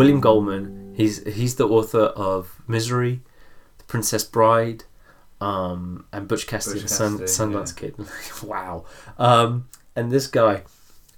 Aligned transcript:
William 0.00 0.20
Goldman. 0.20 0.94
He's 0.96 1.22
he's 1.34 1.56
the 1.56 1.68
author 1.68 2.04
of 2.04 2.62
Misery, 2.66 3.20
The 3.76 3.84
Princess 3.84 4.24
Bride, 4.24 4.84
um, 5.42 6.06
and 6.10 6.26
Butch 6.26 6.46
Cassidy, 6.46 6.80
Butch 6.80 6.88
the 6.88 6.94
Sun, 6.94 7.18
Sundance 7.18 7.76
Kid. 7.76 7.94
wow. 8.42 8.86
Um, 9.18 9.68
and 9.94 10.10
this 10.10 10.26
guy, 10.26 10.62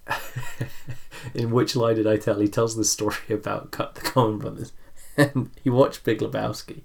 in 1.35 1.53
which 1.53 1.77
lie 1.77 1.95
did 1.95 2.09
I 2.09 2.17
tell? 2.17 2.41
He 2.41 2.49
tells 2.49 2.75
the 2.75 2.85
story 2.85 3.15
about 3.31 3.71
Cut 3.71 3.95
the 3.95 4.01
Coen 4.01 4.41
Brothers, 4.41 4.73
and 5.17 5.51
he 5.63 5.71
watched 5.71 6.03
Big 6.03 6.19
Lebowski, 6.19 6.83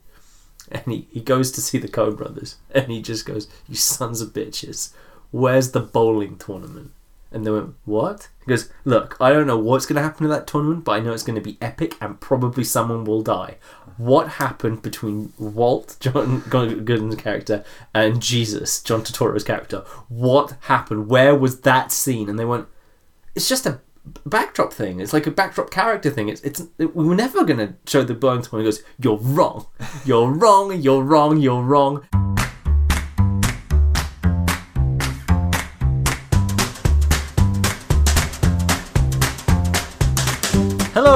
and 0.71 0.84
he, 0.86 1.07
he 1.09 1.20
goes 1.20 1.52
to 1.54 1.61
see 1.61 1.79
the 1.79 1.88
Coen 1.88 2.16
Brothers, 2.16 2.57
and 2.70 2.91
he 2.91 3.02
just 3.02 3.25
goes, 3.25 3.48
"You 3.68 3.73
sons 3.73 4.21
of 4.21 4.34
bitches, 4.34 4.93
where's 5.32 5.71
the 5.71 5.79
bowling 5.79 6.38
tournament?" 6.38 6.91
And 7.32 7.46
they 7.46 7.52
went, 7.52 7.75
"What?" 7.86 8.30
He 8.46 8.50
goes, 8.50 8.70
"Look, 8.86 9.18
I 9.20 9.32
don't 9.32 9.48
know 9.48 9.57
what's 9.57 9.86
going 9.86 9.98
to 9.98 10.02
happen 10.02 10.23
to 10.23 10.30
that 10.30 10.48
tournament, 10.48 10.86
but 10.86 10.94
I 10.94 11.00
know 11.00 11.12
it's 11.12 11.23
going 11.23 11.36
to 11.36 11.41
be 11.41 11.57
epic, 11.62 11.95
and 11.99 12.20
probably 12.20 12.63
someone 12.63 13.04
will 13.04 13.22
die." 13.22 13.58
What 13.98 14.34
happened 14.34 14.81
between 14.81 15.34
Walt, 15.38 15.98
John 15.99 16.40
Goodman's 16.49 17.16
character, 17.16 17.66
and 17.94 18.21
Jesus, 18.21 18.82
John 18.82 19.02
Turturro's 19.02 19.44
character? 19.44 19.84
What 20.08 20.55
happened? 20.62 21.09
Where 21.09 21.35
was 21.35 21.62
that 21.62 21.91
scene? 21.91 22.30
And 22.30 22.40
they 22.40 22.45
went, 22.45 22.68
"It's 23.35 23.49
just 23.49 23.66
a 23.66 23.82
backdrop 24.26 24.71
thing. 24.71 25.02
It's 25.02 25.13
like 25.13 25.27
a 25.27 25.32
backdrop 25.32 25.70
character 25.70 26.09
thing. 26.09 26.30
It's 26.30 26.41
it's 26.41 26.62
it, 26.77 26.96
we 26.96 27.05
were 27.05 27.16
never 27.16 27.44
gonna 27.44 27.76
show 27.85 28.04
the 28.04 28.13
bowling 28.13 28.41
tournament." 28.44 28.76
He 28.76 28.84
goes, 28.84 28.88
"You're 28.99 29.18
wrong. 29.18 29.68
You're 30.05 30.32
wrong. 30.32 30.80
You're 30.80 31.04
wrong. 31.04 31.38
You're 31.38 31.63
wrong." 31.63 32.07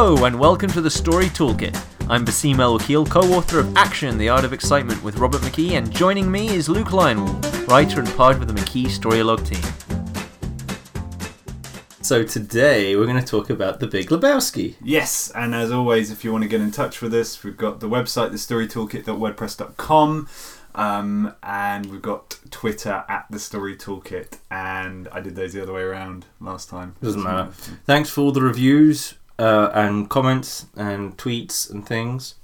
Hello 0.04 0.26
and 0.26 0.40
welcome 0.40 0.72
to 0.72 0.82
the 0.82 0.90
Story 0.90 1.28
Toolkit. 1.28 1.80
I'm 2.10 2.26
Basim 2.26 2.58
El 2.58 2.80
Wakil, 2.80 3.08
co-author 3.08 3.60
of 3.60 3.78
Action: 3.78 4.18
The 4.18 4.30
Art 4.30 4.44
of 4.44 4.52
Excitement 4.52 5.04
with 5.04 5.18
Robert 5.18 5.42
McKee, 5.42 5.74
and 5.74 5.92
joining 5.92 6.32
me 6.32 6.50
is 6.50 6.68
Luke 6.68 6.92
Lionel, 6.92 7.32
writer 7.68 8.00
and 8.00 8.10
part 8.16 8.38
of 8.38 8.48
the 8.48 8.54
McKee 8.56 8.88
Storylogue 8.88 9.46
team. 9.46 9.62
So 12.02 12.24
today 12.24 12.96
we're 12.96 13.06
going 13.06 13.24
to 13.24 13.26
talk 13.26 13.52
about 13.52 13.80
The 13.80 13.86
Big 13.86 14.08
Lebowski. 14.08 14.74
Yes, 14.84 15.32
and 15.36 15.54
as 15.54 15.72
always, 15.72 16.10
if 16.10 16.24
you 16.24 16.32
want 16.32 16.46
to 16.46 16.50
get 16.50 16.62
in 16.62 16.72
touch 16.72 17.00
with 17.04 17.14
us, 17.14 17.44
we've 17.44 17.56
got 17.56 17.80
the 17.80 17.88
website, 17.88 18.32
thestorytoolkit.wordpress.com, 18.32 20.30
um, 20.74 21.36
and 21.44 21.86
we've 21.86 22.02
got 22.02 22.40
Twitter 22.50 23.06
at 23.08 23.28
the 23.30 23.38
Story 23.38 23.76
Toolkit, 23.76 24.40
and 24.50 25.08
I 25.10 25.20
did 25.20 25.36
those 25.36 25.54
the 25.54 25.62
other 25.62 25.74
way 25.74 25.84
around 25.84 26.26
last 26.40 26.70
time. 26.70 26.96
Doesn't 27.04 27.22
matter. 27.22 27.52
Thanks 27.86 28.10
for 28.10 28.22
all 28.22 28.32
the 28.32 28.42
reviews 28.42 29.14
uh, 29.40 29.72
and 29.74 30.10
comments 30.10 30.66
and 30.76 31.18
tweets 31.18 31.70
and 31.70 31.86
things. 31.88 32.36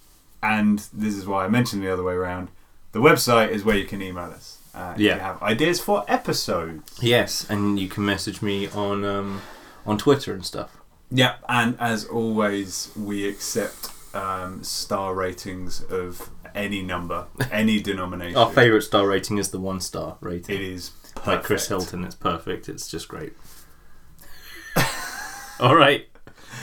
And 0.44 0.80
this 0.94 1.16
is 1.16 1.26
why 1.26 1.46
I 1.46 1.48
mentioned 1.48 1.82
the 1.84 1.92
other 1.92 2.04
way 2.04 2.14
around. 2.14 2.50
The 2.92 3.00
website 3.00 3.50
is 3.50 3.64
where 3.64 3.78
you 3.78 3.86
can 3.86 4.02
email 4.02 4.26
us. 4.26 4.60
Uh, 4.74 4.94
if 4.96 5.02
Yeah. 5.02 5.16
you 5.16 5.22
have 5.22 5.42
ideas 5.42 5.80
for 5.80 6.06
episodes. 6.08 6.98
Yes, 7.02 7.46
and 7.50 7.80
you 7.80 7.88
can 7.88 8.06
message 8.06 8.42
me 8.42 8.68
on 8.70 9.04
um, 9.04 9.42
on 9.86 9.98
Twitter 9.98 10.34
and 10.34 10.46
stuff. 10.46 10.78
Yeah, 11.10 11.36
and 11.50 11.76
as 11.80 12.06
always, 12.06 12.92
we 12.96 13.28
accept 13.28 13.90
um, 14.14 14.64
star 14.64 15.16
ratings 15.16 15.82
of 15.84 16.30
any 16.54 16.82
number, 16.84 17.26
any 17.52 17.80
denomination. 17.82 18.38
Our 18.38 18.52
favourite 18.52 18.84
star 18.84 19.08
rating 19.08 19.38
is 19.38 19.50
the 19.52 19.60
one 19.60 19.80
star 19.80 20.18
rating. 20.22 20.56
It 20.56 20.62
is 20.62 20.92
like 21.26 21.44
Chris. 21.44 21.68
Hilton. 21.68 22.04
It's 22.04 22.16
perfect. 22.16 22.70
It's 22.70 22.88
just 22.90 23.08
great. 23.08 23.34
All 25.60 25.76
right. 25.76 26.08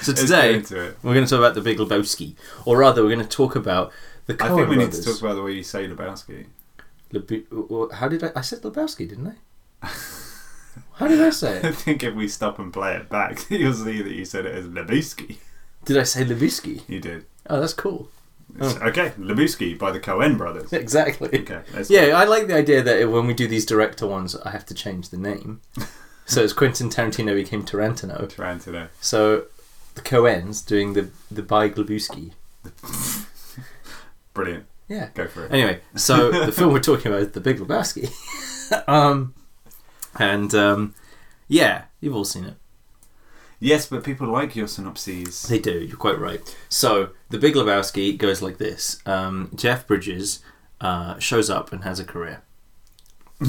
So 0.05 0.13
today 0.13 0.63
we're 1.03 1.15
going 1.15 1.25
to 1.25 1.31
talk 1.31 1.39
about 1.39 1.55
the 1.55 1.63
Big 1.63 1.79
Lebowski, 1.79 2.35
or 2.67 2.77
rather, 2.77 3.03
we're 3.03 3.15
going 3.15 3.27
to 3.27 3.37
talk 3.37 3.57
about 3.57 3.91
the 4.27 4.35
Coen 4.35 4.51
I 4.51 4.55
think 4.57 4.69
we 4.69 4.77
need 4.77 4.93
to 4.93 5.03
talk 5.03 5.19
about 5.21 5.35
the 5.35 5.43
way 5.43 5.53
you 5.53 5.63
say 5.63 5.89
Lebowski. 5.89 6.47
Leb- 7.13 7.93
How 7.93 8.09
did 8.09 8.23
I? 8.23 8.33
I 8.37 8.41
said 8.43 8.61
Lebowski, 8.63 9.09
didn't 9.09 9.29
I? 9.83 9.89
How 10.97 11.09
did 11.09 11.23
I 11.23 11.31
say 11.31 11.57
it? 11.59 11.65
I 11.65 11.73
think 11.73 12.03
if 12.03 12.15
we 12.15 12.29
stop 12.29 12.59
and 12.59 12.71
play 12.73 12.95
it 12.97 13.09
back, 13.09 13.47
you'll 13.51 13.73
see 13.73 14.03
that 14.03 14.13
you 14.13 14.25
said 14.27 14.45
it 14.45 14.55
as 14.55 14.67
Lebowski. 14.67 15.37
Did 15.87 15.97
I 15.97 16.03
say 16.03 16.25
Lebowski? 16.25 16.83
You 16.89 17.01
did. 17.01 17.25
Oh, 17.49 17.61
that's 17.61 17.73
cool. 17.75 18.11
It's- 18.57 18.77
oh. 18.83 18.87
Okay, 18.89 19.11
Lebowski 19.19 19.79
by 19.79 19.91
the 19.91 20.01
Coen 20.01 20.37
brothers. 20.37 20.71
Exactly. 20.75 21.29
Okay, 21.41 21.61
Yeah, 21.89 22.07
go. 22.09 22.13
I 22.17 22.25
like 22.25 22.47
the 22.47 22.57
idea 22.57 22.83
that 22.83 23.11
when 23.11 23.27
we 23.27 23.33
do 23.33 23.47
these 23.49 23.65
director 23.65 24.07
ones, 24.07 24.37
I 24.37 24.51
have 24.51 24.67
to 24.67 24.75
change 24.75 25.09
the 25.09 25.17
name. 25.19 25.63
so 26.27 26.43
it's 26.43 26.53
Quentin 26.53 26.91
Tarantino 26.91 27.35
became 27.35 27.65
Tarantino. 27.65 28.29
Tarantino. 28.29 28.89
So 29.01 29.47
the 29.95 30.03
Coens 30.03 30.65
doing 30.67 30.93
the 30.95 31.11
the 31.31 31.43
by 31.43 31.69
Glebowski. 31.69 32.33
Brilliant. 34.35 34.67
Yeah. 34.89 35.09
Go 35.15 35.27
for 35.27 35.47
it. 35.47 35.53
Anyway, 35.53 35.81
so 35.95 36.31
the 36.31 36.53
film 36.53 36.73
we're 36.73 36.81
talking 36.81 37.07
about 37.07 37.23
is 37.23 37.31
The 37.31 37.41
Big 37.41 37.59
Lebowski. 37.59 38.11
um, 38.89 39.35
and 40.19 40.55
um, 40.55 40.95
yeah, 41.49 41.85
you've 42.01 42.15
all 42.15 42.25
seen 42.25 42.45
it. 42.45 42.55
Yes, 43.61 43.87
but 43.87 44.05
people 44.05 44.27
like 44.29 44.55
your 44.57 44.67
synopses. 44.67 45.45
They 45.45 45.59
do. 45.59 45.79
You're 45.81 45.97
quite 45.97 46.19
right. 46.19 46.57
So 46.69 47.11
the 47.31 47.39
Big 47.39 47.55
Lebowski 47.55 48.19
goes 48.19 48.43
like 48.43 48.59
this: 48.59 49.01
um, 49.07 49.51
Jeff 49.55 49.87
Bridges 49.87 50.41
uh, 50.81 51.19
shows 51.19 51.49
up 51.49 51.73
and 51.73 51.85
has 51.85 51.99
a 51.99 52.05
career. 52.05 52.43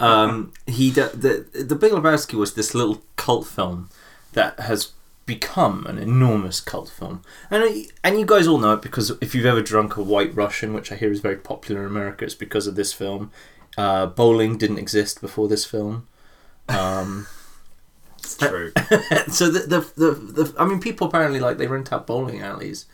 um, 0.00 0.52
he 0.66 0.90
the 0.90 1.46
the 1.52 1.76
Big 1.76 1.92
Lebowski 1.92 2.34
was 2.34 2.54
this 2.54 2.74
little 2.74 3.02
cult 3.16 3.46
film 3.46 3.88
that 4.32 4.58
has 4.60 4.92
become 5.26 5.86
an 5.86 5.98
enormous 5.98 6.60
cult 6.60 6.88
film, 6.90 7.22
and 7.50 7.62
I- 7.64 7.86
and 8.02 8.18
you 8.20 8.26
guys 8.26 8.46
all 8.46 8.58
know 8.58 8.74
it 8.74 8.82
because 8.82 9.10
if 9.20 9.34
you've 9.34 9.46
ever 9.46 9.62
drunk 9.62 9.96
a 9.96 10.02
White 10.02 10.34
Russian, 10.34 10.74
which 10.74 10.92
I 10.92 10.96
hear 10.96 11.10
is 11.10 11.20
very 11.20 11.36
popular 11.36 11.80
in 11.82 11.86
America, 11.86 12.24
it's 12.24 12.34
because 12.34 12.66
of 12.66 12.74
this 12.76 12.92
film. 12.92 13.30
Uh, 13.78 14.06
bowling 14.06 14.56
didn't 14.58 14.78
exist 14.78 15.20
before 15.20 15.48
this 15.48 15.64
film. 15.64 16.06
Um, 16.68 17.26
It's 18.18 18.38
true. 18.38 18.72
so 19.28 19.50
the, 19.50 19.60
the 19.66 19.80
the 19.96 20.10
the 20.44 20.54
I 20.58 20.64
mean, 20.64 20.80
people 20.80 21.06
apparently 21.08 21.40
like 21.40 21.58
they 21.58 21.66
rent 21.66 21.92
out 21.92 22.06
bowling 22.06 22.40
alleys, 22.40 22.86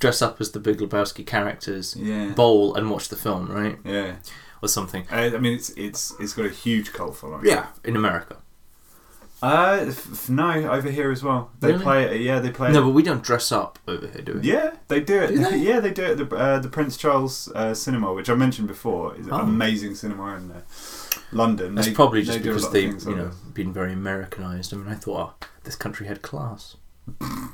dress 0.00 0.20
up 0.20 0.40
as 0.40 0.50
the 0.50 0.58
Big 0.58 0.78
Lebowski 0.78 1.24
characters, 1.24 1.94
Yeah. 1.96 2.30
bowl 2.30 2.74
and 2.74 2.90
watch 2.90 3.08
the 3.08 3.14
film, 3.16 3.46
right, 3.52 3.78
Yeah. 3.84 4.16
or 4.62 4.68
something. 4.68 5.06
I, 5.12 5.26
I 5.26 5.38
mean, 5.38 5.52
it's 5.54 5.70
it's 5.76 6.12
it's 6.18 6.32
got 6.32 6.46
a 6.46 6.50
huge 6.50 6.92
cult 6.92 7.16
following. 7.16 7.44
Yeah, 7.46 7.66
in 7.84 7.94
America. 7.94 8.38
Uh, 9.44 9.84
f- 9.88 10.28
no, 10.30 10.50
over 10.70 10.90
here 10.90 11.10
as 11.10 11.22
well. 11.22 11.50
They 11.60 11.72
Really? 11.72 11.82
play 11.82 12.04
it. 12.04 12.20
Yeah, 12.22 12.38
they 12.40 12.50
play 12.50 12.72
No, 12.72 12.78
it. 12.80 12.84
but 12.86 12.90
we 12.90 13.02
don't 13.02 13.22
dress 13.22 13.52
up 13.52 13.78
over 13.86 14.06
here, 14.06 14.22
do 14.22 14.34
we? 14.34 14.40
Yeah, 14.48 14.74
they 14.88 15.00
do 15.00 15.20
it. 15.20 15.28
Do 15.28 15.38
they? 15.44 15.56
Yeah, 15.58 15.80
they 15.80 15.90
do 15.92 16.02
it 16.04 16.18
at 16.18 16.30
the, 16.30 16.36
uh, 16.36 16.58
the 16.60 16.68
Prince 16.70 16.96
Charles 16.96 17.50
uh, 17.54 17.74
Cinema, 17.74 18.12
which 18.14 18.30
I 18.30 18.34
mentioned 18.34 18.68
before. 18.68 19.14
is 19.16 19.26
an 19.26 19.32
Oh. 19.34 19.40
amazing 19.40 19.96
cinema 19.96 20.36
in 20.36 20.50
uh, 20.50 20.60
London. 21.32 21.74
That's 21.74 21.88
They- 21.88 21.94
probably 21.94 22.22
just 22.22 22.42
do 22.42 22.50
a 22.50 22.52
because 22.52 22.66
of 22.66 22.72
they, 22.72 22.86
things 22.86 23.04
you 23.04 23.10
like 23.12 23.20
know, 23.24 23.30
been 23.52 23.72
very 23.72 23.92
Americanized. 23.92 24.72
I 24.72 24.76
mean, 24.78 24.88
I 24.88 24.94
thought 24.94 25.34
oh, 25.42 25.46
this 25.64 25.76
country 25.76 26.06
had 26.06 26.22
class. 26.22 26.76
Uh, 27.20 27.48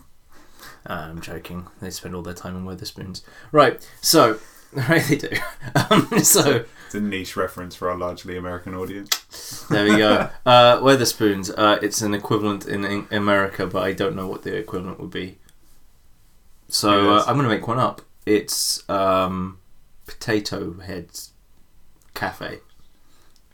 I'm 0.87 1.21
joking. 1.21 1.67
They 1.81 1.91
spend 1.91 2.15
all 2.15 2.23
their 2.23 2.35
time 2.35 2.57
in 2.57 2.65
Wetherspoons. 2.65 3.23
Right. 3.53 3.87
So, 4.01 4.39
right, 4.73 5.03
they 5.09 5.17
do. 5.17 5.31
Um, 5.91 6.21
so 6.23 6.65
It's 6.91 6.97
a 6.97 7.01
niche 7.01 7.37
reference 7.37 7.77
for 7.77 7.89
our 7.89 7.97
largely 7.97 8.37
American 8.37 8.75
audience. 8.75 9.65
There 9.71 9.85
we 9.85 9.97
go. 9.97 10.29
Uh, 10.45 10.79
Wetherspoons. 10.79 11.55
Uh, 11.57 11.79
it's 11.81 12.03
an 12.03 12.15
equivalent 12.15 12.67
in, 12.67 12.85
in 12.85 13.07
America, 13.13 13.65
but 13.65 13.85
I 13.85 13.93
don't 13.93 14.17
know 14.17 14.27
what 14.27 14.43
the 14.43 14.57
equivalent 14.57 14.99
would 14.99 15.13
be. 15.13 15.39
So 16.67 17.13
uh, 17.13 17.25
I'm 17.29 17.37
going 17.37 17.49
to 17.49 17.55
make 17.55 17.69
one 17.69 17.79
up. 17.79 18.03
It's 18.27 18.83
um, 18.91 19.59
Potato 20.05 20.81
Heads 20.81 21.31
Cafe. 22.15 22.59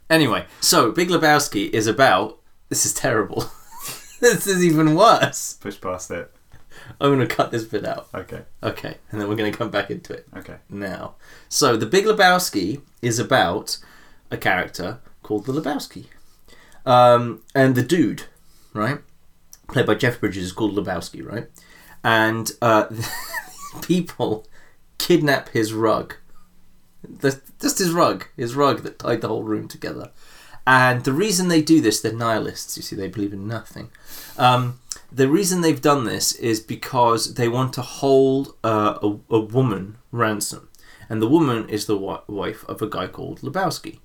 Anyway, 0.09 0.47
so 0.63 0.91
Big 0.91 1.11
Lebowski 1.11 1.69
is 1.69 1.87
about. 1.87 2.39
This 2.71 2.87
is 2.87 2.95
terrible. 2.95 3.51
this 4.21 4.47
is 4.47 4.65
even 4.65 4.95
worse. 4.95 5.59
Push 5.61 5.79
past 5.83 6.11
it. 6.11 6.33
I'm 7.01 7.15
going 7.15 7.27
to 7.27 7.35
cut 7.35 7.51
this 7.51 7.65
bit 7.65 7.85
out. 7.85 8.09
Okay. 8.15 8.43
Okay, 8.63 8.97
and 9.11 9.21
then 9.21 9.29
we're 9.29 9.37
going 9.37 9.51
to 9.51 9.57
come 9.59 9.71
back 9.71 9.91
into 9.91 10.13
it 10.13 10.27
Okay. 10.37 10.57
now. 10.69 11.15
So, 11.49 11.77
The 11.77 11.87
Big 11.87 12.05
Lebowski 12.05 12.81
is 13.03 13.19
about 13.19 13.79
a 14.31 14.37
character 14.37 14.99
called 15.23 15.47
the 15.47 15.53
Lebowski. 15.53 16.07
Um, 16.85 17.43
and 17.55 17.75
the 17.75 17.83
dude, 17.83 18.25
right, 18.73 18.99
played 19.69 19.87
by 19.87 19.95
Jeff 19.95 20.21
Bridges, 20.21 20.45
is 20.45 20.53
called 20.53 20.77
Lebowski, 20.77 21.25
right? 21.27 21.49
And 22.05 22.51
uh, 22.63 22.87
people 23.83 24.47
kidnap 24.99 25.49
his 25.51 25.73
rug. 25.73 26.15
The, 27.03 27.41
just 27.61 27.79
his 27.79 27.93
rug, 27.93 28.27
his 28.37 28.55
rug 28.55 28.83
that 28.83 28.99
tied 28.99 29.21
the 29.21 29.29
whole 29.29 29.43
room 29.45 29.69
together. 29.69 30.11
And 30.67 31.05
the 31.05 31.13
reason 31.13 31.47
they 31.49 31.63
do 31.63 31.81
this, 31.81 32.01
they're 32.01 32.13
nihilists, 32.13 32.77
you 32.77 32.83
see, 32.83 32.97
they 32.97 33.07
believe 33.09 33.33
in 33.33 33.47
nothing. 33.47 33.91
Um, 34.37 34.81
the 35.11 35.29
reason 35.29 35.61
they've 35.61 35.81
done 35.81 36.05
this 36.05 36.33
is 36.33 36.61
because 36.61 37.35
they 37.35 37.49
want 37.49 37.73
to 37.75 37.83
hold 37.83 38.55
uh, 38.65 38.99
a, 39.03 39.35
a 39.35 39.41
woman 39.41 39.99
ransom. 40.13 40.69
And 41.09 41.23
the 41.23 41.29
woman 41.29 41.69
is 41.69 41.87
the 41.87 41.95
wi- 41.95 42.23
wife 42.27 42.65
of 42.69 42.83
a 42.83 42.89
guy 42.89 43.07
called 43.07 43.41
Lebowski. 43.41 44.01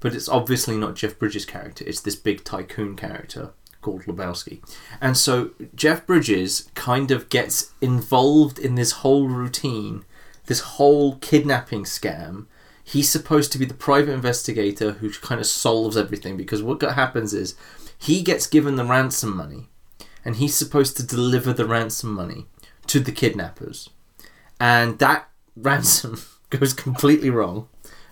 But 0.00 0.14
it's 0.14 0.28
obviously 0.28 0.76
not 0.76 0.96
Jeff 0.96 1.18
Bridges' 1.18 1.46
character, 1.46 1.84
it's 1.86 2.00
this 2.00 2.16
big 2.16 2.44
tycoon 2.44 2.94
character 2.94 3.52
called 3.80 4.04
Lebowski. 4.04 4.62
And 5.00 5.16
so 5.16 5.50
Jeff 5.74 6.06
Bridges 6.06 6.70
kind 6.74 7.10
of 7.10 7.28
gets 7.28 7.72
involved 7.80 8.58
in 8.58 8.74
this 8.74 8.92
whole 8.92 9.28
routine, 9.28 10.04
this 10.46 10.60
whole 10.60 11.16
kidnapping 11.16 11.84
scam. 11.84 12.46
He's 12.82 13.08
supposed 13.08 13.50
to 13.52 13.58
be 13.58 13.64
the 13.64 13.72
private 13.72 14.12
investigator 14.12 14.92
who 14.92 15.10
kind 15.10 15.40
of 15.40 15.46
solves 15.46 15.96
everything 15.96 16.36
because 16.36 16.62
what 16.62 16.82
happens 16.82 17.32
is 17.32 17.54
he 17.96 18.22
gets 18.22 18.46
given 18.46 18.76
the 18.76 18.84
ransom 18.84 19.34
money 19.34 19.68
and 20.24 20.36
he's 20.36 20.54
supposed 20.54 20.96
to 20.96 21.06
deliver 21.06 21.52
the 21.52 21.66
ransom 21.66 22.14
money 22.14 22.46
to 22.86 23.00
the 23.00 23.12
kidnappers. 23.12 23.90
And 24.58 24.98
that 24.98 25.28
ransom 25.56 26.20
goes 26.50 26.72
completely 26.72 27.30
wrong. 27.30 27.68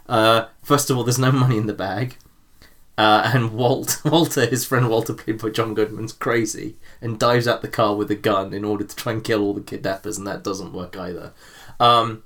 Uh, 0.08 0.46
first 0.62 0.90
of 0.90 0.96
all, 0.96 1.04
there's 1.04 1.18
no 1.18 1.32
money 1.32 1.56
in 1.56 1.66
the 1.66 1.72
bag. 1.72 2.16
Uh, 2.98 3.30
and 3.34 3.54
Walt, 3.54 4.00
Walter, 4.04 4.46
his 4.46 4.66
friend 4.66 4.88
Walter, 4.88 5.14
played 5.14 5.40
by 5.40 5.48
John 5.48 5.74
Goodman's 5.74 6.12
crazy 6.12 6.76
and 7.00 7.18
dives 7.18 7.48
out 7.48 7.62
the 7.62 7.68
car 7.68 7.96
with 7.96 8.10
a 8.10 8.14
gun 8.14 8.52
in 8.52 8.64
order 8.64 8.84
to 8.84 8.96
try 8.96 9.12
and 9.12 9.24
kill 9.24 9.40
all 9.42 9.54
the 9.54 9.62
kidnappers, 9.62 10.18
and 10.18 10.26
that 10.26 10.44
doesn't 10.44 10.74
work 10.74 10.96
either. 10.96 11.32
Um, 11.80 12.22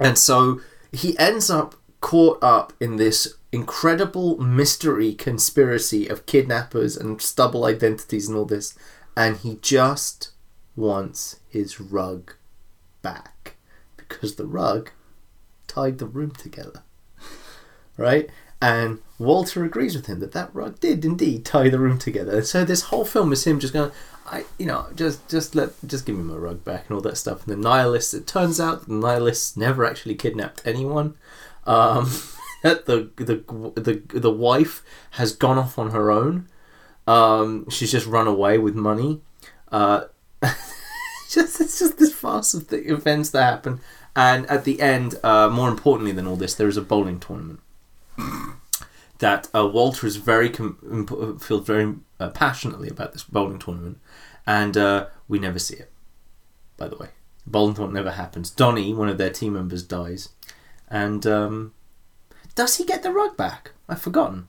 and 0.00 0.16
so 0.16 0.60
he 0.92 1.18
ends 1.18 1.50
up 1.50 1.74
caught 2.00 2.38
up 2.42 2.72
in 2.80 2.96
this 2.96 3.34
incredible 3.52 4.38
mystery 4.38 5.14
conspiracy 5.14 6.06
of 6.06 6.26
kidnappers 6.26 6.96
and 6.96 7.20
stubble 7.20 7.64
identities 7.64 8.28
and 8.28 8.36
all 8.36 8.44
this, 8.44 8.74
and 9.18 9.38
he 9.38 9.58
just 9.60 10.30
wants 10.76 11.40
his 11.48 11.80
rug 11.80 12.34
back 13.02 13.56
because 13.96 14.36
the 14.36 14.46
rug 14.46 14.92
tied 15.66 15.98
the 15.98 16.06
room 16.06 16.30
together. 16.30 16.84
Right? 17.96 18.30
And 18.62 19.00
Walter 19.18 19.64
agrees 19.64 19.96
with 19.96 20.06
him 20.06 20.20
that 20.20 20.30
that 20.32 20.54
rug 20.54 20.78
did 20.78 21.04
indeed 21.04 21.44
tie 21.44 21.68
the 21.68 21.80
room 21.80 21.98
together. 21.98 22.42
So 22.42 22.64
this 22.64 22.82
whole 22.82 23.04
film 23.04 23.32
is 23.32 23.44
him 23.44 23.58
just 23.58 23.72
going, 23.72 23.90
I, 24.24 24.44
you 24.56 24.66
know, 24.66 24.86
just 24.94 25.28
just 25.28 25.56
let, 25.56 25.70
just 25.84 26.06
give 26.06 26.16
me 26.16 26.22
my 26.22 26.36
rug 26.36 26.64
back 26.64 26.84
and 26.86 26.94
all 26.94 27.02
that 27.02 27.16
stuff. 27.16 27.44
And 27.44 27.52
the 27.52 27.68
nihilists, 27.68 28.14
it 28.14 28.28
turns 28.28 28.60
out, 28.60 28.86
the 28.86 28.94
nihilists 28.94 29.56
never 29.56 29.84
actually 29.84 30.14
kidnapped 30.14 30.62
anyone. 30.64 31.16
Um, 31.66 32.08
the 32.62 33.10
the 33.16 33.42
the 33.74 34.02
the 34.16 34.30
wife 34.30 34.84
has 35.12 35.32
gone 35.32 35.58
off 35.58 35.76
on 35.76 35.90
her 35.90 36.12
own. 36.12 36.48
Um, 37.08 37.68
she's 37.70 37.90
just 37.90 38.06
run 38.06 38.26
away 38.26 38.58
with 38.58 38.74
money. 38.74 39.22
Uh, 39.72 40.04
just 41.30 41.58
it's 41.58 41.78
just 41.78 41.98
this 41.98 42.12
farce 42.12 42.52
of 42.52 42.68
the 42.68 42.92
events 42.92 43.30
that 43.30 43.42
happen. 43.42 43.80
And 44.14 44.46
at 44.46 44.64
the 44.64 44.80
end, 44.80 45.14
uh, 45.22 45.48
more 45.48 45.70
importantly 45.70 46.12
than 46.12 46.26
all 46.26 46.36
this, 46.36 46.54
there 46.54 46.68
is 46.68 46.76
a 46.76 46.82
bowling 46.82 47.18
tournament 47.18 47.60
that 49.20 49.48
uh, 49.54 49.66
Walter 49.66 50.06
is 50.06 50.16
very 50.16 50.50
com- 50.50 51.38
feels 51.40 51.66
very 51.66 51.94
uh, 52.20 52.28
passionately 52.28 52.88
about 52.88 53.12
this 53.12 53.24
bowling 53.24 53.58
tournament, 53.58 53.98
and 54.46 54.76
uh, 54.76 55.06
we 55.28 55.38
never 55.38 55.58
see 55.58 55.76
it. 55.76 55.90
By 56.76 56.88
the 56.88 56.96
way, 56.96 57.08
bowling 57.46 57.74
tournament 57.74 58.04
never 58.04 58.16
happens. 58.16 58.50
Donnie, 58.50 58.92
one 58.92 59.08
of 59.08 59.16
their 59.16 59.30
team 59.30 59.54
members, 59.54 59.82
dies, 59.82 60.30
and 60.88 61.26
um, 61.26 61.72
does 62.54 62.76
he 62.76 62.84
get 62.84 63.02
the 63.02 63.12
rug 63.12 63.36
back? 63.36 63.70
I've 63.88 64.02
forgotten. 64.02 64.48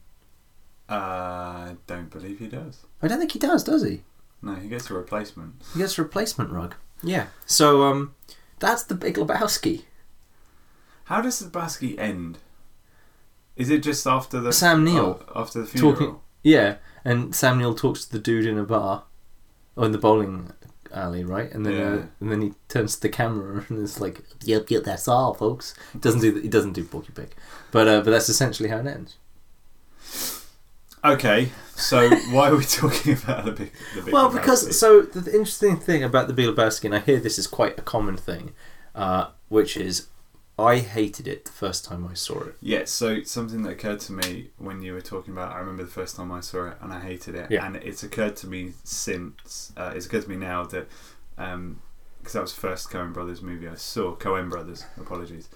Uh, 0.89 0.93
I 0.93 1.75
don't 1.87 2.09
believe 2.09 2.39
he 2.39 2.47
does. 2.47 2.85
I 3.01 3.07
don't 3.07 3.19
think 3.19 3.31
he 3.31 3.39
does. 3.39 3.63
Does 3.63 3.83
he? 3.83 4.01
No, 4.41 4.55
he 4.55 4.67
gets 4.69 4.89
a 4.89 4.93
replacement. 4.93 5.61
He 5.73 5.79
gets 5.79 5.97
a 5.99 6.03
replacement 6.03 6.49
rug. 6.51 6.75
Yeah. 7.03 7.27
So 7.45 7.83
um, 7.83 8.15
that's 8.59 8.83
the 8.83 8.95
Big 8.95 9.15
Lebowski. 9.15 9.83
How 11.05 11.21
does 11.21 11.39
the 11.39 11.49
Lebowski 11.49 11.97
end? 11.99 12.39
Is 13.55 13.69
it 13.69 13.83
just 13.83 14.07
after 14.07 14.39
the 14.39 14.53
Sam 14.53 14.83
Neill 14.83 15.21
oh, 15.35 15.41
after 15.41 15.61
the 15.61 15.67
funeral? 15.67 15.93
talking? 15.93 16.15
Yeah, 16.43 16.77
and 17.03 17.35
Sam 17.35 17.57
Neill 17.57 17.75
talks 17.75 18.05
to 18.05 18.11
the 18.13 18.19
dude 18.19 18.45
in 18.45 18.57
a 18.57 18.63
bar, 18.63 19.03
or 19.75 19.85
in 19.85 19.91
the 19.91 19.97
bowling 19.97 20.53
alley, 20.93 21.23
right? 21.25 21.51
And 21.51 21.65
then 21.65 21.73
Yeah. 21.73 21.93
uh, 21.93 22.05
and 22.21 22.31
then 22.31 22.41
he 22.41 22.53
turns 22.69 22.95
to 22.95 23.01
the 23.01 23.09
camera 23.09 23.65
and 23.69 23.79
is 23.79 23.99
like, 23.99 24.23
"Yep, 24.43 24.71
yep, 24.71 24.83
that's 24.85 25.07
all, 25.09 25.33
folks." 25.33 25.73
Doesn't 25.99 26.21
do 26.21 26.35
he 26.39 26.47
doesn't 26.47 26.73
do 26.73 26.83
Porky 26.85 27.11
Pig, 27.11 27.35
but 27.71 27.87
uh, 27.87 28.01
but 28.01 28.11
that's 28.11 28.29
essentially 28.29 28.69
how 28.69 28.77
it 28.77 28.87
ends. 28.87 29.17
Okay, 31.03 31.49
so 31.75 32.09
why 32.31 32.49
are 32.49 32.55
we 32.55 32.65
talking 32.65 33.13
about 33.13 33.45
the 33.45 33.51
big? 33.51 33.71
The 33.95 34.01
big 34.01 34.13
Well, 34.13 34.29
Lebowski? 34.29 34.33
because 34.33 34.77
so 34.79 35.01
the, 35.01 35.21
the 35.21 35.31
interesting 35.31 35.77
thing 35.77 36.03
about 36.03 36.27
the 36.27 36.33
Big 36.33 36.47
Lebowski, 36.47 36.85
and 36.85 36.95
I 36.95 36.99
hear 36.99 37.19
this 37.19 37.39
is 37.39 37.47
quite 37.47 37.77
a 37.79 37.81
common 37.81 38.17
thing, 38.17 38.53
uh, 38.95 39.27
which 39.47 39.77
is 39.77 40.07
I 40.57 40.79
hated 40.79 41.25
it 41.25 41.45
the 41.45 41.51
first 41.53 41.85
time 41.85 42.05
I 42.05 42.15
saw 42.15 42.41
it. 42.43 42.55
Yeah, 42.61 42.83
so 42.83 43.23
something 43.23 43.61
that 43.63 43.69
occurred 43.69 44.01
to 44.01 44.11
me 44.13 44.49
when 44.57 44.81
you 44.81 44.93
were 44.93 44.99
talking 45.01 45.31
about, 45.33 45.53
I 45.53 45.59
remember 45.59 45.83
the 45.83 45.89
first 45.89 46.17
time 46.17 46.33
I 46.33 46.41
saw 46.41 46.67
it 46.67 46.77
and 46.81 46.91
I 46.91 46.99
hated 46.99 47.33
it, 47.35 47.49
Yeah. 47.49 47.65
and 47.65 47.77
it's 47.77 48.03
occurred 48.03 48.35
to 48.37 48.47
me 48.47 48.73
since. 48.83 49.71
Uh, 49.77 49.93
it's 49.95 50.05
occurred 50.05 50.23
to 50.23 50.29
me 50.29 50.35
now 50.35 50.63
that 50.65 50.89
because 51.37 52.33
that 52.33 52.41
was 52.41 52.53
the 52.53 52.59
first 52.59 52.89
Coen 52.89 53.13
Brothers 53.13 53.41
movie 53.41 53.69
I 53.69 53.75
saw. 53.75 54.15
Coen 54.17 54.49
Brothers, 54.49 54.85
apologies. 54.99 55.47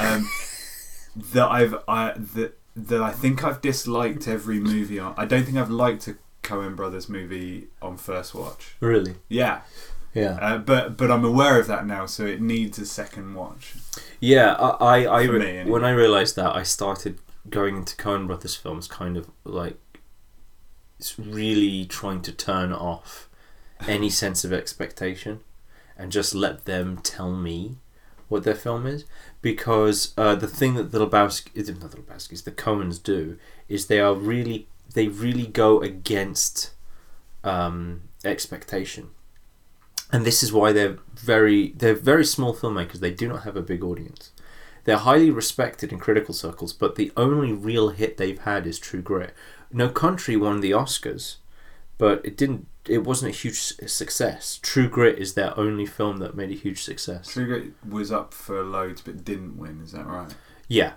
Um, 0.00 0.28
that 1.32 1.48
I've 1.48 1.76
I 1.86 2.14
that 2.34 2.58
that 2.86 3.02
I 3.02 3.10
think 3.12 3.42
I've 3.44 3.60
disliked 3.60 4.28
every 4.28 4.60
movie 4.60 4.98
on. 4.98 5.14
I 5.16 5.24
don't 5.24 5.44
think 5.44 5.56
I've 5.56 5.70
liked 5.70 6.06
a 6.08 6.16
Coen 6.42 6.76
Brothers 6.76 7.08
movie 7.08 7.68
on 7.82 7.96
first 7.96 8.34
watch. 8.34 8.74
Really? 8.80 9.16
Yeah, 9.28 9.60
Yeah. 10.14 10.38
uh, 10.40 10.58
but 10.58 10.96
but 10.96 11.10
I'm 11.10 11.24
aware 11.24 11.58
of 11.60 11.66
that 11.66 11.86
now, 11.86 12.06
so 12.06 12.24
it 12.24 12.40
needs 12.40 12.78
a 12.78 12.86
second 12.86 13.34
watch. 13.34 13.74
Yeah, 14.20 14.54
I, 14.54 14.68
I, 15.02 15.04
I 15.04 15.22
re- 15.24 15.38
me, 15.38 15.46
anyway. 15.58 15.70
when 15.70 15.84
I 15.84 15.90
realised 15.90 16.36
that, 16.36 16.54
I 16.56 16.62
started 16.62 17.18
going 17.50 17.76
into 17.76 17.96
Coen 17.96 18.26
Brothers 18.26 18.54
films, 18.54 18.86
kind 18.88 19.16
of 19.16 19.28
like 19.44 19.76
it's 20.98 21.18
really 21.18 21.84
trying 21.86 22.22
to 22.22 22.32
turn 22.32 22.72
off 22.72 23.28
any 23.86 24.10
sense 24.10 24.44
of 24.44 24.52
expectation 24.52 25.40
and 25.96 26.10
just 26.10 26.34
let 26.34 26.64
them 26.64 26.96
tell 26.98 27.32
me 27.32 27.76
what 28.28 28.42
their 28.44 28.54
film 28.54 28.86
is. 28.86 29.04
Because 29.40 30.14
uh, 30.16 30.34
the 30.34 30.48
thing 30.48 30.74
that 30.74 30.90
the 30.90 31.06
Lebowski, 31.06 31.54
not 31.80 31.90
the 31.92 31.98
Lebowski's, 31.98 32.42
the 32.42 32.50
Coens 32.50 33.02
do 33.02 33.38
is 33.68 33.86
they 33.86 34.00
are 34.00 34.14
really 34.14 34.66
they 34.94 35.08
really 35.08 35.46
go 35.46 35.80
against 35.80 36.72
um, 37.44 38.02
expectation 38.24 39.10
and 40.10 40.24
this 40.24 40.42
is 40.42 40.52
why 40.52 40.72
they're 40.72 40.98
very 41.14 41.72
they're 41.76 41.94
very 41.94 42.24
small 42.24 42.54
filmmakers. 42.54 43.00
They 43.00 43.10
do 43.10 43.28
not 43.28 43.42
have 43.42 43.56
a 43.56 43.62
big 43.62 43.84
audience. 43.84 44.32
They're 44.84 44.96
highly 44.96 45.30
respected 45.30 45.92
in 45.92 45.98
critical 45.98 46.32
circles, 46.32 46.72
but 46.72 46.94
the 46.94 47.12
only 47.16 47.52
real 47.52 47.90
hit 47.90 48.16
they've 48.16 48.40
had 48.40 48.66
is 48.66 48.78
True 48.78 49.02
Grit. 49.02 49.34
No 49.70 49.90
Country 49.90 50.34
won 50.36 50.60
the 50.60 50.70
Oscars, 50.70 51.36
but 51.98 52.24
it 52.24 52.36
didn't. 52.36 52.66
It 52.86 53.04
wasn't 53.04 53.34
a 53.34 53.36
huge 53.36 53.60
success. 53.60 54.58
True 54.62 54.88
Grit 54.88 55.18
is 55.18 55.34
their 55.34 55.58
only 55.58 55.84
film 55.84 56.18
that 56.18 56.34
made 56.34 56.50
a 56.50 56.54
huge 56.54 56.82
success. 56.82 57.32
True 57.32 57.46
Grit 57.46 57.72
was 57.86 58.10
up 58.10 58.32
for 58.32 58.62
loads 58.62 59.02
but 59.02 59.24
didn't 59.24 59.58
win. 59.58 59.82
Is 59.82 59.92
that 59.92 60.06
right? 60.06 60.34
Yeah, 60.68 60.94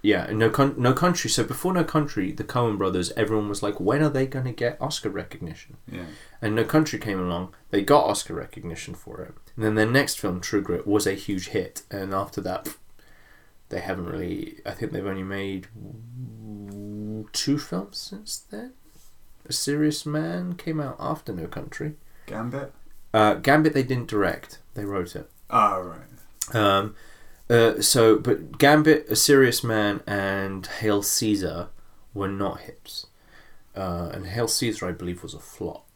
yeah. 0.00 0.30
No, 0.32 0.48
Con- 0.48 0.76
no 0.78 0.94
Country. 0.94 1.28
So 1.28 1.44
before 1.44 1.74
No 1.74 1.84
Country, 1.84 2.32
the 2.32 2.44
Coen 2.44 2.78
Brothers, 2.78 3.12
everyone 3.12 3.48
was 3.48 3.62
like, 3.62 3.78
when 3.78 4.02
are 4.02 4.08
they 4.08 4.26
going 4.26 4.46
to 4.46 4.52
get 4.52 4.80
Oscar 4.80 5.10
recognition? 5.10 5.76
Yeah. 5.90 6.06
And 6.40 6.54
No 6.54 6.64
Country 6.64 6.98
came 6.98 7.20
along, 7.20 7.54
they 7.70 7.82
got 7.82 8.04
Oscar 8.04 8.34
recognition 8.34 8.94
for 8.94 9.20
it. 9.20 9.34
And 9.56 9.64
then 9.64 9.74
their 9.74 9.86
next 9.86 10.18
film, 10.18 10.40
True 10.40 10.62
Grit, 10.62 10.86
was 10.86 11.06
a 11.06 11.12
huge 11.12 11.48
hit. 11.48 11.82
And 11.90 12.14
after 12.14 12.40
that, 12.42 12.74
they 13.68 13.80
haven't 13.80 14.06
really. 14.06 14.60
I 14.64 14.70
think 14.70 14.92
they've 14.92 15.04
only 15.04 15.22
made 15.22 15.66
two 17.32 17.58
films 17.58 17.98
since 17.98 18.38
then. 18.38 18.72
A 19.48 19.52
Serious 19.52 20.04
Man 20.06 20.54
came 20.54 20.80
out 20.80 20.96
after 20.98 21.32
No 21.32 21.46
Country. 21.46 21.94
Gambit. 22.26 22.72
Uh, 23.14 23.34
Gambit, 23.34 23.72
they 23.72 23.82
didn't 23.82 24.08
direct, 24.08 24.58
they 24.74 24.84
wrote 24.84 25.16
it. 25.16 25.30
Oh 25.50 25.80
right. 25.80 26.54
Um, 26.54 26.94
uh, 27.48 27.80
so, 27.80 28.18
but 28.18 28.58
Gambit, 28.58 29.06
A 29.08 29.16
Serious 29.16 29.64
Man, 29.64 30.02
and 30.06 30.66
Hail 30.66 31.02
Caesar 31.02 31.68
were 32.12 32.28
not 32.28 32.60
hits. 32.60 33.06
Uh, 33.74 34.10
and 34.12 34.26
Hail 34.26 34.48
Caesar, 34.48 34.86
I 34.86 34.92
believe, 34.92 35.22
was 35.22 35.32
a 35.34 35.38
flop 35.38 35.86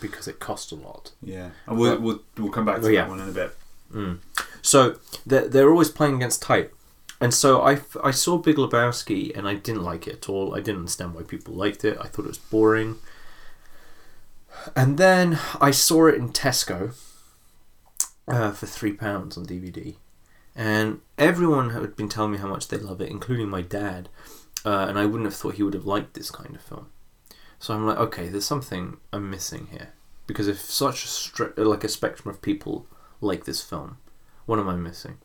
because 0.00 0.28
it 0.28 0.38
cost 0.40 0.70
a 0.72 0.74
lot. 0.74 1.12
Yeah. 1.22 1.50
And 1.66 1.78
we'll, 1.78 1.98
we'll 1.98 2.20
we'll 2.36 2.50
come 2.50 2.66
back 2.66 2.80
to 2.80 2.86
Oh, 2.86 2.90
yeah. 2.90 3.02
that 3.04 3.10
one 3.10 3.20
in 3.20 3.28
a 3.28 3.32
bit. 3.32 3.56
Mm. 3.94 4.18
So 4.60 4.98
they're, 5.24 5.48
they're 5.48 5.70
always 5.70 5.90
playing 5.90 6.16
against 6.16 6.42
type. 6.42 6.74
And 7.20 7.34
so 7.34 7.62
I, 7.62 7.80
I 8.02 8.12
saw 8.12 8.38
Big 8.38 8.56
Lebowski 8.56 9.36
and 9.36 9.48
I 9.48 9.54
didn't 9.54 9.82
like 9.82 10.06
it 10.06 10.14
at 10.14 10.28
all. 10.28 10.54
I 10.54 10.58
didn't 10.60 10.78
understand 10.78 11.14
why 11.14 11.22
people 11.22 11.54
liked 11.54 11.84
it. 11.84 11.98
I 12.00 12.06
thought 12.06 12.24
it 12.24 12.28
was 12.28 12.38
boring. 12.38 12.96
And 14.76 14.98
then 14.98 15.38
I 15.60 15.70
saw 15.72 16.06
it 16.06 16.14
in 16.14 16.30
Tesco 16.30 16.94
uh, 18.28 18.52
for 18.52 18.66
three 18.66 18.92
pounds 18.92 19.36
on 19.36 19.46
DVD. 19.46 19.96
And 20.54 21.00
everyone 21.16 21.70
had 21.70 21.96
been 21.96 22.08
telling 22.08 22.32
me 22.32 22.38
how 22.38 22.48
much 22.48 22.68
they 22.68 22.76
love 22.76 23.00
it, 23.00 23.10
including 23.10 23.48
my 23.48 23.62
dad. 23.62 24.08
Uh, 24.64 24.86
and 24.88 24.98
I 24.98 25.06
wouldn't 25.06 25.24
have 25.24 25.34
thought 25.34 25.54
he 25.54 25.62
would 25.62 25.74
have 25.74 25.86
liked 25.86 26.14
this 26.14 26.30
kind 26.30 26.54
of 26.54 26.62
film. 26.62 26.88
So 27.58 27.74
I'm 27.74 27.86
like, 27.86 27.98
okay, 27.98 28.28
there's 28.28 28.46
something 28.46 28.98
I'm 29.12 29.30
missing 29.30 29.68
here. 29.70 29.90
Because 30.26 30.46
if 30.46 30.60
such 30.60 31.04
a 31.04 31.08
stri- 31.08 31.56
like 31.56 31.84
a 31.84 31.88
spectrum 31.88 32.32
of 32.32 32.42
people 32.42 32.86
like 33.20 33.44
this 33.44 33.62
film, 33.62 33.98
what 34.46 34.58
am 34.58 34.68
I 34.68 34.76
missing? 34.76 35.18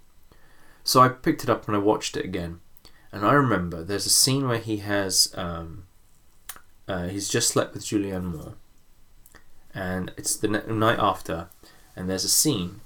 So 0.83 0.99
I 1.01 1.09
picked 1.09 1.43
it 1.43 1.49
up 1.49 1.67
and 1.67 1.75
I 1.75 1.79
watched 1.79 2.17
it 2.17 2.25
again, 2.25 2.59
and 3.11 3.25
I 3.25 3.33
remember 3.33 3.83
there's 3.83 4.05
a 4.05 4.09
scene 4.09 4.47
where 4.47 4.59
he 4.59 4.77
has 4.77 5.33
um, 5.35 5.85
uh, 6.87 7.07
he's 7.07 7.29
just 7.29 7.47
slept 7.47 7.73
with 7.73 7.85
Julianne 7.85 8.25
Moore, 8.25 8.55
and 9.73 10.11
it's 10.17 10.35
the 10.35 10.47
night 10.47 10.99
after, 10.99 11.47
and 11.95 12.09
there's 12.09 12.25
a 12.25 12.29
scene, 12.29 12.81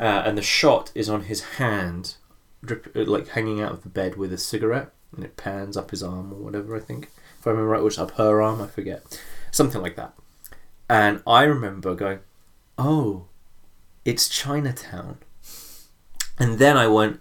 uh, 0.00 0.22
and 0.26 0.36
the 0.36 0.42
shot 0.42 0.90
is 0.94 1.08
on 1.08 1.22
his 1.22 1.42
hand, 1.58 2.16
drip, 2.64 2.90
uh, 2.96 3.04
like 3.04 3.28
hanging 3.28 3.60
out 3.60 3.72
of 3.72 3.82
the 3.82 3.88
bed 3.88 4.16
with 4.16 4.32
a 4.32 4.38
cigarette, 4.38 4.90
and 5.14 5.24
it 5.24 5.36
pans 5.36 5.76
up 5.76 5.92
his 5.92 6.02
arm 6.02 6.32
or 6.32 6.36
whatever. 6.36 6.74
I 6.74 6.80
think, 6.80 7.10
if 7.38 7.46
I 7.46 7.50
remember 7.50 7.70
right, 7.70 7.82
which 7.82 7.98
up 7.98 8.12
her 8.12 8.42
arm, 8.42 8.60
I 8.60 8.66
forget, 8.66 9.22
something 9.52 9.80
like 9.80 9.94
that. 9.94 10.14
And 10.88 11.22
I 11.26 11.44
remember 11.44 11.94
going, 11.94 12.20
"Oh, 12.76 13.26
it's 14.04 14.28
Chinatown," 14.28 15.18
and 16.38 16.58
then 16.58 16.76
I 16.76 16.88
went, 16.88 17.20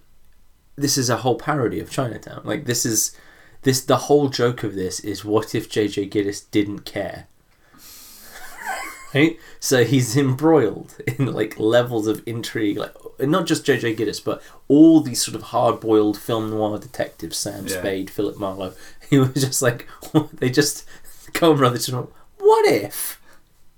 "This 0.76 0.98
is 0.98 1.10
a 1.10 1.18
whole 1.18 1.36
parody 1.38 1.80
of 1.80 1.90
Chinatown. 1.90 2.42
Like 2.44 2.66
this 2.66 2.86
is." 2.86 3.16
This 3.64 3.82
the 3.82 3.98
whole 3.98 4.30
joke 4.30 4.62
of 4.62 4.76
this 4.76 5.00
is 5.00 5.26
what 5.26 5.56
if 5.56 5.68
JJ 5.68 6.12
Gittes 6.12 6.44
didn't 6.52 6.82
care? 6.82 7.26
right? 9.16 9.40
So 9.60 9.84
he's 9.84 10.16
embroiled 10.16 10.96
in 11.08 11.34
like 11.34 11.60
levels 11.60 12.06
of 12.06 12.22
intrigue, 12.28 12.78
like 12.78 12.94
not 13.20 13.48
just 13.48 13.66
JJ 13.66 13.98
Gittes, 13.98 14.24
but 14.24 14.42
all 14.68 15.02
these 15.02 15.24
sort 15.26 15.34
of 15.36 15.44
hard-boiled 15.44 16.16
film 16.16 16.52
noir 16.52 16.78
detectives, 16.78 17.38
Sam 17.38 17.66
Yeah. 17.66 17.80
Spade, 17.80 18.10
Philip 18.10 18.38
Marlowe. 18.38 18.74
He 19.10 19.20
was 19.20 19.34
just 19.34 19.62
like 19.62 19.88
they 20.34 20.50
just 20.50 20.86
Coen 21.34 21.58
Brothers 21.58 21.86
just 21.88 21.96
went, 21.96 22.10
what 22.38 22.72
if 22.72 23.20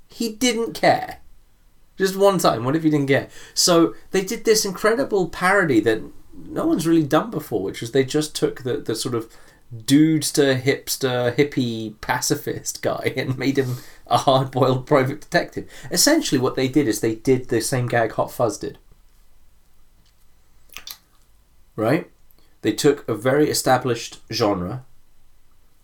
he 0.09 0.33
didn't 0.33 0.73
care? 0.73 1.19
Just 1.97 2.15
one 2.15 2.37
time. 2.39 2.63
What 2.63 2.75
if 2.75 2.83
he 2.83 2.89
didn't 2.89 3.07
care? 3.07 3.29
So 3.53 3.95
they 4.11 4.23
did 4.23 4.45
this 4.45 4.65
incredible 4.65 5.29
parody 5.29 5.79
that 5.81 6.01
no 6.45 6.65
one's 6.65 6.87
really 6.87 7.03
done 7.03 7.31
before, 7.31 7.61
which 7.61 7.81
is 7.81 7.91
they 7.91 8.03
just 8.03 8.35
took 8.35 8.63
the, 8.63 8.77
the 8.77 8.95
sort 8.95 9.15
of 9.15 9.33
dudester, 9.75 10.61
hipster, 10.61 11.35
hippie 11.35 11.99
pacifist 12.01 12.81
guy 12.81 13.13
and 13.15 13.37
made 13.37 13.57
him 13.57 13.77
a 14.07 14.17
hard 14.19 14.51
boiled 14.51 14.85
private 14.85 15.21
detective. 15.21 15.69
Essentially, 15.91 16.39
what 16.39 16.55
they 16.55 16.67
did 16.67 16.87
is 16.87 17.01
they 17.01 17.15
did 17.15 17.49
the 17.49 17.61
same 17.61 17.87
gag 17.87 18.13
Hot 18.13 18.31
Fuzz 18.31 18.57
did. 18.57 18.77
Right? 21.75 22.09
They 22.61 22.71
took 22.73 23.07
a 23.07 23.13
very 23.13 23.49
established 23.49 24.19
genre, 24.31 24.83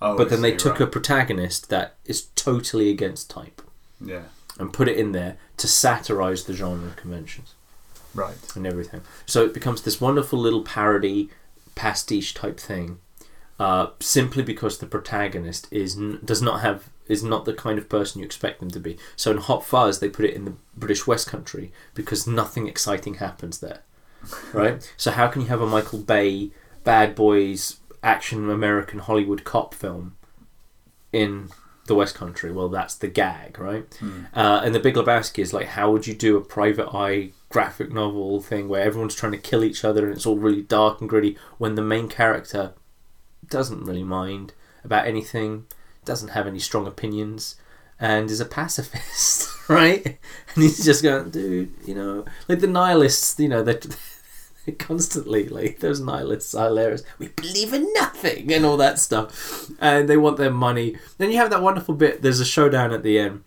Oh, 0.04 0.18
but 0.18 0.30
then 0.30 0.42
they 0.42 0.54
took 0.54 0.74
right. 0.74 0.82
a 0.82 0.88
protagonist 0.88 1.70
that 1.70 1.96
is 2.04 2.24
totally 2.36 2.90
against 2.90 3.30
type 3.30 3.62
yeah, 4.02 4.24
and 4.60 4.74
put 4.74 4.90
it 4.90 4.98
in 4.98 5.14
there 5.14 5.38
to 5.56 5.66
satirize 5.66 6.44
the 6.44 6.52
genre 6.52 6.92
conventions 6.98 7.54
right. 8.14 8.36
and 8.56 8.66
everything. 8.66 9.02
So 9.26 9.44
it 9.44 9.54
becomes 9.54 9.82
this 9.82 10.02
wonderful 10.02 10.40
little 10.40 10.62
parody, 10.62 11.30
pastiche 11.76 12.34
type 12.34 12.60
thing, 12.60 13.00
uh, 13.60 13.88
simply 14.00 14.44
because 14.44 14.78
the 14.78 14.86
protagonist 14.86 15.68
is 15.72 15.98
n- 15.98 16.20
does 16.24 16.42
not 16.42 16.62
have 16.62 16.90
is 17.08 17.24
not 17.24 17.44
the 17.44 17.54
kind 17.54 17.78
of 17.78 17.90
person 17.90 18.20
you 18.20 18.26
expect 18.26 18.60
them 18.60 18.72
to 18.72 18.80
be. 18.80 18.98
So 19.18 19.32
in 19.32 19.38
Hot 19.38 19.66
Fuzz, 19.66 20.00
they 20.00 20.08
put 20.08 20.26
it 20.26 20.34
in 20.34 20.46
the 20.46 20.54
British 20.76 21.06
West 21.06 21.28
Country 21.28 21.72
because 21.94 22.26
nothing 22.26 22.68
exciting 22.68 23.16
happens 23.16 23.60
there, 23.60 23.82
right? 24.54 24.94
so 24.98 25.12
how 25.12 25.28
can 25.28 25.42
you 25.42 25.48
have 25.48 25.62
a 25.62 25.68
Michael 25.68 26.00
Bay 26.00 26.52
bad 26.84 27.14
boys 27.16 27.80
action 28.02 28.50
American 28.50 29.00
Hollywood 29.00 29.44
cop 29.44 29.74
film 29.74 30.16
in 31.12 31.50
the 31.86 31.96
West 31.96 32.16
Country? 32.16 32.52
Well, 32.52 32.70
that's 32.70 32.96
the 32.96 33.08
gag, 33.08 33.60
right? 33.60 33.86
Uh, 34.34 34.62
and 34.64 34.74
the 34.74 34.80
Big 34.80 34.96
Lebowski 34.96 35.40
is 35.40 35.54
like, 35.54 35.68
how 35.68 35.92
would 35.92 36.08
you 36.08 36.14
do 36.14 36.38
a 36.38 36.42
private 36.42 36.94
eye 36.94 37.32
graphic 37.50 37.92
novel 37.92 38.42
thing 38.42 38.68
where 38.68 38.82
everyone's 38.82 39.16
trying 39.16 39.32
to 39.34 39.38
kill 39.38 39.64
each 39.64 39.84
other 39.86 40.06
and 40.06 40.16
it's 40.16 40.26
all 40.26 40.38
really 40.38 40.62
dark 40.64 41.02
and 41.02 41.10
gritty 41.10 41.38
when 41.58 41.76
the 41.76 41.82
main 41.82 42.08
character 42.08 42.74
doesn't 43.50 43.84
really 43.84 44.04
mind 44.04 44.54
about 44.84 45.06
anything, 45.08 45.66
doesn't 46.06 46.30
have 46.30 46.48
any 46.48 46.60
strong 46.60 46.88
opinions, 46.88 47.56
and 48.00 48.30
is 48.32 48.40
a 48.40 48.46
pacifist, 48.46 49.50
right? 49.70 50.06
And 50.06 50.64
he's 50.64 50.84
just 50.84 51.04
going, 51.04 51.30
dude, 51.30 51.74
you 51.86 51.96
know, 51.96 52.26
like 52.48 52.60
the 52.60 52.68
nihilists, 52.68 53.40
you 53.40 53.50
know, 53.50 53.64
that. 53.64 53.86
Constantly, 54.80 55.48
like 55.50 55.80
those 55.80 56.00
nihilists 56.00 56.54
hilarious. 56.54 57.04
We 57.20 57.28
believe 57.28 57.74
in 57.74 57.92
nothing 57.94 58.52
and 58.54 58.66
all 58.66 58.78
that 58.78 59.00
stuff, 59.00 59.70
and 59.80 60.08
they 60.08 60.18
want 60.18 60.38
their 60.38 60.52
money. 60.52 60.98
Then 61.18 61.32
you 61.32 61.38
have 61.38 61.50
that 61.50 61.62
wonderful 61.62 61.96
bit. 61.96 62.22
There's 62.22 62.40
a 62.40 62.46
showdown 62.46 62.92
at 62.94 63.04
the 63.04 63.20
end 63.20 63.44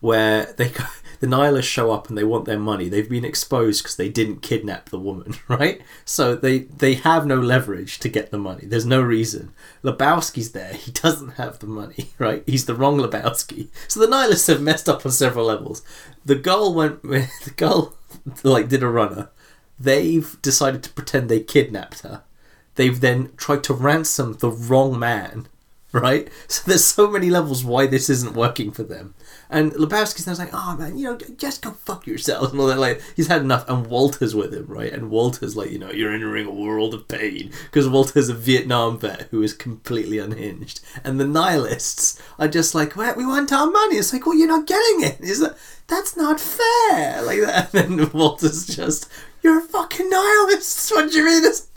where 0.00 0.52
they 0.56 0.72
the 1.20 1.26
nihilists 1.26 1.70
show 1.70 1.90
up 1.90 2.08
and 2.08 2.16
they 2.16 2.24
want 2.24 2.44
their 2.44 2.58
money. 2.58 2.88
They've 2.88 3.08
been 3.08 3.24
exposed 3.24 3.82
because 3.82 3.96
they 3.96 4.08
didn't 4.08 4.42
kidnap 4.42 4.90
the 4.90 4.98
woman, 4.98 5.34
right? 5.48 5.80
So 6.04 6.34
they 6.34 6.60
they 6.60 6.94
have 6.94 7.26
no 7.26 7.36
leverage 7.36 7.98
to 8.00 8.08
get 8.08 8.30
the 8.30 8.38
money. 8.38 8.66
There's 8.66 8.86
no 8.86 9.00
reason. 9.00 9.52
Lebowski's 9.82 10.52
there. 10.52 10.74
He 10.74 10.92
doesn't 10.92 11.30
have 11.30 11.58
the 11.58 11.66
money, 11.66 12.10
right? 12.18 12.42
He's 12.46 12.66
the 12.66 12.74
wrong 12.74 12.98
Lebowski. 12.98 13.68
So 13.88 14.00
the 14.00 14.08
nihilists 14.08 14.46
have 14.48 14.60
messed 14.60 14.88
up 14.88 15.04
on 15.06 15.12
several 15.12 15.46
levels. 15.46 15.82
The 16.24 16.34
girl 16.34 16.74
went. 16.74 17.02
The 17.02 17.52
girl 17.56 17.96
like 18.42 18.68
did 18.68 18.82
a 18.82 18.88
runner. 18.88 19.30
They've 19.78 20.40
decided 20.42 20.82
to 20.84 20.90
pretend 20.90 21.28
they 21.28 21.40
kidnapped 21.40 22.00
her. 22.00 22.22
They've 22.76 23.00
then 23.00 23.32
tried 23.36 23.64
to 23.64 23.74
ransom 23.74 24.34
the 24.34 24.50
wrong 24.50 24.98
man 24.98 25.48
right? 25.92 26.28
So 26.48 26.62
there's 26.66 26.84
so 26.84 27.10
many 27.10 27.30
levels 27.30 27.64
why 27.64 27.86
this 27.86 28.10
isn't 28.10 28.34
working 28.34 28.70
for 28.70 28.82
them. 28.82 29.14
And 29.48 29.72
Lebowski's 29.72 30.26
now 30.26 30.34
like, 30.34 30.50
oh 30.52 30.76
man, 30.76 30.98
you 30.98 31.04
know, 31.04 31.16
just 31.36 31.62
go 31.62 31.70
fuck 31.72 32.06
yourselves 32.06 32.50
and 32.52 32.60
all 32.60 32.66
that. 32.66 32.78
Like 32.78 33.00
he's 33.14 33.28
had 33.28 33.42
enough. 33.42 33.68
And 33.68 33.86
Walter's 33.86 34.34
with 34.34 34.52
him, 34.52 34.66
right? 34.66 34.92
And 34.92 35.10
Walter's 35.10 35.56
like, 35.56 35.70
you 35.70 35.78
know, 35.78 35.90
you're 35.90 36.12
entering 36.12 36.46
a 36.46 36.50
world 36.50 36.92
of 36.92 37.08
pain 37.08 37.52
because 37.66 37.88
Walter's 37.88 38.28
a 38.28 38.34
Vietnam 38.34 38.98
vet 38.98 39.28
who 39.30 39.42
is 39.42 39.54
completely 39.54 40.18
unhinged. 40.18 40.80
And 41.04 41.20
the 41.20 41.26
nihilists 41.26 42.20
are 42.38 42.48
just 42.48 42.74
like, 42.74 42.96
well, 42.96 43.14
we 43.16 43.24
want 43.24 43.52
our 43.52 43.70
money. 43.70 43.96
It's 43.96 44.12
like, 44.12 44.26
well, 44.26 44.36
you're 44.36 44.48
not 44.48 44.66
getting 44.66 45.02
it. 45.02 45.20
Is 45.20 45.40
that 45.40 45.56
that's 45.86 46.16
not 46.16 46.40
fair? 46.40 47.22
Like 47.22 47.40
that. 47.40 47.70
And 47.74 47.98
then 48.00 48.10
Walter's 48.12 48.66
just, 48.66 49.08
you're 49.46 49.60
a 49.60 49.62
fucking 49.62 50.10
nihilist. 50.10 50.90
What 50.90 51.12
do 51.12 51.18
you 51.18 51.24
mean? 51.24 51.44
It's 51.44 51.68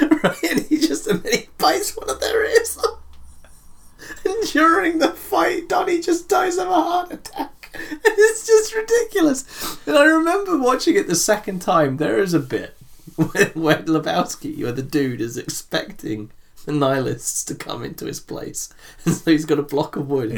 not 0.00 0.22
right? 0.22 0.42
And 0.42 0.60
he 0.66 0.76
just 0.76 1.06
and 1.06 1.22
then 1.22 1.32
he 1.32 1.48
bites 1.56 1.96
one 1.96 2.10
of 2.10 2.20
their 2.20 2.44
ears 2.44 2.76
off. 2.78 3.00
And 4.24 4.42
during 4.50 4.98
the 4.98 5.08
fight, 5.08 5.68
Donnie 5.68 6.00
just 6.00 6.28
dies 6.28 6.58
of 6.58 6.68
a 6.68 6.74
heart 6.74 7.12
attack. 7.12 7.52
And 7.74 8.00
it's 8.04 8.46
just 8.46 8.74
ridiculous. 8.74 9.78
And 9.86 9.96
I 9.96 10.04
remember 10.04 10.58
watching 10.58 10.96
it 10.96 11.06
the 11.06 11.16
second 11.16 11.60
time. 11.60 11.96
There 11.96 12.18
is 12.18 12.34
a 12.34 12.40
bit 12.40 12.76
where, 13.16 13.46
where 13.54 13.82
Lebowski, 13.82 14.62
where 14.62 14.72
the 14.72 14.82
dude, 14.82 15.20
is 15.20 15.36
expecting 15.38 16.30
the 16.64 16.72
nihilists 16.72 17.44
to 17.44 17.54
come 17.54 17.84
into 17.84 18.06
his 18.06 18.20
place. 18.20 18.68
And 19.04 19.14
so 19.14 19.30
he's 19.30 19.44
got 19.44 19.58
a 19.58 19.62
block 19.62 19.96
of 19.96 20.08
wood. 20.08 20.30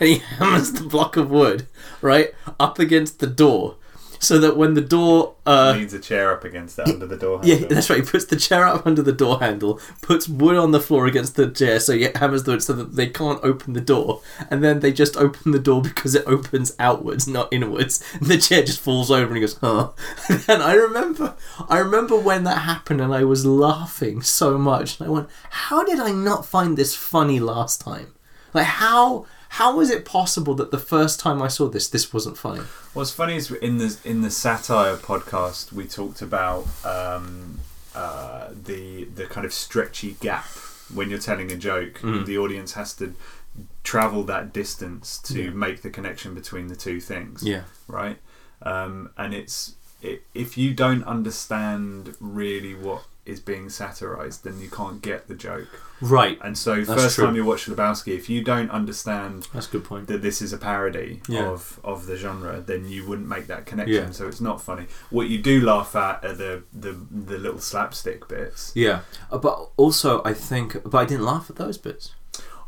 And 0.00 0.08
he 0.08 0.18
hammers 0.18 0.72
the 0.72 0.84
block 0.84 1.16
of 1.16 1.30
wood, 1.30 1.66
right, 2.00 2.32
up 2.58 2.78
against 2.78 3.20
the 3.20 3.26
door. 3.26 3.76
So 4.18 4.38
that 4.38 4.56
when 4.56 4.74
the 4.74 4.80
door 4.80 5.34
uh, 5.46 5.74
Leans 5.76 5.92
a 5.92 5.98
chair 5.98 6.32
up 6.32 6.44
against 6.44 6.76
that 6.76 6.88
under 6.88 7.06
the 7.06 7.16
door. 7.16 7.40
yeah, 7.44 7.56
that's 7.56 7.90
right. 7.90 8.00
He 8.02 8.04
puts 8.10 8.24
the 8.24 8.36
chair 8.36 8.64
up 8.64 8.86
under 8.86 9.02
the 9.02 9.12
door 9.12 9.40
handle, 9.40 9.78
puts 10.00 10.26
wood 10.26 10.56
on 10.56 10.70
the 10.70 10.80
floor 10.80 11.06
against 11.06 11.36
the 11.36 11.50
chair, 11.50 11.78
so 11.80 11.92
he 11.92 12.08
hammers 12.14 12.44
the 12.44 12.52
wood 12.52 12.62
so 12.62 12.72
that 12.72 12.96
they 12.96 13.08
can't 13.08 13.40
open 13.42 13.74
the 13.74 13.80
door, 13.80 14.22
and 14.50 14.64
then 14.64 14.80
they 14.80 14.92
just 14.92 15.16
open 15.16 15.52
the 15.52 15.58
door 15.58 15.82
because 15.82 16.14
it 16.14 16.24
opens 16.26 16.74
outwards, 16.78 17.28
not 17.28 17.52
inwards. 17.52 18.02
And 18.14 18.26
the 18.28 18.38
chair 18.38 18.62
just 18.62 18.80
falls 18.80 19.10
over, 19.10 19.26
and 19.26 19.36
he 19.36 19.40
goes, 19.40 19.58
"Huh." 19.58 19.90
And 20.48 20.62
I 20.62 20.74
remember, 20.74 21.34
I 21.68 21.78
remember 21.78 22.16
when 22.18 22.44
that 22.44 22.58
happened, 22.58 23.00
and 23.00 23.12
I 23.12 23.24
was 23.24 23.44
laughing 23.44 24.22
so 24.22 24.56
much, 24.56 24.98
and 24.98 25.08
I 25.08 25.10
went, 25.10 25.28
"How 25.50 25.84
did 25.84 25.98
I 26.00 26.12
not 26.12 26.46
find 26.46 26.76
this 26.78 26.94
funny 26.94 27.40
last 27.40 27.80
time? 27.82 28.14
Like 28.54 28.66
how?" 28.66 29.26
How 29.58 29.76
was 29.76 29.88
it 29.88 30.04
possible 30.04 30.54
that 30.56 30.72
the 30.72 30.78
first 30.80 31.20
time 31.20 31.40
I 31.40 31.46
saw 31.46 31.68
this, 31.68 31.88
this 31.88 32.12
wasn't 32.12 32.36
funny? 32.36 32.62
What's 32.92 33.12
funny 33.12 33.36
is 33.36 33.52
in 33.52 33.78
the 33.78 33.96
in 34.04 34.22
the 34.22 34.30
satire 34.30 34.96
podcast 34.96 35.72
we 35.72 35.84
talked 35.86 36.20
about 36.20 36.66
um, 36.84 37.60
uh, 37.94 38.48
the 38.50 39.04
the 39.04 39.26
kind 39.26 39.44
of 39.46 39.52
stretchy 39.52 40.16
gap 40.20 40.46
when 40.92 41.08
you're 41.08 41.20
telling 41.20 41.52
a 41.52 41.56
joke. 41.56 42.00
Mm. 42.00 42.26
The 42.26 42.36
audience 42.36 42.72
has 42.72 42.94
to 42.94 43.14
travel 43.84 44.24
that 44.24 44.52
distance 44.52 45.18
to 45.18 45.44
Yeah. 45.44 45.50
make 45.50 45.82
the 45.82 45.90
connection 45.90 46.34
between 46.34 46.66
the 46.66 46.76
two 46.76 46.98
things. 47.00 47.44
Yeah. 47.44 47.62
Right. 47.86 48.18
Um, 48.62 49.10
and 49.16 49.32
it's 49.32 49.76
it, 50.02 50.24
if 50.34 50.58
you 50.58 50.74
don't 50.74 51.04
understand 51.04 52.16
really 52.18 52.74
what 52.74 53.04
is 53.26 53.40
being 53.40 53.68
satirized, 53.70 54.44
then 54.44 54.60
you 54.60 54.68
can't 54.70 55.00
get 55.02 55.28
the 55.28 55.34
joke. 55.34 55.68
Right. 56.00 56.38
And 56.42 56.58
so, 56.58 56.76
That's 56.84 57.02
first 57.02 57.14
true. 57.14 57.24
time 57.26 57.36
you 57.36 57.44
watch 57.44 57.66
Lebowski, 57.66 58.14
if 58.16 58.28
you 58.28 58.42
don't 58.42 58.70
understand 58.70 59.48
That's 59.54 59.68
a 59.68 59.70
good 59.70 59.84
point. 59.84 60.06
that 60.08 60.20
this 60.22 60.42
is 60.42 60.52
a 60.52 60.58
parody 60.58 61.22
Yeah. 61.28 61.46
of 61.48 61.80
of 61.82 62.06
the 62.06 62.16
genre, 62.16 62.60
then 62.60 62.86
you 62.86 63.06
wouldn't 63.06 63.28
make 63.28 63.46
that 63.46 63.64
connection. 63.64 63.94
Yeah. 64.06 64.10
So 64.10 64.26
it's 64.28 64.40
not 64.40 64.60
funny. 64.60 64.86
What 65.10 65.28
you 65.28 65.38
do 65.40 65.60
laugh 65.60 65.96
at 65.96 66.24
are 66.24 66.34
the 66.34 66.62
the, 66.72 66.92
the 67.10 67.38
little 67.38 67.60
slapstick 67.60 68.28
bits. 68.28 68.72
Yeah, 68.74 69.00
Uh, 69.30 69.38
but 69.38 69.70
also 69.76 70.22
I 70.24 70.34
think, 70.34 70.76
but 70.84 70.98
I 70.98 71.04
didn't 71.06 71.24
laugh 71.24 71.48
at 71.48 71.56
those 71.56 71.78
bits. 71.78 72.12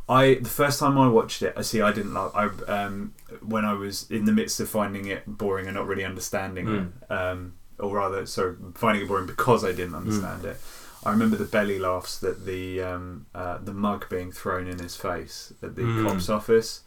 I 0.09 0.35
the 0.35 0.49
first 0.49 0.79
time 0.79 0.97
I 0.99 1.09
watched 1.09 1.43
it, 1.43 1.53
I 1.57 1.63
see 1.63 1.83
I 1.83 1.91
didn't 1.93 2.15
laugh. 2.15 2.31
I 2.35 2.45
um 2.73 3.13
when 3.43 3.65
I 3.65 3.73
was 3.75 4.09
in 4.11 4.25
the 4.25 4.33
midst 4.33 4.61
of 4.61 4.69
finding 4.69 5.07
it 5.07 5.25
boring 5.27 5.67
and 5.67 5.75
not 5.75 5.87
really 5.89 6.05
understanding 6.05 6.67
Mm. 6.67 6.77
it, 7.03 7.11
um, 7.13 7.55
or 7.79 7.95
rather, 7.97 8.25
sorry, 8.27 8.57
finding 8.75 9.05
it 9.05 9.09
boring 9.09 9.27
because 9.27 9.65
I 9.65 9.73
didn't 9.73 9.95
understand 9.95 10.43
Mm. 10.43 10.51
it. 10.53 10.61
I 11.05 11.11
remember 11.11 11.37
the 11.37 11.45
belly 11.45 11.79
laughs 11.79 12.19
that 12.19 12.47
the 12.47 12.81
um, 12.83 13.27
uh, 13.35 13.59
the 13.59 13.73
mug 13.73 14.09
being 14.09 14.33
thrown 14.33 14.67
in 14.67 14.79
his 14.79 14.97
face 14.97 15.53
at 15.63 15.77
the 15.77 15.83
Mm. 15.83 16.07
cops 16.09 16.29
office 16.29 16.81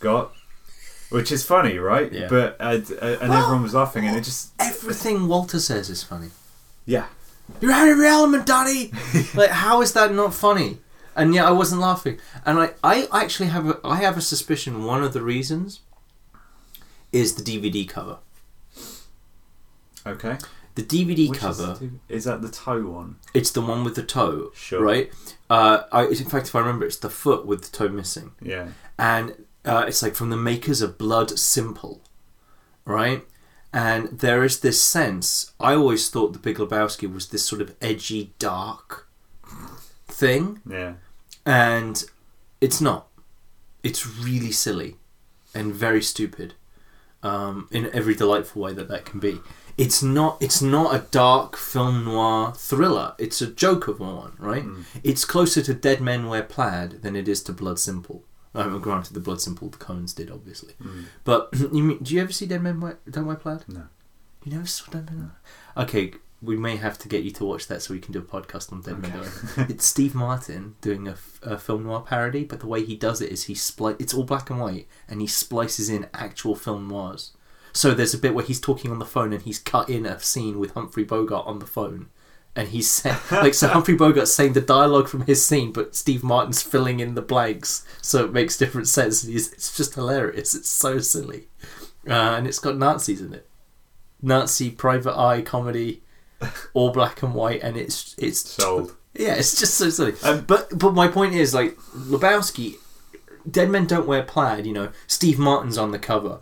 got. 0.00 0.32
which 1.10 1.30
is 1.30 1.44
funny, 1.44 1.76
right? 1.76 2.10
Yeah. 2.10 2.26
But 2.28 2.56
uh, 2.58 2.64
uh, 3.02 3.18
and 3.20 3.28
Well, 3.28 3.42
everyone 3.42 3.62
was 3.62 3.74
laughing, 3.74 4.06
and 4.06 4.16
it 4.16 4.24
just 4.24 4.52
Everything 4.58 5.28
Walter 5.28 5.60
says 5.60 5.90
is 5.90 6.02
funny. 6.02 6.30
yeah. 6.86 7.06
You're 7.60 7.70
out 7.72 7.86
of 7.88 7.98
your 7.98 8.06
element, 8.06 8.46
Daddy. 8.46 8.92
like, 9.34 9.50
how 9.50 9.82
is 9.82 9.92
that 9.92 10.12
not 10.14 10.32
funny? 10.32 10.78
And 11.14 11.34
yet, 11.34 11.44
I 11.44 11.50
wasn't 11.50 11.82
laughing. 11.82 12.18
And 12.46 12.58
I, 12.58 12.70
I 12.82 13.08
actually 13.12 13.48
have 13.50 13.68
a, 13.68 13.78
I 13.84 13.96
have 13.96 14.16
a 14.16 14.22
suspicion. 14.22 14.84
One 14.84 15.02
of 15.04 15.12
the 15.12 15.20
reasons 15.20 15.80
is 17.12 17.34
the 17.34 17.42
DVD 17.42 17.86
cover. 17.86 18.16
Okay. 20.06 20.38
The 20.74 20.82
DVD 20.82 21.28
Which 21.28 21.38
cover. 21.38 21.72
is, 21.72 21.78
the- 21.80 21.90
is 22.08 22.24
that 22.24 22.40
the 22.42 22.48
toe 22.50 22.82
one? 22.86 23.16
It's 23.34 23.50
the 23.50 23.60
one 23.60 23.84
with 23.84 23.94
the 23.94 24.02
toe, 24.02 24.50
Sure. 24.54 24.82
right? 24.82 25.12
Uh, 25.50 25.82
I, 25.92 26.06
in 26.06 26.24
fact, 26.24 26.48
if 26.48 26.54
I 26.54 26.60
remember, 26.60 26.86
it's 26.86 26.96
the 26.96 27.10
foot 27.10 27.44
with 27.46 27.62
the 27.70 27.76
toe 27.76 27.88
missing, 27.88 28.32
Yeah. 28.40 28.68
and 28.98 29.34
uh, 29.66 29.84
it's 29.86 30.02
like 30.02 30.14
from 30.14 30.30
the 30.30 30.36
makers 30.36 30.80
of 30.80 30.96
Blood 30.96 31.38
Simple, 31.38 32.00
right? 32.86 33.24
And 33.72 34.18
there 34.18 34.42
is 34.44 34.60
this 34.60 34.80
sense. 34.82 35.52
I 35.60 35.74
always 35.74 36.08
thought 36.10 36.32
The 36.32 36.38
Big 36.38 36.56
Lebowski 36.56 37.12
was 37.12 37.28
this 37.28 37.44
sort 37.44 37.60
of 37.62 37.74
edgy, 37.82 38.32
dark 38.38 39.08
thing, 40.08 40.60
Yeah. 40.68 40.94
and 41.44 42.02
it's 42.60 42.80
not. 42.80 43.08
It's 43.82 44.06
really 44.06 44.52
silly 44.52 44.96
and 45.54 45.74
very 45.74 46.02
stupid, 46.02 46.54
um, 47.22 47.68
in 47.70 47.90
every 47.94 48.14
delightful 48.14 48.62
way 48.62 48.72
that 48.72 48.88
that 48.88 49.04
can 49.04 49.20
be. 49.20 49.40
It's 49.78 50.02
not. 50.02 50.38
It's 50.40 50.62
not 50.62 50.94
a 50.94 51.06
dark 51.10 51.56
film 51.56 52.04
noir 52.04 52.52
thriller. 52.54 53.14
It's 53.18 53.40
a 53.40 53.46
Joker 53.46 53.92
one, 53.92 54.32
right? 54.38 54.64
Mm. 54.64 54.84
It's 55.02 55.24
closer 55.24 55.62
to 55.62 55.74
Dead 55.74 56.00
Men 56.00 56.28
Wear 56.28 56.42
Plaid 56.42 57.02
than 57.02 57.16
it 57.16 57.28
is 57.28 57.42
to 57.44 57.52
Blood 57.52 57.78
Simple. 57.78 58.24
I 58.54 58.66
mean, 58.66 58.80
granted, 58.80 59.14
the 59.14 59.20
Blood 59.20 59.40
Simple 59.40 59.68
the 59.68 59.78
Coens 59.78 60.14
did, 60.14 60.30
obviously. 60.30 60.74
Mm. 60.82 61.04
But 61.24 61.48
you 61.72 61.82
mean, 61.82 61.98
do 62.02 62.14
you 62.14 62.20
ever 62.20 62.32
see 62.32 62.46
Dead 62.46 62.62
Men 62.62 62.80
Wear, 62.80 62.98
Don't 63.08 63.26
Wear 63.26 63.36
Plaid? 63.36 63.64
No. 63.68 63.84
You 64.44 64.52
never 64.52 64.66
saw 64.66 64.90
Dead 64.90 65.06
Men 65.10 65.18
Wear 65.76 65.84
Okay, 65.84 66.12
we 66.42 66.56
may 66.56 66.76
have 66.76 66.98
to 66.98 67.08
get 67.08 67.22
you 67.22 67.30
to 67.30 67.44
watch 67.44 67.68
that 67.68 67.82
so 67.82 67.94
we 67.94 68.00
can 68.00 68.12
do 68.12 68.18
a 68.18 68.22
podcast 68.22 68.72
on 68.72 68.82
Dead 68.82 68.98
Men 68.98 69.12
Okay. 69.12 69.28
Wear 69.56 69.66
It's 69.70 69.86
Steve 69.86 70.14
Martin 70.14 70.74
doing 70.80 71.08
a, 71.08 71.16
a, 71.42 71.56
film 71.56 71.84
noir 71.84 72.00
parody, 72.00 72.44
but 72.44 72.60
the 72.60 72.66
way 72.66 72.84
he 72.84 72.96
does 72.96 73.22
it 73.22 73.32
is 73.32 73.44
he 73.44 73.54
spli- 73.54 74.00
It's 74.00 74.12
all 74.12 74.24
black 74.24 74.50
and 74.50 74.60
white, 74.60 74.86
and 75.08 75.20
he 75.20 75.26
splices 75.26 75.88
in 75.88 76.08
actual 76.12 76.54
film 76.54 76.88
noirs. 76.88 77.32
So 77.72 77.94
there's 77.94 78.14
a 78.14 78.18
bit 78.18 78.34
where 78.34 78.44
he's 78.44 78.60
talking 78.60 78.90
on 78.90 78.98
the 78.98 79.06
phone 79.06 79.32
and 79.32 79.42
he's 79.42 79.58
cut 79.58 79.88
in 79.88 80.04
a 80.06 80.20
scene 80.20 80.58
with 80.58 80.72
Humphrey 80.72 81.04
Bogart 81.04 81.46
on 81.46 81.58
the 81.58 81.66
phone. 81.66 82.10
And 82.54 82.68
he's 82.68 82.90
saying, 82.90 83.16
like, 83.30 83.54
so 83.54 83.68
Humphrey 83.68 83.96
Bogart's 83.96 84.34
saying 84.34 84.52
the 84.52 84.60
dialogue 84.60 85.08
from 85.08 85.22
his 85.22 85.44
scene, 85.44 85.72
but 85.72 85.96
Steve 85.96 86.22
Martin's 86.22 86.62
filling 86.62 87.00
in 87.00 87.14
the 87.14 87.22
blanks, 87.22 87.86
so 88.02 88.26
it 88.26 88.32
makes 88.32 88.58
different 88.58 88.88
sense. 88.88 89.24
It's 89.24 89.74
just 89.74 89.94
hilarious. 89.94 90.54
It's 90.54 90.68
so 90.68 90.98
silly, 90.98 91.48
uh, 92.06 92.12
and 92.12 92.46
it's 92.46 92.58
got 92.58 92.76
Nazis 92.76 93.22
in 93.22 93.32
it, 93.32 93.48
Nazi 94.20 94.70
private 94.70 95.18
eye 95.18 95.40
comedy, 95.40 96.02
all 96.74 96.92
black 96.92 97.22
and 97.22 97.32
white, 97.32 97.62
and 97.62 97.78
it's 97.78 98.14
it's 98.18 98.40
Sold. 98.50 98.96
yeah, 99.14 99.32
it's 99.36 99.58
just 99.58 99.72
so 99.78 99.88
silly. 99.88 100.12
Um, 100.22 100.44
but 100.44 100.78
but 100.78 100.92
my 100.92 101.08
point 101.08 101.32
is 101.32 101.54
like 101.54 101.78
Lebowski, 101.96 102.74
Dead 103.50 103.70
Men 103.70 103.86
Don't 103.86 104.06
Wear 104.06 104.24
Plaid. 104.24 104.66
You 104.66 104.74
know, 104.74 104.92
Steve 105.06 105.38
Martin's 105.38 105.78
on 105.78 105.90
the 105.90 105.98
cover 105.98 106.40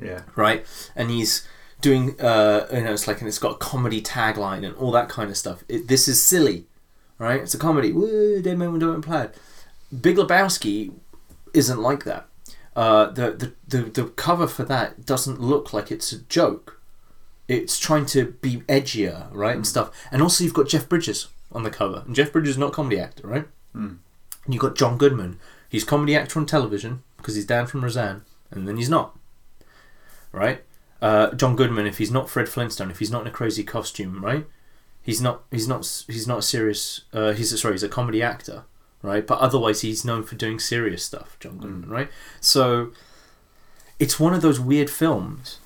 Yeah. 0.00 0.22
right? 0.36 0.64
And 0.94 1.10
he's 1.10 1.46
doing, 1.80 2.20
uh, 2.20 2.66
you 2.72 2.82
know, 2.82 2.92
it's 2.92 3.06
like, 3.06 3.20
and 3.20 3.28
it's 3.28 3.38
got 3.38 3.52
a 3.52 3.58
comedy 3.58 4.00
tagline 4.02 4.64
and 4.66 4.74
all 4.76 4.90
that 4.92 5.08
kind 5.08 5.30
of 5.30 5.36
stuff. 5.36 5.64
It, 5.68 5.88
this 5.88 6.08
is 6.08 6.22
silly, 6.22 6.66
right? 7.18 7.40
It's 7.40 7.54
a 7.54 7.58
comedy. 7.58 7.92
Woo, 7.92 8.40
Dead 8.42 8.58
Men 8.58 8.78
Don't 8.78 9.02
Plaid. 9.02 9.30
Big 10.00 10.16
Lebowski 10.16 10.92
isn't 11.54 11.80
like 11.80 12.04
that. 12.04 12.26
Uh, 12.76 13.10
the, 13.10 13.32
the, 13.32 13.54
the, 13.66 13.90
the 13.90 14.04
cover 14.10 14.46
for 14.46 14.64
that 14.64 15.04
doesn't 15.04 15.40
look 15.40 15.72
like 15.72 15.90
it's 15.90 16.12
a 16.12 16.18
joke. 16.22 16.80
It's 17.48 17.78
trying 17.78 18.06
to 18.06 18.36
be 18.40 18.58
edgier, 18.68 19.28
right, 19.32 19.56
and 19.56 19.66
stuff. 19.66 19.90
And 20.12 20.22
also, 20.22 20.44
you've 20.44 20.54
got 20.54 20.68
Jeff 20.68 20.88
Bridges 20.88 21.28
on 21.50 21.62
the 21.62 21.70
cover, 21.70 22.02
and 22.06 22.14
Jeff 22.14 22.30
Bridges 22.30 22.50
is 22.50 22.58
not 22.58 22.68
a 22.68 22.74
comedy 22.74 23.00
actor, 23.00 23.26
right? 23.26 23.46
Mm. 23.74 23.98
And 24.44 24.54
you've 24.54 24.60
got 24.60 24.76
John 24.76 24.98
Goodman. 24.98 25.40
He's 25.68 25.82
comedy 25.82 26.14
actor 26.14 26.38
on 26.38 26.46
television 26.46 27.02
because 27.16 27.34
he's 27.34 27.46
Dan 27.46 27.66
from 27.66 27.82
Roseanne, 27.82 28.22
and 28.50 28.68
then 28.68 28.76
he's 28.76 28.90
not 28.90 29.17
right? 30.32 30.62
Uh, 31.00 31.32
John 31.34 31.56
Goodman, 31.56 31.86
if 31.86 31.98
he's 31.98 32.10
not 32.10 32.28
Fred 32.28 32.48
Flintstone, 32.48 32.90
if 32.90 32.98
he's 32.98 33.10
not 33.10 33.22
in 33.22 33.28
a 33.28 33.32
crazy 33.32 33.62
costume, 33.62 34.24
right? 34.24 34.46
He's 35.02 35.20
not. 35.22 35.44
He's 35.50 35.68
not. 35.68 36.04
He's 36.06 36.26
not 36.26 36.38
a 36.38 36.42
serious. 36.42 37.02
Uh, 37.12 37.32
he's 37.32 37.52
a, 37.52 37.58
sorry. 37.58 37.74
He's 37.74 37.82
a 37.82 37.88
comedy 37.88 38.22
actor, 38.22 38.64
right? 39.02 39.26
But 39.26 39.38
otherwise, 39.38 39.80
he's 39.80 40.04
known 40.04 40.22
for 40.22 40.34
doing 40.34 40.58
serious 40.58 41.04
stuff. 41.04 41.36
John 41.40 41.58
Goodman, 41.58 41.88
right? 41.88 42.10
So, 42.40 42.92
it's 43.98 44.20
one 44.20 44.34
of 44.34 44.42
those 44.42 44.60
weird 44.60 44.90
films. 44.90 45.60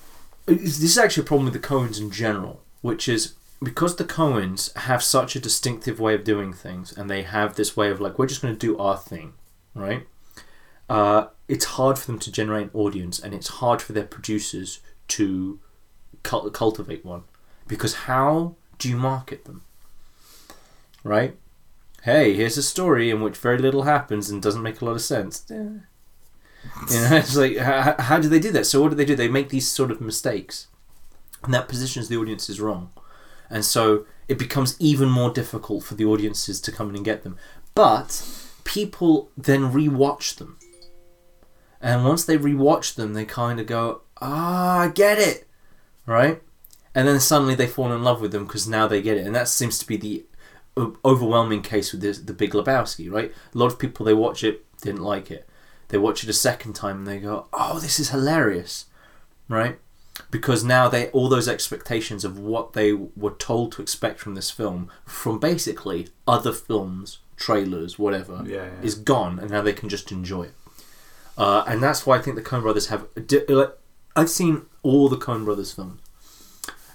This 0.45 0.81
is 0.81 0.97
actually 0.97 1.23
a 1.23 1.25
problem 1.25 1.45
with 1.45 1.53
the 1.53 1.67
Coens 1.67 1.99
in 1.99 2.11
general, 2.11 2.61
which 2.81 3.09
is 3.09 3.33
because 3.61 3.95
the 3.95 4.03
Coens 4.05 4.75
have 4.75 5.01
such 5.01 5.35
a 5.35 5.39
distinctive 5.39 5.99
way 5.99 6.13
of 6.15 6.23
doing 6.23 6.53
things, 6.53 6.95
and 6.95 7.09
they 7.09 7.23
have 7.23 7.55
this 7.55 7.75
way 7.75 7.89
of 7.89 8.01
like, 8.01 8.19
we're 8.19 8.27
just 8.27 8.41
going 8.41 8.53
to 8.53 8.59
do 8.59 8.77
our 8.77 8.97
thing, 8.97 9.33
right? 9.73 10.05
Uh, 10.93 11.29
it's 11.47 11.65
hard 11.65 11.97
for 11.97 12.05
them 12.05 12.19
to 12.19 12.31
generate 12.31 12.65
an 12.65 12.71
audience 12.75 13.19
and 13.19 13.33
it's 13.33 13.47
hard 13.47 13.81
for 13.81 13.93
their 13.93 14.03
producers 14.03 14.79
to 15.07 15.59
cul- 16.21 16.51
cultivate 16.51 17.03
one. 17.03 17.23
Because 17.67 17.95
how 18.05 18.55
do 18.77 18.87
you 18.87 18.95
market 18.95 19.45
them? 19.45 19.63
Right? 21.03 21.35
Hey 22.03 22.35
here's 22.35 22.59
a 22.59 22.63
story 22.63 23.09
in 23.09 23.21
which 23.21 23.37
very 23.37 23.57
little 23.57 23.83
happens 23.83 24.29
and 24.29 24.39
doesn't 24.39 24.61
make 24.61 24.81
a 24.81 24.85
lot 24.85 24.91
of 24.91 25.01
sense. 25.01 25.43
You 25.49 25.57
know 25.57 25.81
it's 27.17 27.35
like 27.35 27.57
how, 27.57 27.95
how 27.97 28.19
do 28.19 28.29
they 28.29 28.39
do 28.39 28.51
that? 28.51 28.67
So 28.67 28.79
what 28.79 28.89
do 28.89 28.95
they 28.95 29.05
do? 29.05 29.15
They 29.15 29.27
make 29.27 29.49
these 29.49 29.67
sort 29.67 29.89
of 29.89 29.99
mistakes. 29.99 30.67
And 31.43 31.51
that 31.55 31.67
positions 31.67 32.07
the 32.07 32.17
audiences 32.17 32.61
wrong. 32.61 32.91
And 33.49 33.65
so 33.65 34.05
it 34.27 34.37
becomes 34.37 34.79
even 34.79 35.09
more 35.09 35.31
difficult 35.31 35.83
for 35.83 35.95
the 35.95 36.05
audiences 36.05 36.61
to 36.61 36.71
come 36.71 36.89
in 36.89 36.95
and 36.97 37.03
get 37.03 37.23
them. 37.23 37.37
But 37.73 38.23
people 38.63 39.31
then 39.35 39.73
rewatch 39.73 40.35
them 40.35 40.59
and 41.83 42.03
once 42.03 42.25
they 42.25 42.37
rewatch 42.37 42.95
them, 42.95 43.13
they 43.13 43.25
kind 43.25 43.59
of 43.59 43.67
go, 43.67 44.01
ah, 44.21 44.79
I 44.79 44.87
get 44.87 45.19
it, 45.19 45.47
right? 46.07 46.41
And 46.95 47.07
then 47.07 47.19
suddenly 47.19 47.53
they 47.55 47.67
fall 47.67 47.91
in 47.93 48.03
love 48.03 48.21
with 48.21 48.31
them 48.31 48.45
because 48.45 48.67
now 48.67 48.87
they 48.87 49.01
get 49.01 49.17
it, 49.17 49.25
and 49.27 49.35
that 49.35 49.47
seems 49.47 49.77
to 49.79 49.85
be 49.87 49.97
the 49.97 50.25
overwhelming 51.05 51.61
case 51.61 51.91
with 51.91 52.01
this, 52.01 52.17
the 52.19 52.33
Big 52.33 52.51
Lebowski, 52.53 53.11
right? 53.11 53.31
A 53.53 53.57
lot 53.57 53.71
of 53.71 53.79
people 53.79 54.05
they 54.05 54.13
watch 54.13 54.43
it 54.43 54.65
didn't 54.81 55.03
like 55.03 55.29
it. 55.29 55.47
They 55.89 55.97
watch 55.97 56.23
it 56.23 56.29
a 56.29 56.33
second 56.33 56.73
time 56.73 56.99
and 56.99 57.07
they 57.07 57.19
go, 57.19 57.47
oh, 57.53 57.79
this 57.79 57.99
is 57.99 58.09
hilarious, 58.09 58.85
right? 59.47 59.77
Because 60.31 60.63
now 60.63 60.87
they 60.87 61.09
all 61.09 61.29
those 61.29 61.47
expectations 61.47 62.23
of 62.25 62.39
what 62.39 62.73
they 62.73 62.91
were 62.93 63.35
told 63.37 63.71
to 63.73 63.81
expect 63.81 64.19
from 64.19 64.33
this 64.35 64.49
film, 64.49 64.89
from 65.05 65.39
basically 65.39 66.07
other 66.27 66.51
films, 66.51 67.19
trailers, 67.37 67.99
whatever, 67.99 68.41
Yeah. 68.45 68.65
yeah. 68.65 68.81
is 68.81 68.95
gone, 68.95 69.37
and 69.39 69.51
now 69.51 69.61
they 69.61 69.73
can 69.73 69.89
just 69.89 70.11
enjoy 70.11 70.43
it. 70.43 70.53
Uh, 71.37 71.63
and 71.67 71.81
that's 71.81 72.05
why 72.05 72.17
I 72.17 72.21
think 72.21 72.35
the 72.35 72.41
Coen 72.43 72.61
Brothers 72.61 72.87
have. 72.87 73.07
Like, 73.49 73.77
I've 74.15 74.29
seen 74.29 74.63
all 74.83 75.09
the 75.09 75.17
Coen 75.17 75.45
Brothers 75.45 75.71
films, 75.73 75.99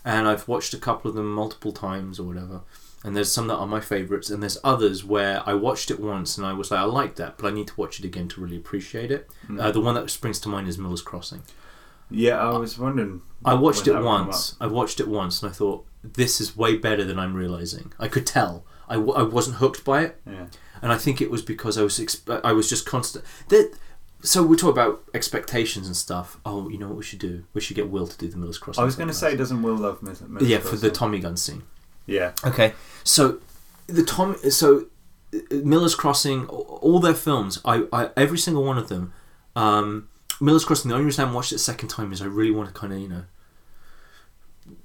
and 0.04 0.28
I've 0.28 0.46
watched 0.48 0.74
a 0.74 0.78
couple 0.78 1.08
of 1.10 1.16
them 1.16 1.32
multiple 1.32 1.72
times 1.72 2.18
or 2.20 2.24
whatever. 2.24 2.60
And 3.04 3.16
there's 3.16 3.30
some 3.30 3.46
that 3.46 3.54
are 3.56 3.66
my 3.66 3.80
favourites, 3.80 4.28
and 4.28 4.42
there's 4.42 4.58
others 4.64 5.04
where 5.04 5.42
I 5.46 5.54
watched 5.54 5.88
it 5.90 6.00
once 6.00 6.36
and 6.36 6.44
I 6.44 6.52
was 6.52 6.72
like, 6.72 6.80
I 6.80 6.84
like 6.84 7.14
that, 7.16 7.38
but 7.38 7.46
I 7.46 7.54
need 7.54 7.68
to 7.68 7.74
watch 7.80 8.00
it 8.00 8.04
again 8.04 8.26
to 8.30 8.40
really 8.40 8.56
appreciate 8.56 9.12
it. 9.12 9.30
Mm. 9.48 9.60
Uh, 9.62 9.70
the 9.70 9.80
one 9.80 9.94
that 9.94 10.10
springs 10.10 10.40
to 10.40 10.48
mind 10.48 10.66
is 10.66 10.78
Miller's 10.78 11.00
Crossing. 11.02 11.42
yeah, 12.10 12.38
I 12.40 12.58
was 12.58 12.76
wondering. 12.76 13.22
I 13.44 13.54
watched 13.54 13.82
it 13.86 13.92
that 13.92 14.02
would 14.02 14.08
come 14.08 14.26
once. 14.26 14.56
I 14.60 14.66
watched 14.66 14.98
it 14.98 15.06
once, 15.06 15.40
and 15.42 15.50
I 15.50 15.54
thought 15.54 15.86
this 16.02 16.40
is 16.40 16.56
way 16.56 16.76
better 16.76 17.04
than 17.04 17.20
I'm 17.20 17.34
realizing. 17.34 17.92
I 18.00 18.08
could 18.08 18.26
tell. 18.26 18.64
I, 18.88 18.94
w- 18.94 19.14
I 19.14 19.22
wasn't 19.22 19.56
hooked 19.58 19.84
by 19.84 20.02
it. 20.02 20.20
Yeah. 20.26 20.46
and 20.82 20.90
I 20.90 20.98
think 20.98 21.20
it 21.20 21.30
was 21.30 21.42
because 21.42 21.78
I 21.78 21.82
was 21.82 22.00
exp- 22.00 22.40
I 22.42 22.52
was 22.52 22.68
just 22.68 22.84
constant. 22.84 23.24
That 23.48 23.72
so 24.22 24.42
we 24.42 24.56
talk 24.56 24.72
about 24.72 25.02
expectations 25.14 25.86
and 25.86 25.96
stuff. 25.96 26.38
Oh, 26.44 26.68
you 26.68 26.78
know 26.78 26.88
what 26.88 26.96
we 26.96 27.02
should 27.04 27.20
do? 27.20 27.44
We 27.54 27.60
should 27.60 27.76
get 27.76 27.88
Will 27.88 28.06
to 28.06 28.18
do 28.18 28.28
the 28.28 28.36
Miller's 28.36 28.58
Crossing. 28.58 28.82
I 28.82 28.84
was 28.84 28.96
going 28.96 29.08
to 29.08 29.14
say, 29.14 29.36
doesn't 29.36 29.62
Will 29.62 29.76
love 29.76 30.02
Miller's 30.02 30.20
Miss 30.22 30.48
yeah, 30.48 30.58
for 30.58 30.76
the 30.76 30.90
Tommy 30.90 31.20
gun 31.20 31.36
scene. 31.36 31.62
Yeah. 32.06 32.32
Okay, 32.44 32.72
so 33.04 33.38
the 33.86 34.02
Tom, 34.02 34.36
so 34.50 34.86
Miller's 35.50 35.94
Crossing, 35.94 36.46
all 36.46 36.98
their 36.98 37.14
films, 37.14 37.60
I, 37.64 37.86
I 37.92 38.10
every 38.16 38.38
single 38.38 38.64
one 38.64 38.78
of 38.78 38.88
them. 38.88 39.12
Um, 39.54 40.08
Miller's 40.40 40.64
Crossing. 40.64 40.88
The 40.88 40.94
only 40.94 41.06
reason 41.06 41.22
I 41.22 41.26
haven't 41.26 41.36
watched 41.36 41.52
it 41.52 41.56
a 41.56 41.60
second 41.60 41.88
time 41.88 42.12
is 42.12 42.20
I 42.20 42.26
really 42.26 42.50
want 42.50 42.68
to 42.68 42.74
kind 42.74 42.92
of 42.92 42.98
you 42.98 43.08
know 43.08 43.24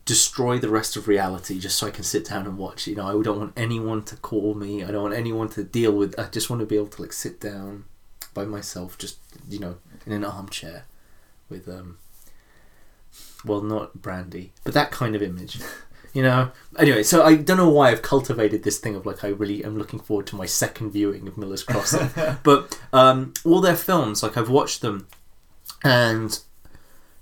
destroy 0.05 0.59
the 0.59 0.69
rest 0.69 0.95
of 0.95 1.07
reality 1.07 1.59
just 1.59 1.77
so 1.77 1.87
I 1.87 1.91
can 1.91 2.03
sit 2.03 2.25
down 2.25 2.45
and 2.45 2.57
watch. 2.57 2.85
You 2.85 2.95
know, 2.95 3.07
I 3.19 3.23
don't 3.23 3.39
want 3.39 3.53
anyone 3.57 4.03
to 4.03 4.15
call 4.17 4.53
me. 4.53 4.83
I 4.83 4.91
don't 4.91 5.01
want 5.01 5.15
anyone 5.15 5.49
to 5.49 5.63
deal 5.63 5.91
with. 5.91 6.19
I 6.19 6.27
just 6.27 6.51
want 6.51 6.59
to 6.59 6.67
be 6.67 6.75
able 6.75 6.87
to 6.87 7.01
like 7.01 7.13
sit 7.13 7.39
down 7.39 7.85
by 8.33 8.45
myself, 8.45 8.97
just 8.97 9.17
you 9.49 9.59
know, 9.59 9.77
in 10.05 10.11
an 10.11 10.25
armchair 10.25 10.85
with 11.49 11.67
um. 11.67 11.97
Well, 13.45 13.61
not 13.61 14.01
brandy, 14.01 14.53
but 14.63 14.73
that 14.73 14.91
kind 14.91 15.15
of 15.15 15.21
image. 15.21 15.59
You 16.15 16.21
know. 16.21 16.51
Anyway, 16.77 17.01
so 17.01 17.23
I 17.23 17.33
don't 17.33 17.57
know 17.57 17.71
why 17.71 17.89
I've 17.89 18.03
cultivated 18.03 18.61
this 18.61 18.77
thing 18.77 18.93
of 18.93 19.03
like 19.03 19.23
I 19.23 19.29
really 19.29 19.63
am 19.65 19.79
looking 19.79 19.97
forward 19.97 20.27
to 20.27 20.35
my 20.35 20.45
second 20.45 20.91
viewing 20.91 21.27
of 21.27 21.39
Miller's 21.39 21.63
Crossing. 21.63 22.11
but 22.43 22.79
um, 22.93 23.33
all 23.43 23.61
their 23.61 23.75
films, 23.75 24.21
like 24.21 24.37
I've 24.37 24.47
watched 24.47 24.81
them, 24.81 25.07
and 25.83 26.39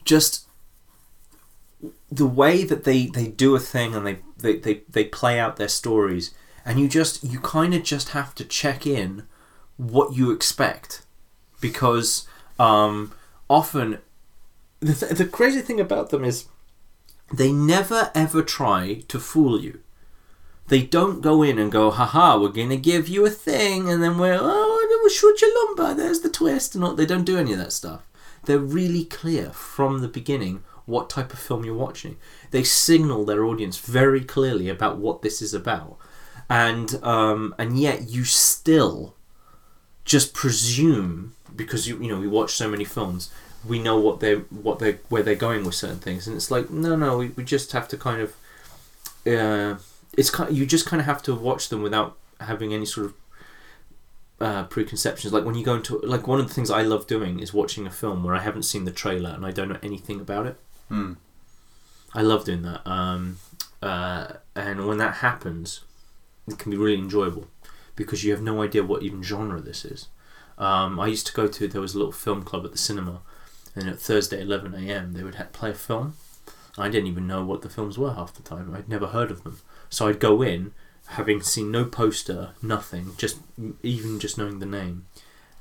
just 0.03 0.45
the 2.11 2.25
way 2.25 2.63
that 2.63 2.83
they 2.83 3.05
they 3.07 3.27
do 3.27 3.55
a 3.55 3.59
thing 3.59 3.95
and 3.95 4.05
they 4.05 4.19
they 4.37 4.57
they, 4.57 4.81
they 4.89 5.05
play 5.05 5.39
out 5.39 5.55
their 5.55 5.67
stories 5.67 6.33
and 6.65 6.79
you 6.79 6.87
just 6.87 7.23
you 7.23 7.39
kind 7.39 7.73
of 7.73 7.83
just 7.83 8.09
have 8.09 8.35
to 8.35 8.43
check 8.43 8.85
in 8.85 9.23
what 9.81 10.15
you 10.15 10.31
expect. 10.31 11.03
Because 11.59 12.27
um, 12.59 13.13
often 13.49 13.99
the, 14.79 14.93
th- 14.93 15.11
the 15.13 15.25
crazy 15.25 15.61
thing 15.61 15.79
about 15.79 16.09
them 16.09 16.23
is 16.23 16.45
they 17.33 17.51
never 17.51 18.11
ever 18.13 18.41
try 18.43 19.03
to 19.07 19.19
fool 19.19 19.59
you. 19.59 19.79
They 20.67 20.83
don't 20.83 21.21
go 21.21 21.43
in 21.43 21.59
and 21.59 21.71
go 21.71 21.91
haha 21.91 22.39
we're 22.39 22.49
gonna 22.49 22.77
give 22.77 23.09
you 23.09 23.25
a 23.25 23.29
thing 23.29 23.89
and 23.89 24.01
then 24.01 24.17
we're 24.17 24.37
oh 24.39 24.87
we'll 25.01 25.09
shoot 25.09 25.41
your 25.41 25.53
lumber 25.65 25.93
there's 25.93 26.21
the 26.21 26.29
twist 26.29 26.75
and 26.75 26.83
all 26.83 26.93
they 26.93 27.05
don't 27.05 27.25
do 27.25 27.37
any 27.37 27.53
of 27.53 27.59
that 27.59 27.73
stuff. 27.73 28.07
They're 28.45 28.59
really 28.59 29.05
clear 29.05 29.49
from 29.51 30.01
the 30.01 30.07
beginning 30.07 30.63
what 30.85 31.09
type 31.09 31.31
of 31.33 31.39
film 31.39 31.63
you're 31.63 31.75
watching. 31.75 32.17
They 32.51 32.63
signal 32.63 33.25
their 33.25 33.43
audience 33.43 33.77
very 33.77 34.21
clearly 34.21 34.67
about 34.67 34.97
what 34.97 35.21
this 35.21 35.41
is 35.41 35.53
about. 35.53 35.97
And 36.49 36.99
um, 37.03 37.55
and 37.57 37.79
yet 37.79 38.09
you 38.09 38.23
still 38.23 39.15
just 40.05 40.33
presume 40.33 41.35
because 41.55 41.87
you 41.87 42.01
you 42.01 42.07
know 42.07 42.19
we 42.19 42.27
watch 42.27 42.53
so 42.53 42.69
many 42.69 42.83
films 42.83 43.29
we 43.65 43.79
know 43.79 43.99
what 43.99 44.19
they 44.19 44.35
what 44.35 44.79
they 44.79 44.93
where 45.09 45.23
they're 45.23 45.35
going 45.35 45.63
with 45.63 45.75
certain 45.75 45.99
things. 45.99 46.27
And 46.27 46.35
it's 46.35 46.51
like 46.51 46.69
no 46.69 46.95
no 46.95 47.17
we, 47.17 47.29
we 47.29 47.43
just 47.43 47.71
have 47.73 47.87
to 47.89 47.97
kind 47.97 48.21
of 48.21 48.35
uh, 49.27 49.77
it's 50.17 50.29
kind 50.29 50.55
you 50.55 50.65
just 50.65 50.85
kind 50.85 50.99
of 50.99 51.05
have 51.05 51.21
to 51.23 51.35
watch 51.35 51.69
them 51.69 51.81
without 51.81 52.17
having 52.39 52.73
any 52.73 52.85
sort 52.85 53.07
of 53.07 53.13
uh, 54.39 54.63
preconceptions. 54.65 55.31
Like 55.31 55.45
when 55.45 55.55
you 55.55 55.63
go 55.63 55.75
into 55.75 55.99
like 55.99 56.27
one 56.27 56.39
of 56.39 56.47
the 56.47 56.53
things 56.53 56.71
I 56.71 56.81
love 56.81 57.07
doing 57.07 57.39
is 57.39 57.53
watching 57.53 57.85
a 57.85 57.91
film 57.91 58.23
where 58.23 58.35
I 58.35 58.39
haven't 58.39 58.63
seen 58.63 58.85
the 58.85 58.91
trailer 58.91 59.29
and 59.29 59.45
I 59.45 59.51
don't 59.51 59.69
know 59.69 59.79
anything 59.83 60.19
about 60.19 60.47
it. 60.47 60.59
Hmm. 60.89 61.13
I 62.13 62.23
love 62.23 62.45
doing 62.45 62.63
that. 62.63 62.85
Um, 62.85 63.37
uh, 63.81 64.33
and 64.55 64.87
when 64.87 64.97
that 64.97 65.15
happens 65.15 65.81
it 66.47 66.57
can 66.57 66.71
be 66.71 66.77
really 66.77 66.97
enjoyable 66.97 67.47
because 67.95 68.23
you 68.23 68.31
have 68.31 68.41
no 68.41 68.61
idea 68.61 68.83
what 68.83 69.03
even 69.03 69.21
genre 69.23 69.61
this 69.61 69.85
is. 69.85 70.07
Um, 70.57 70.99
I 70.99 71.07
used 71.07 71.27
to 71.27 71.33
go 71.33 71.47
to 71.47 71.67
there 71.67 71.81
was 71.81 71.95
a 71.95 71.97
little 71.97 72.11
film 72.11 72.43
club 72.43 72.65
at 72.65 72.71
the 72.71 72.77
cinema 72.77 73.21
and 73.75 73.89
at 73.89 73.99
Thursday 73.99 74.41
11 74.41 74.73
a.m. 74.75 75.13
they 75.13 75.23
would 75.23 75.35
ha- 75.35 75.47
play 75.51 75.71
a 75.71 75.73
film. 75.73 76.15
I 76.77 76.87
didn't 76.89 77.07
even 77.07 77.27
know 77.27 77.43
what 77.43 77.61
the 77.63 77.69
films 77.69 77.97
were 77.97 78.13
half 78.13 78.33
the 78.33 78.43
time. 78.43 78.73
I'd 78.73 78.87
never 78.89 79.07
heard 79.07 79.31
of 79.31 79.43
them. 79.43 79.59
So 79.89 80.07
I'd 80.07 80.19
go 80.19 80.41
in 80.41 80.73
having 81.07 81.41
seen 81.41 81.71
no 81.71 81.83
poster 81.83 82.51
nothing 82.61 83.11
just 83.17 83.37
even 83.83 84.19
just 84.19 84.37
knowing 84.37 84.59
the 84.59 84.65
name. 84.65 85.05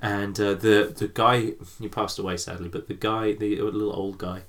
And 0.03 0.39
uh, 0.41 0.55
the 0.55 0.93
the 0.97 1.09
guy 1.13 1.53
he 1.81 1.89
passed 1.89 2.19
away 2.19 2.37
sadly 2.37 2.69
but 2.69 2.87
the 2.89 2.95
guy 2.95 3.33
the 3.33 3.61
little 3.61 3.93
old 3.93 4.19
guy 4.19 4.43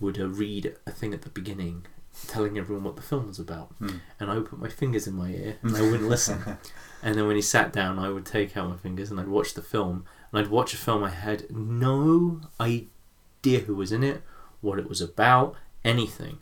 would 0.00 0.18
uh, 0.18 0.28
read 0.28 0.74
a 0.86 0.90
thing 0.90 1.12
at 1.14 1.22
the 1.22 1.30
beginning 1.30 1.86
telling 2.26 2.56
everyone 2.58 2.84
what 2.84 2.96
the 2.96 3.02
film 3.02 3.26
was 3.26 3.38
about. 3.38 3.68
Hmm. 3.78 3.96
and 4.18 4.30
I 4.30 4.34
would 4.34 4.46
put 4.48 4.58
my 4.58 4.68
fingers 4.68 5.06
in 5.06 5.14
my 5.14 5.30
ear 5.30 5.56
and 5.62 5.76
I 5.76 5.82
wouldn't 5.82 6.08
listen 6.08 6.42
and 7.02 7.14
then 7.14 7.26
when 7.26 7.36
he 7.36 7.42
sat 7.42 7.72
down 7.72 7.98
I 7.98 8.10
would 8.10 8.26
take 8.26 8.56
out 8.56 8.70
my 8.70 8.76
fingers 8.76 9.10
and 9.10 9.20
I'd 9.20 9.28
watch 9.28 9.54
the 9.54 9.62
film 9.62 10.04
and 10.30 10.40
I'd 10.40 10.50
watch 10.50 10.74
a 10.74 10.76
film 10.76 11.04
I 11.04 11.10
had 11.10 11.50
no 11.50 12.40
idea 12.60 13.60
who 13.60 13.74
was 13.74 13.92
in 13.92 14.02
it 14.02 14.22
what 14.60 14.78
it 14.78 14.88
was 14.88 15.00
about 15.00 15.54
anything 15.84 16.38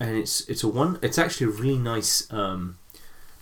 and 0.00 0.16
it's 0.16 0.48
it's 0.48 0.62
a 0.62 0.68
one 0.68 0.98
it's 1.02 1.18
actually 1.18 1.46
a 1.46 1.50
really 1.50 1.78
nice 1.78 2.30
um, 2.32 2.78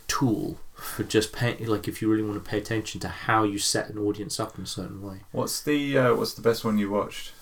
tool 0.07 0.59
for 0.75 1.03
just 1.03 1.31
pay, 1.31 1.55
like 1.57 1.87
if 1.87 2.01
you 2.01 2.09
really 2.09 2.23
want 2.23 2.43
to 2.43 2.49
pay 2.49 2.57
attention 2.57 2.99
to 3.01 3.07
how 3.07 3.43
you 3.43 3.59
set 3.59 3.89
an 3.89 3.97
audience 3.97 4.39
up 4.39 4.57
in 4.57 4.63
a 4.63 4.67
certain 4.67 5.01
way 5.01 5.21
What's 5.31 5.61
the 5.61 5.97
uh, 5.97 6.15
What's 6.15 6.33
the 6.33 6.41
best 6.41 6.65
one 6.65 6.77
you 6.77 6.89
watched 6.89 7.33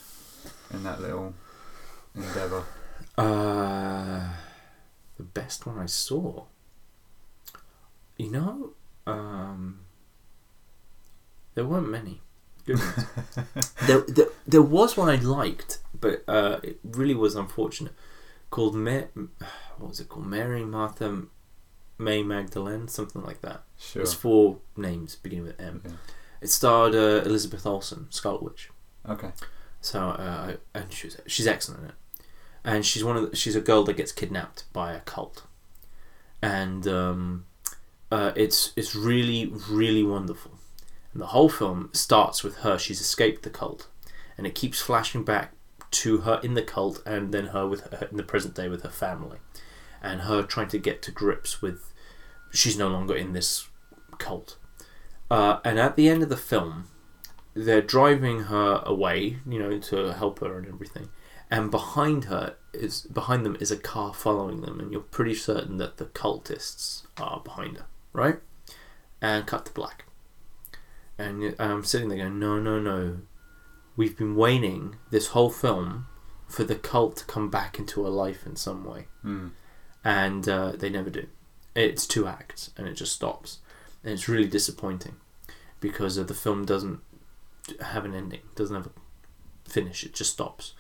in 0.71 0.83
that 0.83 1.01
little 1.01 1.33
endeavor? 2.15 2.63
Uh, 3.17 4.33
the 5.17 5.23
best 5.23 5.65
one 5.65 5.77
I 5.77 5.85
saw. 5.85 6.45
You 8.17 8.31
know, 8.31 8.73
um, 9.09 9.79
there 11.55 11.65
weren't 11.65 11.89
many. 11.89 12.21
There, 13.87 14.01
there, 14.01 14.27
there 14.45 14.61
was 14.61 14.95
one 14.95 15.09
I 15.09 15.15
liked, 15.15 15.79
but 15.99 16.23
uh, 16.27 16.59
it 16.61 16.79
really 16.83 17.15
was 17.15 17.35
unfortunate. 17.35 17.93
Called 18.51 18.75
Ma- 18.75 19.07
what 19.77 19.89
was 19.89 19.99
it 19.99 20.09
called? 20.09 20.27
Mary 20.27 20.63
Martha 20.63 21.23
May 21.97 22.23
Magdalene, 22.23 22.87
something 22.87 23.23
like 23.23 23.41
that. 23.41 23.63
Sure. 23.77 24.01
It's 24.01 24.13
four 24.13 24.59
names 24.77 25.15
beginning 25.15 25.45
with 25.45 25.59
M. 25.59 25.81
Yeah. 25.83 25.91
It 26.41 26.49
starred 26.49 26.93
uh, 26.95 27.23
Elizabeth 27.25 27.65
Olsen, 27.65 28.07
Scarlet 28.09 28.43
Witch. 28.43 28.69
Okay. 29.07 29.31
So 29.81 29.99
uh, 29.99 30.55
and 30.73 30.91
she's 30.91 31.17
she's 31.25 31.47
excellent 31.47 31.83
in 31.83 31.89
it, 31.89 31.95
and 32.63 32.85
she's 32.85 33.03
one 33.03 33.17
of 33.17 33.31
the, 33.31 33.35
she's 33.35 33.55
a 33.55 33.61
girl 33.61 33.83
that 33.85 33.97
gets 33.97 34.11
kidnapped 34.11 34.65
by 34.73 34.93
a 34.93 34.99
cult, 35.01 35.43
and 36.41 36.87
um, 36.87 37.45
uh, 38.11 38.31
it's 38.35 38.73
it's 38.75 38.95
really 38.95 39.51
really 39.69 40.03
wonderful, 40.03 40.59
and 41.13 41.21
the 41.21 41.27
whole 41.27 41.49
film 41.49 41.89
starts 41.93 42.43
with 42.43 42.57
her. 42.57 42.77
She's 42.77 43.01
escaped 43.01 43.43
the 43.43 43.49
cult, 43.49 43.87
and 44.37 44.47
it 44.47 44.55
keeps 44.55 44.81
flashing 44.81 45.23
back 45.23 45.53
to 45.91 46.19
her 46.19 46.39
in 46.43 46.53
the 46.53 46.61
cult, 46.61 47.01
and 47.05 47.33
then 47.33 47.47
her 47.47 47.67
with 47.67 47.81
her 47.91 48.07
in 48.11 48.17
the 48.17 48.23
present 48.23 48.55
day 48.55 48.69
with 48.69 48.83
her 48.83 48.89
family, 48.89 49.39
and 50.01 50.21
her 50.21 50.43
trying 50.43 50.69
to 50.69 50.77
get 50.77 51.01
to 51.03 51.11
grips 51.11 51.61
with 51.61 51.93
she's 52.51 52.77
no 52.77 52.87
longer 52.87 53.15
in 53.15 53.33
this 53.33 53.67
cult, 54.17 54.57
uh, 55.29 55.59
and 55.63 55.79
at 55.79 55.95
the 55.95 56.09
end 56.09 56.23
of 56.23 56.29
the 56.29 56.37
film 56.37 56.87
they're 57.53 57.81
driving 57.81 58.43
her 58.43 58.81
away, 58.85 59.37
you 59.47 59.59
know, 59.59 59.79
to 59.79 60.13
help 60.13 60.39
her 60.39 60.57
and 60.57 60.67
everything. 60.67 61.09
And 61.51 61.71
behind 61.71 62.25
her 62.25 62.55
is 62.73 63.01
behind 63.01 63.45
them 63.45 63.57
is 63.59 63.71
a 63.71 63.77
car 63.77 64.13
following 64.13 64.61
them, 64.61 64.79
and 64.79 64.91
you're 64.91 65.01
pretty 65.01 65.35
certain 65.35 65.77
that 65.77 65.97
the 65.97 66.05
cultists 66.05 67.03
are 67.17 67.41
behind 67.43 67.77
her, 67.77 67.85
right? 68.13 68.39
And 69.21 69.45
cut 69.45 69.65
to 69.67 69.71
black. 69.73 70.05
And 71.17 71.55
I'm 71.59 71.83
sitting 71.83 72.07
there 72.09 72.17
going, 72.19 72.39
no, 72.39 72.59
no, 72.59 72.79
no. 72.79 73.17
We've 73.97 74.17
been 74.17 74.35
waiting 74.35 74.95
this 75.11 75.27
whole 75.27 75.49
film 75.49 76.05
for 76.47 76.63
the 76.63 76.75
cult 76.75 77.17
to 77.17 77.25
come 77.25 77.49
back 77.49 77.77
into 77.77 78.03
her 78.03 78.09
life 78.09 78.45
in 78.45 78.55
some 78.55 78.83
way, 78.85 79.07
Hmm. 79.21 79.49
and 80.03 80.47
uh, 80.47 80.71
they 80.71 80.89
never 80.89 81.09
do. 81.09 81.27
It's 81.75 82.07
two 82.07 82.25
acts, 82.25 82.71
and 82.77 82.87
it 82.87 82.93
just 82.93 83.13
stops, 83.13 83.59
and 84.03 84.13
it's 84.13 84.27
really 84.29 84.47
disappointing 84.47 85.17
because 85.81 86.17
uh, 86.17 86.23
the 86.23 86.33
film 86.33 86.65
doesn't 86.65 87.01
have 87.81 88.05
an 88.05 88.15
ending, 88.15 88.39
doesn't 88.55 88.75
have 88.75 88.87
a 88.87 89.69
finish. 89.69 90.03
It 90.05 90.13
just 90.13 90.31
stops, 90.31 90.73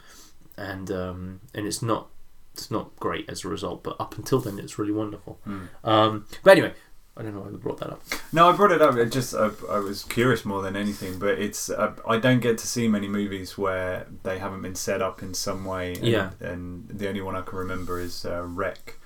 and 0.57 0.89
um, 0.89 1.41
and 1.53 1.67
it's 1.67 1.81
not 1.83 2.07
it's 2.53 2.71
not 2.71 2.95
great 2.95 3.29
as 3.29 3.43
a 3.45 3.49
result. 3.49 3.83
But 3.83 3.97
up 3.99 4.17
until 4.17 4.39
then, 4.39 4.57
it's 4.59 4.79
really 4.79 4.93
wonderful. 4.93 5.39
Hmm. 5.43 5.65
Um, 5.83 6.25
but 6.43 6.51
anyway, 6.51 6.73
I 7.19 7.21
don't 7.23 7.33
know 7.35 7.41
why 7.41 7.49
we 7.49 7.57
brought 7.57 7.79
that 7.81 7.89
up. 7.89 8.01
No, 8.31 8.47
I 8.49 8.53
brought 8.55 8.71
it 8.71 8.81
up. 8.81 8.95
It 8.95 9.11
just 9.11 9.35
I, 9.35 9.49
I 9.69 9.79
was 9.79 10.03
curious 10.05 10.45
more 10.45 10.61
than 10.61 10.77
anything, 10.77 11.19
but 11.19 11.37
it's 11.37 11.69
uh, 11.69 11.93
I 12.07 12.17
don't 12.17 12.39
get 12.39 12.57
to 12.59 12.67
see 12.67 12.87
many 12.87 13.09
movies 13.09 13.57
where 13.57 14.07
they 14.23 14.39
haven't 14.39 14.61
been 14.61 14.75
set 14.75 15.01
up 15.01 15.21
in 15.21 15.33
some 15.33 15.65
way. 15.65 15.95
And, 15.95 16.07
Yeah. 16.07 16.29
and 16.39 16.87
the 16.87 17.09
only 17.09 17.19
one 17.21 17.35
I 17.35 17.41
can 17.41 17.57
remember 17.59 17.99
is 17.99 18.25
uh, 18.25 18.41
Wreck, 18.45 18.98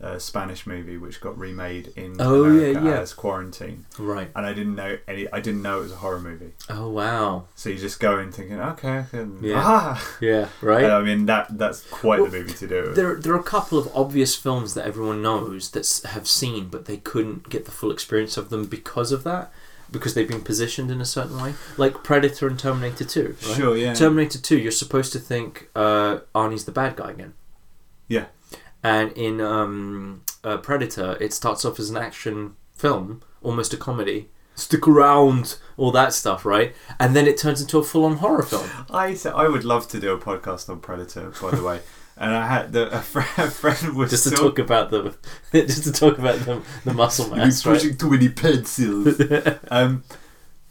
a 0.00 0.18
Spanish 0.18 0.66
movie 0.66 0.96
which 0.96 1.20
got 1.20 1.36
remade 1.38 1.92
in 1.94 2.16
Oh, 2.18 2.44
yeah, 2.46 2.68
America 2.70 2.80
yeah. 2.88 3.00
as 3.00 3.12
Quarantine, 3.12 3.84
Right. 3.98 4.30
and 4.34 4.46
I 4.46 4.52
didn't 4.54 4.74
know 4.74 4.96
any. 5.06 5.30
I 5.30 5.40
didn't 5.40 5.60
know 5.62 5.80
it 5.80 5.82
was 5.82 5.92
a 5.92 5.96
horror 5.96 6.20
movie. 6.20 6.52
Oh 6.70 6.88
wow. 6.88 7.44
So 7.54 7.68
you 7.68 7.76
just 7.78 8.00
go 8.00 8.18
in 8.18 8.32
thinking, 8.32 8.58
okay, 8.60 9.04
can, 9.10 9.38
Yeah. 9.42 9.60
ah! 9.62 10.16
Yeah. 10.20 10.48
Right. 10.62 10.84
And 10.84 10.92
I 10.92 11.02
mean 11.02 11.26
that 11.26 11.58
that's 11.58 11.82
quite 11.90 12.20
Well, 12.20 12.30
the 12.30 12.38
movie 12.38 12.54
to 12.54 12.66
do. 12.66 12.94
There, 12.94 13.16
there 13.20 13.32
are 13.34 13.38
a 13.38 13.42
couple 13.42 13.78
of 13.78 13.90
obvious 13.94 14.34
films 14.34 14.74
that 14.74 14.86
everyone 14.86 15.20
knows 15.22 15.70
that 15.72 16.00
have 16.10 16.26
seen, 16.26 16.68
but 16.68 16.86
they 16.86 16.96
couldn't 16.96 17.48
get 17.50 17.66
the 17.66 17.70
full 17.70 17.90
experience 17.90 18.36
of 18.36 18.48
them 18.48 18.64
because 18.66 19.12
of 19.12 19.22
that, 19.24 19.52
because 19.92 20.14
they've 20.14 20.28
been 20.28 20.40
positioned 20.40 20.90
in 20.90 21.00
a 21.00 21.04
certain 21.04 21.38
way, 21.42 21.54
like 21.76 22.02
Predator 22.02 22.46
and 22.46 22.58
Terminator 22.58 23.04
Two. 23.04 23.36
Right? 23.46 23.56
Sure, 23.56 23.76
yeah. 23.76 23.92
Terminator 23.92 24.38
Two, 24.38 24.56
you're 24.58 24.72
supposed 24.72 25.12
to 25.12 25.18
think 25.18 25.68
uh, 25.76 26.20
Arnie's 26.34 26.64
the 26.64 26.72
bad 26.72 26.96
guy 26.96 27.10
again. 27.10 27.34
Yeah. 28.08 28.26
And 28.82 29.12
in 29.12 29.40
um, 29.40 30.22
uh, 30.42 30.56
Predator, 30.58 31.16
it 31.20 31.32
starts 31.32 31.64
off 31.64 31.78
as 31.78 31.90
an 31.90 31.96
action 31.96 32.56
film, 32.72 33.22
almost 33.42 33.74
a 33.74 33.76
comedy. 33.76 34.28
Stick 34.54 34.86
around, 34.86 35.58
all 35.76 35.90
that 35.92 36.12
stuff, 36.12 36.44
right? 36.44 36.74
And 36.98 37.14
then 37.16 37.26
it 37.26 37.38
turns 37.38 37.60
into 37.60 37.78
a 37.78 37.82
full-on 37.82 38.16
horror 38.16 38.42
film. 38.42 38.68
I 38.90 39.16
I 39.34 39.48
would 39.48 39.64
love 39.64 39.88
to 39.88 40.00
do 40.00 40.12
a 40.12 40.18
podcast 40.18 40.68
on 40.68 40.80
Predator, 40.80 41.32
by 41.40 41.50
the 41.52 41.62
way. 41.62 41.80
And 42.16 42.34
I 42.34 42.46
had 42.46 42.72
the, 42.74 42.90
a, 42.90 43.00
friend, 43.00 43.28
a 43.38 43.50
friend 43.50 43.96
was 43.96 44.10
Just 44.10 44.24
to 44.24 44.30
still- 44.30 44.50
talk 44.50 44.58
about 44.58 44.90
the, 44.90 45.16
just 45.52 45.84
to 45.84 45.92
talk 45.92 46.18
about 46.18 46.38
the, 46.40 46.60
the 46.84 46.92
muscle 46.92 47.34
mass, 47.34 47.64
right? 47.64 47.72
pushing 47.80 47.96
too 47.96 48.10
many 48.10 48.28
pencils. 48.28 49.18
um, 49.70 50.04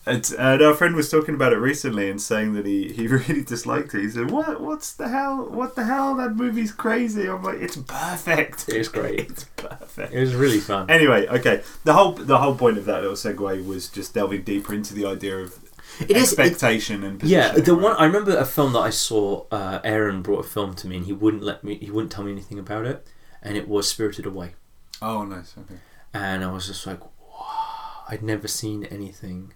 and, 0.09 0.31
and 0.37 0.61
our 0.61 0.73
friend 0.73 0.95
was 0.95 1.09
talking 1.09 1.35
about 1.35 1.53
it 1.53 1.57
recently 1.57 2.09
and 2.09 2.21
saying 2.21 2.53
that 2.53 2.65
he, 2.65 2.91
he 2.91 3.07
really 3.17 3.43
disliked 3.43 3.93
it. 3.93 4.01
He 4.01 4.09
said, 4.09 4.31
"What? 4.31 4.59
What's 4.61 4.93
the 4.93 5.07
hell? 5.09 5.45
What 5.49 5.75
the 5.75 5.85
hell? 5.85 6.15
That 6.15 6.35
movie's 6.35 6.71
crazy." 6.71 7.27
I'm 7.27 7.43
like, 7.43 7.59
"It's 7.61 7.77
perfect. 7.77 8.67
It 8.69 8.77
was 8.77 8.87
great. 8.89 9.19
It's 9.31 9.43
perfect." 9.57 10.13
It 10.13 10.19
was 10.19 10.35
really 10.35 10.59
fun. 10.59 10.89
Anyway, 10.89 11.27
okay. 11.27 11.61
The 11.83 11.93
whole 11.93 12.13
the 12.13 12.37
whole 12.39 12.55
point 12.55 12.77
of 12.77 12.85
that 12.85 13.01
little 13.01 13.15
segue 13.15 13.65
was 13.65 13.89
just 13.89 14.13
delving 14.13 14.43
deeper 14.43 14.73
into 14.73 14.93
the 14.93 15.05
idea 15.05 15.37
of 15.37 15.57
it- 16.01 16.11
expectation 16.17 17.03
and 17.03 17.21
Yeah, 17.23 17.51
the 17.53 17.73
right? 17.73 17.83
one 17.83 17.95
I 17.97 18.05
remember 18.05 18.37
a 18.37 18.45
film 18.45 18.73
that 18.73 18.79
I 18.79 18.89
saw. 18.89 19.45
Uh, 19.51 19.79
Aaron 19.83 20.21
brought 20.21 20.45
a 20.45 20.49
film 20.49 20.73
to 20.75 20.87
me, 20.87 20.97
and 20.97 21.05
he 21.05 21.13
wouldn't 21.13 21.43
let 21.43 21.63
me. 21.63 21.75
He 21.75 21.91
wouldn't 21.91 22.11
tell 22.11 22.23
me 22.23 22.31
anything 22.31 22.59
about 22.59 22.85
it, 22.85 23.05
and 23.41 23.57
it 23.57 23.67
was 23.67 23.87
Spirited 23.87 24.25
Away. 24.25 24.53
Oh, 25.01 25.23
nice. 25.23 25.55
Okay. 25.57 25.79
and 26.13 26.43
I 26.43 26.51
was 26.51 26.67
just 26.67 26.85
like, 26.85 26.99
wow, 27.01 28.03
I'd 28.09 28.21
never 28.23 28.47
seen 28.49 28.83
anything 28.85 29.53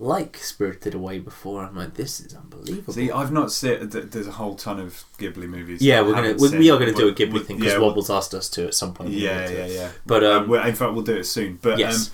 like 0.00 0.36
Spirited 0.36 0.94
Away 0.94 1.18
before. 1.18 1.64
I'm 1.64 1.74
like, 1.76 1.94
this 1.94 2.20
is 2.20 2.34
unbelievable. 2.34 2.92
See, 2.94 3.10
I've 3.10 3.32
not 3.32 3.50
seen. 3.50 3.90
th- 3.90 4.04
There's 4.10 4.28
a 4.28 4.32
whole 4.32 4.54
ton 4.54 4.78
of 4.78 5.04
Ghibli 5.18 5.48
movies. 5.48 5.82
yeah, 5.82 6.00
we're 6.02 6.14
gonna 6.14 6.34
we, 6.38 6.56
we 6.58 6.70
are 6.70 6.78
gonna 6.78 6.92
do 6.92 7.08
a 7.08 7.12
Ghibli 7.12 7.32
but- 7.32 7.46
thing 7.46 7.56
because 7.58 7.72
yeah, 7.72 7.78
Wobbles 7.80 8.08
asked 8.10 8.34
us 8.34 8.48
to 8.50 8.66
at 8.66 8.74
some 8.74 8.94
point. 8.94 9.10
Yeah, 9.10 9.48
yeah, 9.50 9.66
yeah. 9.66 9.90
But, 10.06 10.22
Uh, 10.24 10.40
um, 10.40 10.54
in 10.54 10.74
fact, 10.74 10.92
we'll 10.94 11.02
do 11.02 11.16
it 11.16 11.24
soon. 11.24 11.58
But 11.60 11.78
Yes. 11.78 12.08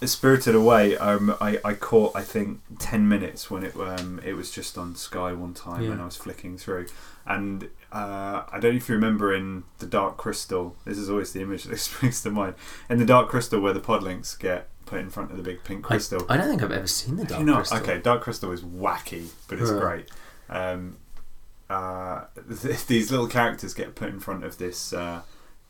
um, 0.00 0.06
Spirited 0.08 0.54
Away, 0.54 0.96
um, 0.96 1.34
I, 1.40 1.58
I 1.64 1.74
caught 1.74 2.14
I 2.14 2.22
think 2.22 2.60
ten 2.78 3.08
minutes 3.08 3.50
when 3.50 3.64
it 3.64 3.74
um, 3.76 4.20
it 4.24 4.34
was 4.34 4.50
just 4.50 4.78
on 4.78 4.94
Sky 4.94 5.32
one 5.32 5.54
time 5.54 5.82
Yeah. 5.82 5.88
when 5.90 6.00
I 6.00 6.04
was 6.04 6.16
flicking 6.16 6.56
through, 6.56 6.86
and 7.28 7.68
uh, 7.92 8.42
I 8.50 8.58
don't 8.60 8.72
know 8.72 8.76
if 8.76 8.88
you 8.88 8.94
remember 8.96 9.32
in 9.34 9.64
the 9.78 9.86
Dark 9.86 10.16
Crystal. 10.16 10.74
This 10.84 10.98
is 10.98 11.08
always 11.08 11.32
the 11.32 11.42
image 11.42 11.64
that 11.70 11.78
springs 11.78 12.22
to 12.22 12.30
mind. 12.30 12.54
In 12.90 12.98
the 12.98 13.04
Dark 13.06 13.28
Crystal, 13.28 13.60
where 13.60 13.72
the 13.72 13.80
podlings 13.80 14.36
get 14.38 14.68
put 14.86 14.98
in 15.00 15.10
front 15.10 15.30
of 15.30 15.36
the 15.36 15.42
big 15.42 15.62
pink 15.64 15.84
crystal. 15.84 16.24
I 16.30 16.38
don't 16.38 16.48
think 16.48 16.62
I've 16.62 16.72
ever 16.72 16.86
seen 16.86 17.16
the 17.16 17.24
Dark? 17.26 17.44
Crystal. 17.46 17.78
Okay, 17.78 18.00
Dark 18.00 18.22
Crystal 18.22 18.50
is 18.52 18.62
wacky, 18.62 19.28
but 19.46 19.58
it's 19.60 19.70
Right. 19.70 19.80
great. 19.80 20.10
Um, 20.48 20.96
uh, 21.68 22.24
th- 22.62 22.86
these 22.86 23.10
little 23.10 23.26
characters 23.28 23.74
get 23.74 23.94
put 23.94 24.08
in 24.08 24.18
front 24.20 24.44
of 24.44 24.56
this 24.58 24.92
uh, 24.94 25.20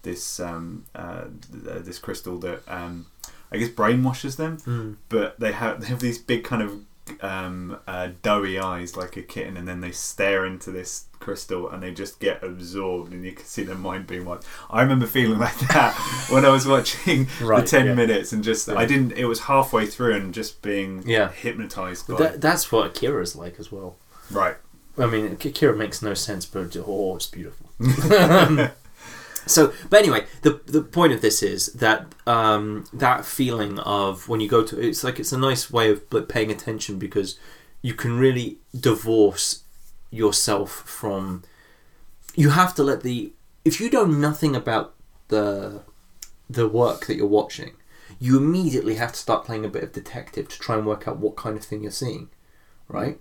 this 0.02 0.38
um, 0.38 0.84
uh, 0.94 1.24
th- 1.52 1.82
this 1.84 1.98
crystal 1.98 2.38
that 2.38 2.62
um, 2.68 3.06
I 3.50 3.56
guess 3.58 3.68
brainwashes 3.70 4.36
them, 4.36 4.58
Mm. 4.58 4.96
but 5.08 5.40
they 5.40 5.50
have 5.52 5.80
they 5.80 5.88
have 5.88 5.98
these 6.00 6.18
big 6.18 6.44
kind 6.44 6.62
of 6.62 6.84
um, 7.22 7.78
uh, 7.86 8.10
doughy 8.22 8.58
eyes 8.58 8.96
like 8.96 9.16
a 9.16 9.22
kitten, 9.22 9.56
and 9.56 9.66
then 9.68 9.80
they 9.80 9.90
stare 9.92 10.44
into 10.46 10.70
this 10.70 11.04
crystal 11.20 11.68
and 11.68 11.82
they 11.82 11.92
just 11.92 12.20
get 12.20 12.42
absorbed, 12.44 13.12
and 13.12 13.24
you 13.24 13.32
can 13.32 13.44
see 13.44 13.62
their 13.64 13.74
mind 13.76 14.06
being 14.06 14.24
wiped. 14.24 14.44
I 14.70 14.82
remember 14.82 15.06
feeling 15.06 15.38
like 15.46 15.58
that 15.68 15.94
when 16.30 16.44
I 16.44 16.50
was 16.50 16.66
watching 16.66 17.26
Right, 17.40 17.60
the 17.62 17.66
ten 17.66 17.86
yeah. 17.86 17.94
minutes, 17.94 18.32
and 18.32 18.42
just 18.44 18.68
I 18.68 18.86
didn't. 18.86 19.12
It 19.12 19.24
was 19.26 19.40
halfway 19.40 19.86
through 19.86 20.14
and 20.14 20.32
just 20.34 20.62
being 20.62 21.02
Yeah. 21.06 21.30
hypnotized 21.30 22.08
by 22.08 22.16
That, 22.16 22.40
that's 22.40 22.70
what 22.72 22.86
Akira 22.88 23.22
is 23.22 23.34
like 23.36 23.58
as 23.58 23.70
well. 23.72 23.96
right. 24.30 24.56
I 24.96 25.06
mean, 25.06 25.26
Akira 25.32 25.76
makes 25.76 26.02
no 26.02 26.12
sense, 26.14 26.44
but 26.44 26.76
oh, 26.84 27.14
it's 27.16 27.26
beautiful. 27.26 27.68
so, 29.48 29.72
but 29.90 30.00
anyway, 30.00 30.26
the 30.42 30.60
the 30.66 30.82
point 30.82 31.12
of 31.12 31.20
this 31.20 31.42
is 31.42 31.66
that 31.74 32.06
um, 32.26 32.84
that 32.92 33.24
feeling 33.24 33.78
of 33.80 34.28
when 34.28 34.40
you 34.40 34.48
go 34.48 34.62
to 34.64 34.80
it's 34.80 35.04
like 35.04 35.18
it's 35.18 35.32
a 35.32 35.38
nice 35.38 35.70
way 35.70 35.90
of 35.90 36.28
paying 36.28 36.50
attention 36.50 36.98
because 36.98 37.38
you 37.82 37.94
can 37.94 38.18
really 38.18 38.58
divorce 38.78 39.64
yourself 40.10 40.70
from. 40.70 41.42
You 42.34 42.50
have 42.50 42.74
to 42.76 42.82
let 42.82 43.02
the 43.02 43.32
if 43.64 43.80
you 43.80 43.90
know 43.90 44.04
nothing 44.04 44.54
about 44.54 44.94
the 45.28 45.82
the 46.48 46.68
work 46.68 47.06
that 47.06 47.16
you're 47.16 47.26
watching, 47.26 47.72
you 48.18 48.36
immediately 48.36 48.94
have 48.94 49.12
to 49.12 49.18
start 49.18 49.44
playing 49.44 49.64
a 49.64 49.68
bit 49.68 49.82
of 49.82 49.92
detective 49.92 50.48
to 50.48 50.58
try 50.58 50.76
and 50.76 50.86
work 50.86 51.06
out 51.06 51.18
what 51.18 51.36
kind 51.36 51.56
of 51.56 51.64
thing 51.64 51.82
you're 51.82 51.92
seeing, 51.92 52.30
right? 52.88 53.20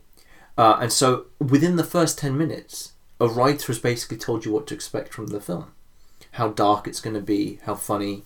Uh, 0.57 0.77
and 0.81 0.91
so 0.91 1.27
within 1.39 1.75
the 1.75 1.83
first 1.83 2.17
10 2.17 2.37
minutes, 2.37 2.93
a 3.19 3.27
writer 3.27 3.67
has 3.67 3.79
basically 3.79 4.17
told 4.17 4.45
you 4.45 4.51
what 4.51 4.65
to 4.67 4.73
expect 4.73 5.13
from 5.13 5.27
the 5.27 5.41
film. 5.41 5.73
How 6.37 6.49
dark 6.49 6.87
it's 6.87 6.99
going 6.99 7.15
to 7.15 7.21
be, 7.21 7.59
how 7.63 7.75
funny, 7.75 8.23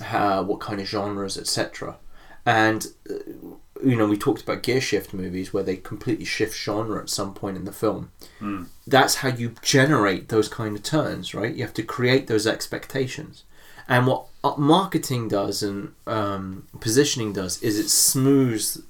how, 0.00 0.42
what 0.42 0.60
kind 0.60 0.80
of 0.80 0.86
genres, 0.86 1.36
etc. 1.38 1.96
And, 2.44 2.86
uh, 3.08 3.14
you 3.82 3.96
know, 3.96 4.06
we 4.06 4.18
talked 4.18 4.42
about 4.42 4.62
gear 4.62 4.80
shift 4.80 5.14
movies 5.14 5.52
where 5.52 5.62
they 5.62 5.76
completely 5.76 6.24
shift 6.24 6.56
genre 6.56 7.00
at 7.00 7.08
some 7.08 7.34
point 7.34 7.56
in 7.56 7.64
the 7.64 7.72
film. 7.72 8.10
Mm. 8.40 8.66
That's 8.86 9.16
how 9.16 9.28
you 9.28 9.54
generate 9.62 10.28
those 10.28 10.48
kind 10.48 10.76
of 10.76 10.82
turns, 10.82 11.34
right? 11.34 11.54
You 11.54 11.62
have 11.62 11.74
to 11.74 11.82
create 11.82 12.26
those 12.26 12.46
expectations. 12.46 13.44
And 13.88 14.06
what 14.06 14.26
uh, 14.44 14.54
marketing 14.56 15.28
does 15.28 15.62
and 15.62 15.94
um, 16.06 16.66
positioning 16.80 17.32
does 17.32 17.60
is 17.62 17.78
it 17.78 17.88
smooths 17.88 18.80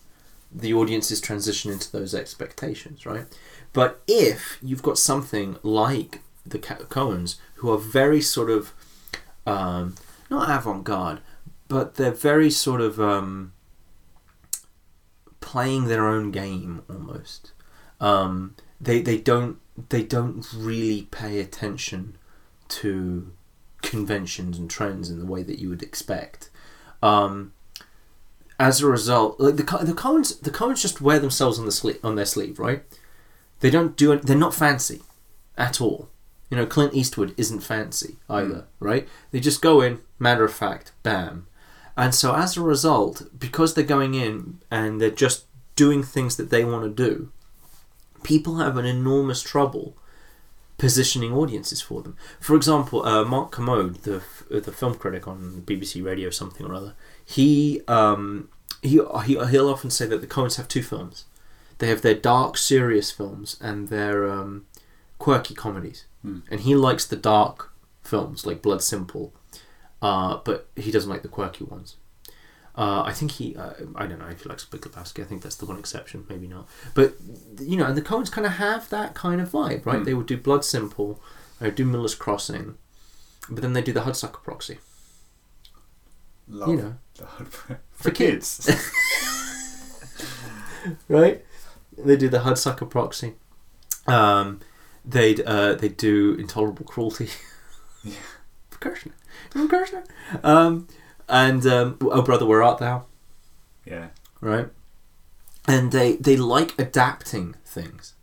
the 0.53 0.75
audience's 0.75 1.21
transition 1.21 1.71
into 1.71 1.91
those 1.91 2.15
expectations, 2.15 3.07
right? 3.07 3.27
But 3.73 4.03
if 4.07 4.59
you've 4.63 4.83
got 4.83 4.99
something 4.99 5.57
like 5.63 6.21
the 6.45 6.59
Coens, 6.59 7.37
who 7.61 7.71
are 7.71 7.79
very 7.79 8.21
sort 8.21 8.51
of 8.51 8.73
um, 9.47 9.95
not 10.31 10.49
avant-garde, 10.49 11.21
but 11.69 11.95
they're 11.95 12.11
very 12.11 12.51
sort 12.51 12.81
of 12.81 13.01
um, 13.01 13.53
playing 15.41 15.87
their 15.87 16.07
own 16.07 16.31
game 16.31 16.83
almost. 16.89 17.53
Um, 18.01 18.57
they 18.81 19.03
they 19.03 19.19
don't 19.19 19.59
they 19.91 20.03
don't 20.03 20.47
really 20.55 21.03
pay 21.11 21.41
attention 21.41 22.17
to 22.69 23.33
conventions 23.83 24.59
and 24.59 24.71
trends 24.71 25.11
in 25.11 25.19
the 25.19 25.27
way 25.27 25.43
that 25.43 25.59
you 25.59 25.69
would 25.69 25.83
expect. 25.83 26.51
Um, 27.03 27.53
as 28.59 28.81
a 28.81 28.87
result, 28.87 29.41
like 29.41 29.57
the 29.57 29.65
the 29.85 29.93
Coens 29.93 30.41
the 30.41 30.51
Coens 30.51 30.83
just 30.83 31.01
wear 31.01 31.19
themselves 31.19 31.59
on 31.59 31.67
the 31.67 31.73
sleeve 31.73 31.99
on 32.05 32.15
their 32.15 32.27
sleeve, 32.27 32.59
right? 32.59 32.83
They 33.61 33.71
don't 33.71 33.97
do 33.97 34.13
it. 34.13 34.23
They're 34.23 34.37
not 34.37 34.55
fancy 34.55 35.03
at 35.59 35.81
all. 35.81 36.10
You 36.51 36.57
know, 36.57 36.67
Clint 36.67 36.95
Eastwood 36.95 37.33
isn't 37.37 37.61
fancy 37.61 38.17
either, 38.29 38.67
right? 38.81 39.09
They 39.31 39.41
just 39.41 39.63
go 39.63 39.81
in, 39.81 40.01
matter 40.19 40.45
of 40.45 40.53
fact, 40.53 40.93
bam. 41.03 41.47
And 41.97 42.15
so 42.15 42.35
as 42.35 42.57
a 42.57 42.63
result, 42.63 43.23
because 43.39 43.75
they're 43.75 43.85
going 43.85 44.15
in 44.15 44.61
and 44.71 45.01
they're 45.01 45.11
just 45.11 45.45
doing 45.77 46.03
things 46.03 46.37
that 46.37 46.51
they 46.51 46.65
want 46.65 46.85
to 46.85 47.09
do, 47.09 47.31
people 48.23 48.57
have 48.57 48.77
an 48.77 48.85
enormous 48.85 49.43
trouble 49.43 49.97
positioning 50.81 51.33
audiences 51.33 51.83
for 51.83 52.03
them. 52.03 52.17
For 52.41 52.57
example, 52.57 53.05
uh, 53.07 53.25
Mark 53.25 53.53
Kermode, 53.53 53.97
the 54.03 54.23
the 54.49 54.73
film 54.73 54.95
critic 54.95 55.29
on 55.29 55.63
BBC 55.67 56.03
Radio 56.05 56.31
something 56.31 56.67
or 56.67 56.75
other, 56.75 56.95
he 57.25 57.83
um, 57.87 58.49
he 58.83 59.01
he 59.27 59.47
he'll 59.47 59.69
often 59.69 59.91
say 59.91 60.07
that 60.07 60.21
the 60.23 60.27
Coens 60.27 60.57
have 60.57 60.69
two 60.69 60.83
films. 60.83 61.27
They 61.79 61.89
have 61.89 62.03
their 62.03 62.15
dark, 62.15 62.57
serious 62.57 63.11
films 63.11 63.57
and 63.61 63.89
their 63.89 64.31
um, 64.31 64.67
quirky 65.19 65.55
comedies, 65.55 66.07
Hmm. 66.23 66.41
and 66.51 66.61
he 66.61 66.75
likes 66.75 67.07
the 67.07 67.17
dark 67.17 67.73
films 68.03 68.45
like 68.45 68.61
Blood 68.61 68.83
Simple, 68.83 69.33
uh, 70.03 70.39
but 70.45 70.69
he 70.77 70.91
doesn't 70.91 71.11
like 71.11 71.23
the 71.23 71.29
quirky 71.29 71.65
ones. 71.65 71.97
Uh, 72.77 73.03
I 73.05 73.13
think 73.13 73.33
he, 73.33 73.57
uh, 73.57 73.73
I 73.97 74.07
don't 74.07 74.19
know 74.19 74.29
if 74.29 74.43
he 74.43 74.49
likes 74.49 74.65
Big 74.65 74.81
Lebowski. 74.83 75.23
I 75.23 75.27
think 75.27 75.43
that's 75.43 75.57
the 75.57 75.67
one 75.67 75.79
exception, 75.79 76.25
maybe 76.29 76.47
not. 76.47 76.69
But 76.95 77.15
you 77.61 77.77
know, 77.77 77.87
and 77.87 77.97
the 77.97 78.03
Coens 78.03 78.31
kind 78.31 78.47
of 78.47 78.55
have 78.55 78.89
that 78.91 79.15
kind 79.15 79.41
of 79.41 79.51
vibe, 79.51 79.85
right? 79.87 79.99
Hmm. 79.99 80.05
They 80.05 80.15
would 80.15 80.27
do 80.27 80.37
Blood 80.37 80.65
Simple, 80.65 81.21
they 81.59 81.67
would 81.67 81.75
do 81.75 81.85
Miller's 81.85 82.15
Crossing, 82.15 82.77
but 83.49 83.63
then 83.63 83.73
they 83.73 83.83
do 83.83 83.93
the 83.93 84.03
Hudsucker 84.03 84.43
Proxy. 84.43 84.79
Love 86.49 86.69
You 86.69 86.77
know, 86.77 86.95
for, 87.45 87.81
For 87.93 88.11
kids. 88.11 88.69
right? 91.09 91.45
They 91.97 92.17
do 92.17 92.29
the 92.29 92.39
Hudsucker 92.41 92.89
Proxy. 92.89 93.35
Um, 94.07 94.61
they'd 95.05 95.41
uh, 95.43 95.75
they 95.75 95.89
do 95.89 96.35
Intolerable 96.35 96.85
Cruelty. 96.87 97.29
Yeah. 98.03 98.15
Kirshner. 98.71 99.13
Remember 99.55 99.77
Kirshner? 99.85 100.05
Um, 100.43 100.89
and 101.29 101.67
um, 101.67 101.99
Oh 102.01 102.23
Brother, 102.23 102.47
Where 102.47 102.63
Art 102.63 102.79
Thou? 102.79 103.05
yeah. 103.85 104.07
right? 104.41 104.69
And 105.69 105.93
they 105.93 106.17
they 106.17 106.35
like 106.39 106.73
adapting 106.79 107.57
things, 107.67 108.15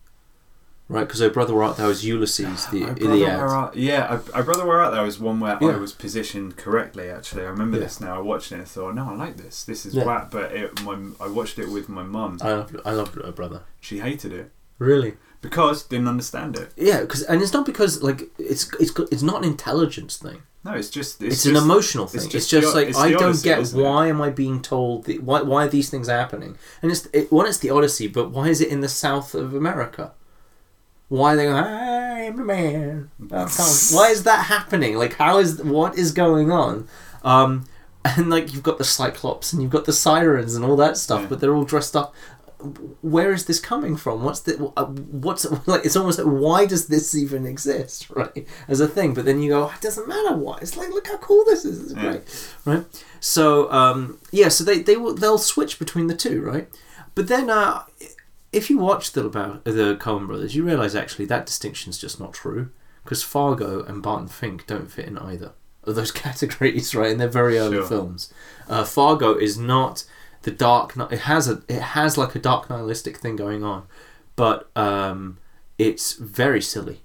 right? 0.90 1.06
Because 1.08 1.22
Oh 1.22 1.30
Brother, 1.30 1.54
Where 1.54 1.64
Art 1.64 1.78
Thou 1.78 1.90
is 1.90 2.04
Ulysses, 2.04 2.66
the 2.72 2.86
I 2.86 2.96
Iliad. 2.96 3.40
art, 3.40 3.76
yeah, 3.76 4.20
I, 4.34 4.40
I 4.40 4.42
brother 4.42 4.66
where 4.66 4.82
art 4.82 4.94
there 4.96 5.04
was 5.04 5.20
one 5.20 5.40
where 5.40 5.60
Yeah. 5.62 5.70
I 5.70 5.78
was 5.78 5.94
positioned 5.94 6.58
correctly. 6.58 7.08
Actually, 7.12 7.44
I 7.44 7.50
remember 7.50 7.78
Yeah. 7.78 7.84
this 7.84 8.02
now. 8.02 8.16
I 8.16 8.20
watched 8.22 8.52
it 8.52 8.56
and 8.56 8.68
thought, 8.68 8.96
no, 8.96 9.12
I 9.12 9.14
like 9.16 9.38
this. 9.38 9.64
This 9.64 9.86
is 9.86 9.94
Yeah. 9.94 10.06
whack. 10.06 10.32
But 10.32 10.54
it, 10.54 10.82
my, 10.82 10.98
I 11.22 11.28
watched 11.28 11.60
it 11.60 11.70
with 11.70 11.88
my 11.88 12.02
mum. 12.02 12.40
I 12.42 12.52
love 12.54 12.76
I 12.84 12.92
love 12.94 13.16
Oh 13.24 13.32
Brother. 13.32 13.62
She 13.80 14.00
hated 14.00 14.34
it 14.34 14.52
Really? 14.80 15.18
Because 15.42 15.84
didn't 15.84 16.08
understand 16.08 16.56
it. 16.58 16.72
Yeah, 16.76 17.02
because 17.02 17.24
and 17.24 17.42
it's 17.42 17.54
not 17.54 17.66
because 17.66 18.02
like 18.04 18.24
it's 18.40 18.74
it's 18.80 18.92
it's 19.12 19.24
not 19.24 19.44
an 19.44 19.50
intelligence 19.50 20.18
thing. 20.18 20.42
No, 20.64 20.74
it's 20.74 20.90
just 20.90 21.22
It's, 21.24 21.36
it's, 21.36 21.46
an 21.46 21.56
emotional 21.56 22.08
thing. 22.08 22.18
it's 22.18 22.26
It's 22.26 22.34
just 22.34 22.50
just, 22.50 22.74
the- 22.74 22.80
like 22.80 22.90
it's 22.90 22.98
I 22.98 23.12
don't 23.12 23.24
Odyssey, 23.24 23.44
get 23.50 23.60
isn't 23.60 23.80
it? 23.80 23.84
why 23.84 24.08
am 24.08 24.22
I 24.22 24.30
being 24.32 24.62
told 24.62 25.06
the, 25.06 25.20
why 25.20 25.42
why 25.42 25.66
are 25.66 25.70
these 25.70 25.90
things 25.90 26.08
happening? 26.10 26.58
And 26.82 26.92
it's 26.92 27.08
it, 27.14 27.32
one, 27.32 27.46
it's 27.48 27.60
the 27.60 27.70
Odyssey, 27.70 28.08
but 28.08 28.32
why 28.32 28.50
is 28.50 28.60
it 28.60 28.68
in 28.70 28.82
the 28.82 28.90
south 28.90 29.34
of 29.34 29.54
America? 29.54 30.12
Why 31.10 31.34
are 31.34 31.36
they 31.38 31.44
going? 31.46 31.64
I 31.64 32.20
am 32.24 32.40
a 32.40 32.44
man. 32.44 33.12
Why 33.30 34.10
is 34.12 34.24
that 34.24 34.46
happening? 34.48 34.98
Like, 34.98 35.14
how 35.14 35.38
is 35.38 35.64
what 35.64 35.98
is 35.98 36.12
going 36.12 36.52
on? 36.52 36.86
Um, 37.24 37.64
and 38.04 38.30
like 38.30 38.54
you've 38.54 38.64
got 38.64 38.78
the 38.78 38.84
Cyclops 38.84 39.54
and 39.54 39.62
you've 39.62 39.72
got 39.72 39.86
the 39.86 39.94
sirens 39.94 40.56
and 40.56 40.66
all 40.66 40.76
that 40.78 40.98
stuff, 40.98 41.22
Yeah. 41.22 41.28
but 41.28 41.40
they're 41.40 41.56
all 41.56 41.64
dressed 41.64 41.96
up. 41.96 42.14
Where 43.02 43.34
is 43.34 43.46
this 43.46 43.60
coming 43.60 43.96
from? 43.98 44.24
What's 44.24 44.40
the 44.42 44.72
uh, 44.76 44.86
what's 44.86 45.46
like? 45.68 45.86
It's 45.86 45.96
almost 45.96 46.18
like 46.20 46.28
why 46.28 46.66
does 46.66 46.88
this 46.88 47.14
even 47.16 47.46
exist, 47.46 48.10
right? 48.16 48.48
As 48.68 48.80
a 48.80 48.88
thing, 48.88 49.14
but 49.14 49.26
then 49.26 49.42
you 49.42 49.50
go, 49.50 49.70
it 49.70 49.82
doesn't 49.82 50.08
matter 50.08 50.36
why. 50.36 50.58
It's 50.62 50.76
like 50.76 50.90
look 50.90 51.08
how 51.08 51.18
cool 51.18 51.46
this 51.46 51.66
is. 51.66 51.82
It's 51.84 51.94
Yeah. 51.94 52.02
great, 52.02 52.50
right? 52.66 53.04
So 53.20 53.72
um, 53.72 54.18
yeah, 54.32 54.50
so 54.50 54.64
they 54.64 54.80
they 54.80 54.98
will 54.98 55.14
they'll 55.14 55.38
switch 55.38 55.78
between 55.80 56.08
the 56.08 56.16
two, 56.16 56.42
right? 56.42 56.68
But 57.14 57.28
then, 57.28 57.50
uh, 57.50 57.84
if 58.52 58.70
you 58.70 58.78
watch 58.80 59.12
the 59.12 59.26
about 59.26 59.64
the 59.66 59.96
Coen 60.00 60.26
Brothers, 60.28 60.56
you 60.56 60.64
realise 60.64 60.96
actually 60.96 61.26
that 61.26 61.46
distinction's 61.46 61.98
just 61.98 62.20
not 62.20 62.34
true 62.34 62.70
because 63.04 63.24
Fargo 63.24 63.84
and 63.84 64.02
Barton 64.04 64.28
Fink 64.28 64.66
don't 64.68 64.92
fit 64.92 65.06
in 65.08 65.18
either 65.18 65.52
of 65.84 65.96
those 65.96 66.12
categories, 66.26 66.94
right? 66.96 67.12
And 67.12 67.20
they're 67.20 67.28
very 67.28 67.58
early 67.60 67.78
Sure. 67.78 67.88
films. 67.88 68.34
Uh, 68.68 68.84
Fargo 68.84 69.36
is 69.36 69.58
not 69.58 70.04
the 70.44 70.52
dark. 70.52 70.96
It 71.12 71.20
has 71.22 71.48
a 71.50 71.62
it 71.68 71.82
has 71.82 72.18
like 72.18 72.36
a 72.36 72.40
dark 72.40 72.70
nihilistic 72.70 73.18
thing 73.18 73.36
going 73.36 73.64
on, 73.64 73.88
but 74.36 74.70
um, 74.76 75.38
it's 75.78 76.14
very 76.14 76.62
silly. 76.62 77.02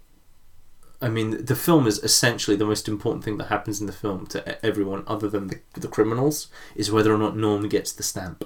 I 1.01 1.09
mean, 1.09 1.45
the 1.45 1.57
film 1.57 1.89
is 1.89 1.99
essentially 1.99 2.57
the 2.57 2.65
most 2.65 2.87
important 2.87 3.25
thing 3.25 3.37
that 3.39 3.49
happens 3.49 3.81
in 3.81 3.87
the 3.89 3.93
film 3.93 4.25
to 4.29 4.65
everyone 4.65 5.03
other 5.09 5.29
than 5.29 5.49
the, 5.49 5.59
the 5.75 5.89
criminals 5.89 6.47
is 6.77 6.93
whether 6.93 7.13
or 7.13 7.19
not 7.19 7.37
Norm 7.37 7.69
gets 7.69 7.91
the 7.93 8.05
stamp. 8.05 8.45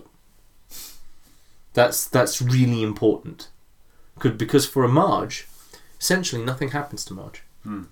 That's 1.75 2.07
that's 2.09 2.41
really 2.41 2.83
important, 2.83 3.49
Could- 4.19 4.39
because 4.39 4.67
for 4.67 4.85
a 4.85 4.89
Marge, 4.89 5.47
essentially 6.01 6.43
nothing 6.43 6.71
happens 6.71 7.05
to 7.07 7.15
Marge. 7.15 7.43
Hmm. 7.63 7.83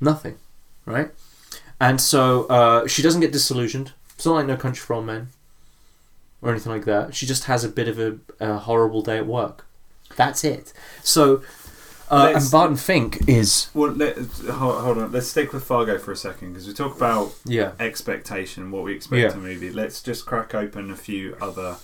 Nothing, 0.00 0.38
right? 0.86 1.10
And 1.80 2.00
so 2.00 2.46
uh, 2.46 2.86
she 2.86 3.02
doesn't 3.02 3.20
get 3.20 3.32
disillusioned. 3.32 3.92
It's 4.14 4.24
not 4.24 4.34
like 4.36 4.46
No 4.46 4.56
Country 4.56 4.80
for 4.80 4.94
Old 4.94 5.04
Men 5.06 5.28
or 6.42 6.50
anything 6.50 6.72
like 6.72 6.84
that. 6.84 7.14
She 7.14 7.26
just 7.26 7.44
has 7.44 7.64
a 7.64 7.68
bit 7.68 7.88
of 7.88 7.98
a, 7.98 8.18
a 8.40 8.58
horrible 8.58 9.02
day 9.02 9.18
at 9.18 9.26
work. 9.26 9.66
That's 10.16 10.44
it. 10.44 10.72
So, 11.02 11.42
uh, 12.10 12.30
Let's- 12.32 12.44
and 12.44 12.52
Barton 12.52 12.76
Fink 12.76 13.28
is 13.28 13.68
Well, 13.74 13.92
let, 13.92 14.16
hold, 14.16 14.82
hold 14.82 14.98
on. 14.98 15.12
Let's 15.12 15.28
stick 15.28 15.52
with 15.52 15.64
Fargo 15.64 15.98
for 15.98 16.12
a 16.12 16.16
second 16.16 16.52
because 16.52 16.66
we 16.66 16.72
talk 16.74 16.96
about 16.96 17.34
yeah 17.44 17.72
expectation, 17.78 18.70
what 18.70 18.84
we 18.84 18.94
expect 18.94 19.20
Yeah. 19.20 19.32
in 19.32 19.38
a 19.38 19.42
movie. 19.42 19.70
Let's 19.70 20.02
just 20.02 20.24
crack 20.26 20.54
open 20.54 20.90
a 20.90 20.96
few 20.96 21.36
other 21.40 21.76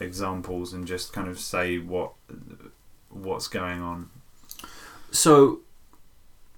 examples 0.00 0.72
and 0.72 0.86
just 0.86 1.12
kind 1.12 1.28
of 1.28 1.38
say 1.38 1.78
what 1.78 2.12
what's 3.08 3.48
going 3.48 3.80
on. 3.80 4.10
So, 5.10 5.60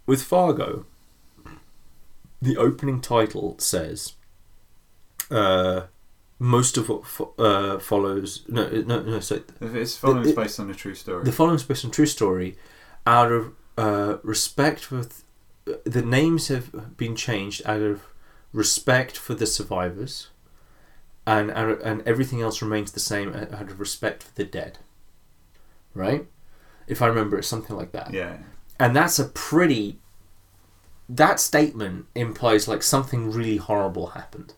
with 0.07 0.23
Fargo, 0.23 0.87
the 2.41 2.57
opening 2.57 3.01
title 3.01 3.57
says, 3.59 4.15
uh, 5.31 5.83
"Most 6.39 6.77
of 6.77 6.89
what 6.89 7.07
fo- 7.07 7.35
uh, 7.39 7.79
follows." 7.79 8.43
No, 8.49 8.69
no, 8.69 9.03
no. 9.03 9.21
So 9.21 9.41
If 9.61 9.75
it's 9.75 9.97
following 9.97 10.27
is 10.27 10.33
based 10.33 10.61
on 10.61 10.71
a 10.71 10.75
true 10.75 10.95
story. 10.95 11.25
the 11.25 11.33
following 11.33 11.57
is 11.57 11.63
based 11.65 11.85
on 11.85 11.91
true 11.91 12.07
story, 12.07 12.57
out 13.07 13.33
of 13.33 13.53
uh, 13.79 14.17
respect 14.23 14.81
for 14.81 15.03
th- 15.05 15.81
the 15.85 16.03
names 16.03 16.49
have 16.49 16.97
been 16.97 17.17
changed 17.17 17.63
out 17.67 17.81
of 17.83 18.03
respect 18.53 19.17
for 19.17 19.35
the 19.35 19.47
survivors, 19.47 20.29
and 21.27 21.51
and 21.51 22.03
everything 22.07 22.41
else 22.43 22.63
remains 22.63 22.93
the 22.93 23.01
same 23.01 23.33
out 23.35 23.53
out 23.53 23.71
of 23.71 23.81
respect 23.81 24.23
for 24.23 24.35
the 24.35 24.45
dead. 24.45 24.79
Right, 25.95 26.27
if 26.87 27.01
I 27.01 27.07
remember, 27.07 27.39
it's 27.39 27.49
something 27.49 27.75
like 27.77 27.93
that. 27.93 28.13
yeah, 28.13 28.37
and 28.79 28.95
that's 28.95 29.19
a 29.19 29.25
pretty 29.25 29.99
that 31.09 31.39
statement 31.41 32.07
implies 32.15 32.67
like 32.69 32.83
something 32.83 33.31
really 33.31 33.57
horrible 33.59 34.09
happened 34.09 34.55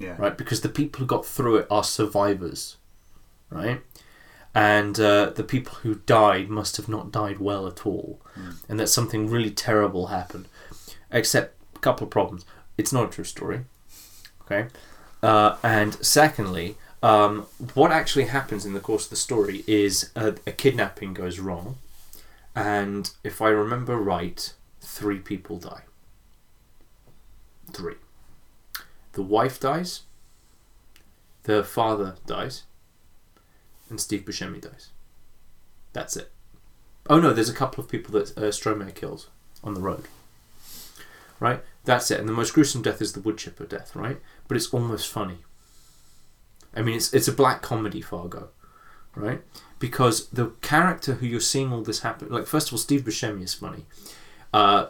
yeah, 0.00 0.16
right? 0.18 0.36
Because 0.36 0.62
the 0.62 0.68
people 0.68 1.00
who 1.00 1.06
got 1.06 1.24
through 1.24 1.58
it 1.58 1.66
are 1.70 1.84
survivors. 1.84 2.76
Right? 3.50 3.82
And 4.54 4.98
uh, 4.98 5.30
the 5.30 5.44
people 5.44 5.74
who 5.82 5.96
died 6.06 6.48
must 6.48 6.76
have 6.76 6.88
not 6.88 7.12
died 7.12 7.38
well 7.38 7.68
at 7.68 7.86
all. 7.86 8.20
Mm. 8.36 8.56
and 8.68 8.80
that 8.80 8.88
something 8.88 9.28
really 9.28 9.50
terrible 9.50 10.06
happened. 10.06 10.48
Except 11.12 11.56
a 11.76 11.78
couple 11.78 12.04
of 12.04 12.10
problems. 12.10 12.44
It's 12.78 12.92
not 12.92 13.08
a 13.08 13.12
true 13.12 13.24
story. 13.24 13.64
Okay? 14.42 14.68
Uh, 15.22 15.56
and 15.62 15.94
secondly 16.04 16.76
um, 17.02 17.46
what 17.74 17.92
actually 17.92 18.26
happens 18.26 18.66
in 18.66 18.72
the 18.72 18.80
course 18.80 19.04
of 19.04 19.10
the 19.10 19.16
story 19.16 19.64
is 19.66 20.10
a, 20.14 20.34
a 20.46 20.52
kidnapping 20.52 21.14
goes 21.14 21.38
wrong. 21.38 21.78
And 22.54 23.10
if 23.22 23.40
i 23.40 23.48
remember 23.48 23.96
right 23.96 24.52
three 24.80 25.18
people 25.18 25.58
die. 25.58 25.82
Three 27.72 27.96
the 29.12 29.22
wife 29.22 29.58
dies 29.60 30.02
the 31.44 31.64
father 31.64 32.16
dies 32.26 32.64
and 33.88 34.00
steve 34.00 34.22
buscemi 34.22 34.60
dies. 34.60 34.90
That's 35.92 36.16
it. 36.16 36.30
Oh 37.08 37.18
no 37.20 37.32
there's 37.32 37.48
a 37.48 37.54
couple 37.54 37.82
of 37.82 37.90
people 37.90 38.12
that 38.12 38.36
uh, 38.38 38.90
kills 38.92 39.28
on 39.64 39.74
the 39.74 39.80
road. 39.80 40.04
Right? 41.38 41.62
That's 41.84 42.10
it. 42.10 42.20
And 42.20 42.28
the 42.28 42.34
most 42.34 42.52
gruesome 42.52 42.82
death 42.82 43.00
is 43.00 43.14
the 43.14 43.20
wood 43.20 43.38
chipper 43.38 43.64
death 43.64 43.96
right? 43.96 44.20
But 44.46 44.56
it's 44.56 44.72
almost 44.72 45.08
funny. 45.10 45.38
I 46.74 46.82
mean 46.82 46.96
it's 46.96 47.12
it's 47.12 47.28
a 47.28 47.32
black 47.32 47.62
comedy 47.62 48.00
fargo 48.00 48.48
right? 49.16 49.42
Because 49.78 50.28
the 50.28 50.50
character 50.60 51.14
who 51.14 51.26
you're 51.26 51.40
seeing 51.40 51.72
all 51.72 51.82
this 51.82 52.00
happen 52.00 52.28
like 52.28 52.46
first 52.46 52.68
of 52.68 52.74
all 52.74 52.78
steve 52.78 53.02
buscemi 53.02 53.42
is 53.42 53.54
funny. 53.54 53.86
Uh, 54.52 54.86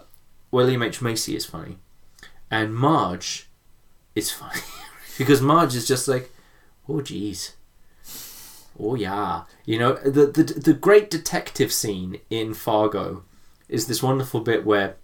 william 0.51 0.83
h. 0.83 1.01
Macy 1.01 1.37
is 1.37 1.47
funny. 1.47 1.79
And 2.51 2.75
marge 2.75 3.50
is 4.15 4.31
funny 4.31 4.61
because 5.19 5.41
marge 5.41 5.75
is 5.75 5.87
just 5.87 6.09
like 6.09 6.33
oh 6.89 7.01
geez 7.01 7.55
oh 8.79 8.95
yeah 8.95 9.43
you 9.65 9.79
know 9.79 9.95
the, 9.95 10.27
the 10.27 10.43
the 10.43 10.75
great 10.75 11.11
detective 11.11 11.73
scene 11.73 12.21
in 12.31 12.55
fargo 12.55 13.23
is 13.69 13.87
this 13.87 14.03
wonderful 14.03 14.41
bit 14.41 14.65
where 14.65 14.97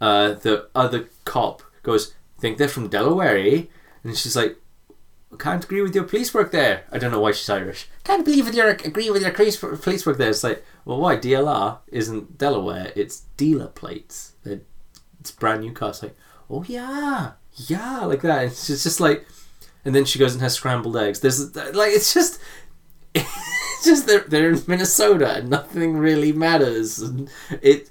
uh, 0.00 0.34
the 0.34 0.68
other 0.74 1.08
cop 1.24 1.62
goes 1.82 2.14
think 2.38 2.58
they're 2.58 2.68
from 2.68 2.88
delaware 2.88 3.38
eh? 3.38 3.62
and 4.02 4.16
she's 4.16 4.36
like 4.36 4.56
can't 5.38 5.64
agree 5.64 5.82
with 5.82 5.94
your 5.94 6.04
police 6.04 6.32
work 6.32 6.52
there. 6.52 6.84
I 6.92 6.98
don't 6.98 7.10
know 7.10 7.20
why 7.20 7.32
she's 7.32 7.48
Irish. 7.50 7.88
Can't 8.04 8.24
believe 8.24 8.46
with 8.46 8.54
your 8.54 8.68
agree 8.68 9.10
with 9.10 9.22
your 9.22 9.32
police 9.32 10.06
work 10.06 10.18
there. 10.18 10.30
It's 10.30 10.44
like, 10.44 10.64
well, 10.84 11.00
why 11.00 11.16
DLR 11.16 11.78
isn't 11.88 12.38
Delaware? 12.38 12.92
It's 12.94 13.20
dealer 13.36 13.68
plates. 13.68 14.32
It's 14.44 15.30
brand 15.30 15.62
new 15.62 15.72
cars. 15.72 16.02
Like, 16.02 16.16
oh 16.50 16.64
yeah, 16.64 17.32
yeah, 17.56 18.00
like 18.04 18.22
that. 18.22 18.44
It's 18.44 18.66
just, 18.66 18.84
just 18.84 19.00
like, 19.00 19.26
and 19.84 19.94
then 19.94 20.04
she 20.04 20.18
goes 20.18 20.32
and 20.32 20.42
has 20.42 20.54
scrambled 20.54 20.96
eggs. 20.96 21.20
There's 21.20 21.54
like, 21.54 21.92
it's 21.92 22.12
just, 22.12 22.40
it's 23.14 23.84
just 23.84 24.06
they're 24.06 24.20
they're 24.20 24.50
in 24.50 24.62
Minnesota 24.66 25.36
and 25.36 25.50
nothing 25.50 25.96
really 25.96 26.32
matters. 26.32 26.98
And 26.98 27.30
it, 27.62 27.90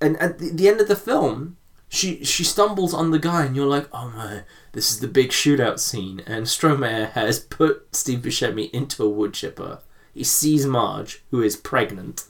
and 0.00 0.16
at 0.16 0.38
the, 0.38 0.68
end 0.68 0.80
of 0.80 0.88
the 0.88 0.96
film, 0.96 1.56
she 1.88 2.24
she 2.24 2.42
stumbles 2.42 2.94
on 2.94 3.10
the 3.10 3.18
guy, 3.18 3.44
and 3.44 3.54
you're 3.54 3.66
like, 3.66 3.88
oh 3.92 4.10
my, 4.10 4.42
this 4.72 4.90
is 4.90 5.00
the 5.00 5.08
big 5.08 5.30
shootout 5.30 5.78
scene. 5.78 6.22
And 6.26 6.46
Stormare 6.46 7.12
has 7.12 7.38
put 7.38 7.94
Steve 7.94 8.20
Buscemi 8.20 8.70
into 8.70 9.04
a 9.04 9.08
wood 9.08 9.34
chipper. 9.34 9.80
He 10.12 10.24
sees 10.24 10.66
Marge, 10.66 11.22
who 11.30 11.42
is 11.42 11.56
pregnant. 11.56 12.24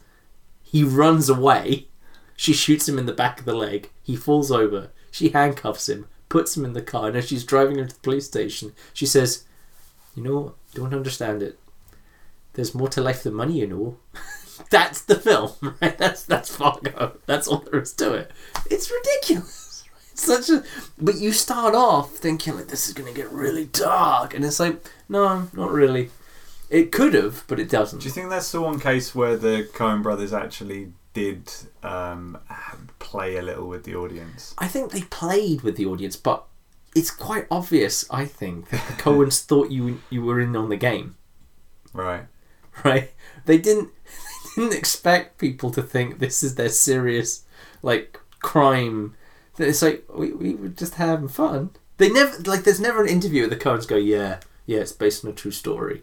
He 0.63 0.85
runs 0.85 1.29
away. 1.29 1.89
She 2.37 2.53
shoots 2.53 2.89
him 2.89 2.99
in 2.99 3.07
the 3.07 3.13
back 3.13 3.41
of 3.41 3.47
the 3.47 3.55
leg. 3.55 3.91
He 4.03 4.17
falls 4.17 4.51
over. 4.51 4.91
She 5.11 5.31
handcuffs 5.31 5.89
him, 5.89 6.07
puts 6.31 6.57
him 6.57 6.65
in 6.65 6.73
the 6.73 6.81
car, 6.81 7.09
and 7.09 7.17
as 7.19 7.29
she's 7.29 7.45
driving 7.45 7.79
him 7.79 7.89
to 7.89 7.95
the 7.95 8.01
police 8.01 8.25
station, 8.25 8.73
she 8.95 9.05
says, 9.05 9.45
You 10.15 10.23
know, 10.23 10.55
don't 10.73 10.95
understand 10.95 11.43
it. 11.43 11.59
There's 12.55 12.75
more 12.75 12.89
to 12.89 13.03
life 13.03 13.23
than 13.23 13.35
money, 13.35 13.61
you 13.61 13.67
know. 13.67 13.99
that's 14.71 15.03
the 15.03 15.17
film, 15.17 15.53
right? 15.83 15.99
That's 15.99 16.25
that's 16.25 16.57
Fargo. 16.57 17.19
That's 17.27 17.47
all 17.47 17.59
there 17.59 17.81
is 17.83 17.93
to 17.95 18.15
it. 18.15 18.31
It's 18.71 18.91
ridiculous. 18.91 19.67
It's 20.13 20.27
such 20.27 20.51
a 20.51 20.65
but 20.99 21.19
you 21.19 21.33
start 21.33 21.75
off 21.75 22.17
thinking 22.17 22.57
like 22.57 22.67
this 22.67 22.89
is 22.89 22.95
gonna 22.95 23.13
get 23.13 23.31
really 23.31 23.67
dark, 23.67 24.35
and 24.35 24.45
it's 24.45 24.59
like, 24.59 24.85
no, 25.09 25.49
not 25.53 25.71
really. 25.71 26.11
It 26.69 26.93
could 26.93 27.15
have, 27.15 27.45
but 27.47 27.59
it 27.59 27.71
doesn't. 27.71 28.01
Do 28.01 28.05
you 28.05 28.11
think 28.11 28.29
that's 28.29 28.53
the 28.53 28.61
one 28.61 28.79
case 28.81 29.15
where 29.15 29.37
the 29.37 29.69
Coen 29.73 30.03
brothers 30.03 30.33
actually 30.33 30.93
did 31.13 31.51
um, 31.83 32.39
play 32.99 33.37
a 33.37 33.43
little 33.43 33.69
with 33.69 33.85
the 33.85 33.95
audience? 33.95 34.55
I 34.59 34.69
think 34.69 34.93
they 34.93 35.03
played 35.03 35.63
with 35.63 35.77
the 35.77 35.87
audience, 35.87 36.17
but 36.17 36.45
it's 36.95 37.11
quite 37.11 37.47
obvious. 37.51 38.05
I 38.11 38.25
think 38.25 38.69
that 38.71 38.87
the 38.87 38.93
Coens 39.03 39.45
thought 39.45 39.71
you 39.71 40.01
you 40.11 40.23
were 40.23 40.41
in 40.41 40.55
on 40.57 40.69
the 40.69 40.77
game, 40.77 41.17
Right. 41.93 42.27
right? 42.85 43.11
They 43.47 43.59
didn't 43.59 43.91
they 44.57 44.63
didn't 44.63 44.79
expect 44.79 45.39
people 45.39 45.71
to 45.73 45.83
think 45.83 46.19
this 46.19 46.43
is 46.43 46.55
their 46.57 46.69
serious 46.69 47.45
like 47.83 48.19
crime. 48.41 49.15
It's 49.59 49.83
like 49.83 50.05
we 50.15 50.33
we 50.33 50.55
were 50.55 50.69
just 50.69 50.95
having 50.95 51.29
fun. 51.29 51.71
They 51.99 52.09
never 52.09 52.39
like. 52.45 52.65
There's 52.65 52.81
never 52.81 53.03
an 53.03 53.09
interview 53.11 53.43
where 53.43 53.51
the 53.51 53.57
Coens 53.57 53.87
go, 53.87 53.97
"Yeah, 53.97 54.41
yeah, 54.65 54.79
it's 54.79 54.93
based 54.93 55.25
on 55.25 55.31
a 55.31 55.35
true 55.35 55.51
story." 55.51 56.03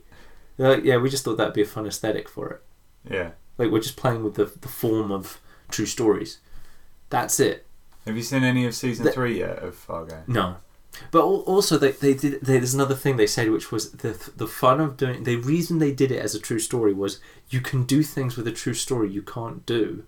They're 0.58 0.76
like, 0.76 0.84
"Yeah, 0.84 0.98
we 0.98 1.10
just 1.10 1.24
thought 1.24 1.38
that'd 1.38 1.54
be 1.54 1.64
a 1.64 1.66
fun 1.66 1.88
aesthetic 1.88 2.30
for 2.30 2.50
it." 2.50 2.62
Yeah. 3.14 3.32
Like 3.58 3.72
we're 3.72 3.82
just 3.82 3.98
playing 3.98 4.24
with 4.24 4.36
the 4.36 4.46
the 4.46 4.68
form 4.68 5.12
of 5.12 5.40
true 5.70 5.86
stories. 5.86 6.40
That's 7.10 7.40
it. 7.40 7.66
Have 8.06 8.16
you 8.16 8.24
seen 8.24 8.44
any 8.44 8.66
of 8.66 8.76
season 8.76 9.06
The- 9.06 9.12
three 9.12 9.40
yet 9.40 9.60
of 9.60 9.76
Fargo? 9.76 10.24
No, 10.28 10.58
but 11.12 11.24
also 11.24 11.78
they 11.78 11.92
they 11.92 12.14
did. 12.14 12.42
They, 12.42 12.58
there's 12.58 12.74
another 12.74 12.96
thing 12.96 13.18
they 13.18 13.28
said, 13.28 13.50
which 13.52 13.72
was 13.72 13.92
the 13.92 14.32
the 14.36 14.48
fun 14.48 14.80
of 14.80 14.98
doing. 14.98 15.24
The 15.24 15.38
reason 15.38 15.80
they 15.80 15.92
did 15.92 16.12
it 16.12 16.20
as 16.22 16.36
a 16.36 16.40
true 16.40 16.60
story 16.60 16.94
was 16.94 17.20
you 17.50 17.62
can 17.62 17.84
do 17.84 18.04
things 18.04 18.38
with 18.38 18.48
a 18.48 18.52
true 18.52 18.74
story 18.74 19.10
you 19.12 19.22
can't 19.22 19.66
do 19.66 20.06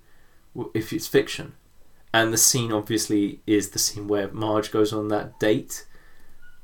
if 0.74 0.92
it's 0.94 1.08
fiction. 1.08 1.54
And 2.14 2.34
the 2.34 2.38
scene 2.38 2.72
obviously 2.72 3.40
is 3.46 3.70
the 3.70 3.80
scene 3.80 4.08
where 4.08 4.30
Marge 4.32 4.72
goes 4.72 4.92
on 4.92 5.10
that 5.10 5.40
date 5.40 5.86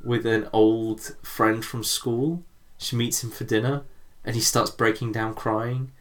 with 0.04 0.26
an 0.26 0.48
old 0.52 1.16
friend 1.22 1.64
from 1.64 1.84
school. 1.84 2.44
She 2.78 2.96
meets 2.96 3.24
him 3.24 3.30
for 3.32 3.44
dinner, 3.44 3.84
and 4.24 4.36
he 4.36 4.42
starts 4.42 4.72
breaking 4.72 5.12
down 5.12 5.34
crying. 5.36 5.92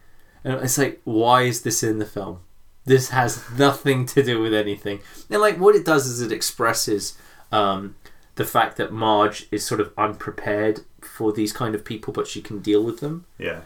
And 0.45 0.55
it's 0.62 0.78
like, 0.78 1.01
why 1.05 1.42
is 1.42 1.62
this 1.62 1.82
in 1.82 1.99
the 1.99 2.07
film? 2.07 2.40
This 2.84 3.09
has 3.11 3.42
nothing 3.57 4.05
to 4.07 4.22
do 4.22 4.40
with 4.40 4.53
anything. 4.53 5.01
And 5.30 5.40
like, 5.40 5.59
what 5.59 5.74
it 5.74 5.86
does 5.86 6.07
is 6.07 6.20
it 6.20 6.30
expresses 6.30 7.16
um, 7.51 7.97
the 8.34 8.45
fact 8.45 8.76
that 8.76 8.92
Marge 8.92 9.47
is 9.51 9.64
sort 9.64 9.80
of 9.80 9.92
unprepared 9.97 10.80
for 11.01 11.32
these 11.32 11.53
kind 11.53 11.74
of 11.74 11.84
people, 11.84 12.12
but 12.12 12.26
she 12.26 12.42
can 12.42 12.61
deal 12.61 12.84
with 12.84 13.01
them. 13.01 13.24
Yeah. 13.38 13.61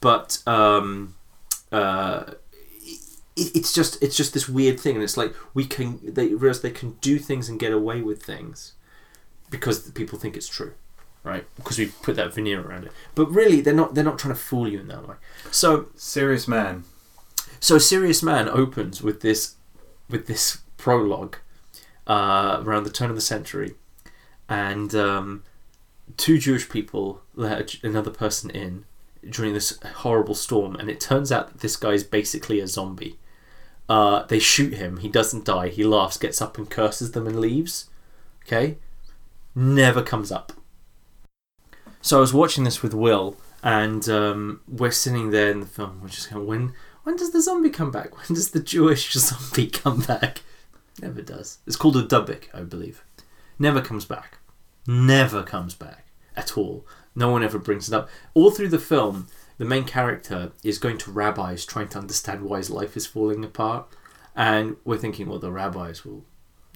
But 0.00 0.42
um, 0.46 1.16
uh, 1.72 2.34
it, 3.36 3.56
it's 3.56 3.72
just 3.72 4.02
it's 4.02 4.16
just 4.16 4.34
this 4.34 4.48
weird 4.48 4.78
thing, 4.78 4.94
and 4.94 5.04
it's 5.04 5.16
like 5.16 5.34
we 5.54 5.64
can 5.64 6.00
they 6.02 6.28
realize 6.28 6.60
they 6.60 6.70
can 6.70 6.92
do 7.00 7.18
things 7.18 7.48
and 7.48 7.58
get 7.58 7.72
away 7.72 8.00
with 8.00 8.22
things 8.22 8.74
because 9.50 9.90
people 9.90 10.18
think 10.18 10.36
it's 10.36 10.48
true, 10.48 10.74
right? 11.22 11.44
Because 11.56 11.78
we 11.78 11.86
put 11.86 12.16
that 12.16 12.34
veneer 12.34 12.60
around 12.60 12.84
it. 12.84 12.92
But 13.14 13.26
really, 13.26 13.60
they're 13.60 13.74
not 13.74 13.94
they're 13.94 14.04
not 14.04 14.18
trying 14.18 14.34
to 14.34 14.40
fool 14.40 14.68
you 14.68 14.80
in 14.80 14.88
that 14.88 15.06
way. 15.06 15.16
So 15.50 15.86
Serious 15.96 16.48
man. 16.48 16.84
so 17.60 17.78
Serious 17.78 18.22
Man 18.22 18.48
opens 18.48 19.02
with 19.02 19.20
this 19.20 19.56
with 20.08 20.26
this 20.26 20.58
prologue 20.76 21.36
uh, 22.06 22.62
around 22.64 22.84
the 22.84 22.90
turn 22.90 23.10
of 23.10 23.16
the 23.16 23.22
century, 23.22 23.74
and 24.48 24.94
um, 24.94 25.42
two 26.16 26.38
Jewish 26.38 26.68
people 26.68 27.22
let 27.34 27.82
another 27.84 28.10
person 28.10 28.50
in 28.50 28.84
during 29.28 29.52
this 29.52 29.78
horrible 29.96 30.34
storm, 30.34 30.74
and 30.76 30.88
it 30.88 31.00
turns 31.00 31.30
out 31.30 31.48
that 31.52 31.60
this 31.60 31.76
guy 31.76 31.90
is 31.90 32.04
basically 32.04 32.60
a 32.60 32.66
zombie. 32.66 33.18
Uh, 33.88 34.24
they 34.26 34.38
shoot 34.38 34.74
him. 34.74 34.98
He 34.98 35.08
doesn't 35.08 35.44
die. 35.44 35.68
He 35.68 35.82
laughs, 35.84 36.16
gets 36.16 36.40
up, 36.40 36.56
and 36.56 36.70
curses 36.70 37.12
them, 37.12 37.26
and 37.26 37.40
leaves. 37.40 37.90
Okay, 38.46 38.78
never 39.54 40.02
comes 40.02 40.32
up. 40.32 40.52
So 42.02 42.16
I 42.16 42.20
was 42.20 42.32
watching 42.32 42.64
this 42.64 42.82
with 42.82 42.94
Will, 42.94 43.36
and 43.62 44.08
um, 44.08 44.60
we're 44.66 44.90
sitting 44.90 45.30
there 45.30 45.50
in 45.50 45.60
the 45.60 45.66
film. 45.66 46.00
We're 46.00 46.08
just 46.08 46.30
going, 46.30 46.46
when 46.46 46.72
when 47.02 47.16
does 47.16 47.30
the 47.30 47.42
zombie 47.42 47.70
come 47.70 47.90
back? 47.90 48.16
When 48.28 48.36
does 48.36 48.50
the 48.50 48.60
Jewish 48.60 49.12
zombie 49.12 49.68
come 49.68 50.00
back? 50.00 50.42
Never 51.00 51.22
does. 51.22 51.58
It's 51.66 51.76
called 51.76 51.96
a 51.96 52.02
dybbuk, 52.02 52.44
I 52.54 52.62
believe. 52.62 53.04
Never 53.58 53.80
comes 53.80 54.04
back. 54.04 54.38
Never 54.86 55.42
comes 55.42 55.74
back 55.74 56.06
at 56.36 56.56
all. 56.56 56.86
No 57.14 57.30
one 57.30 57.42
ever 57.42 57.58
brings 57.58 57.88
it 57.88 57.94
up. 57.94 58.08
All 58.34 58.50
through 58.50 58.68
the 58.68 58.78
film, 58.78 59.26
the 59.58 59.64
main 59.64 59.84
character 59.84 60.52
is 60.62 60.78
going 60.78 60.98
to 60.98 61.10
rabbis 61.10 61.64
trying 61.64 61.88
to 61.88 61.98
understand 61.98 62.42
why 62.42 62.58
his 62.58 62.70
life 62.70 62.96
is 62.96 63.06
falling 63.06 63.44
apart. 63.44 63.86
And 64.34 64.76
we're 64.84 64.96
thinking, 64.96 65.28
well, 65.28 65.38
the 65.38 65.52
rabbis 65.52 66.04
will. 66.04 66.24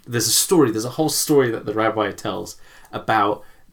There's 0.07 0.27
a 0.27 0.33
story, 0.33 0.71
there's 0.71 0.85
a 0.85 0.91
whole 0.91 1.09
story 1.09 1.51
that 1.51 1.65
the 1.65 1.73
rabbi 1.73 2.11
tells 2.11 2.57
about 2.93 3.43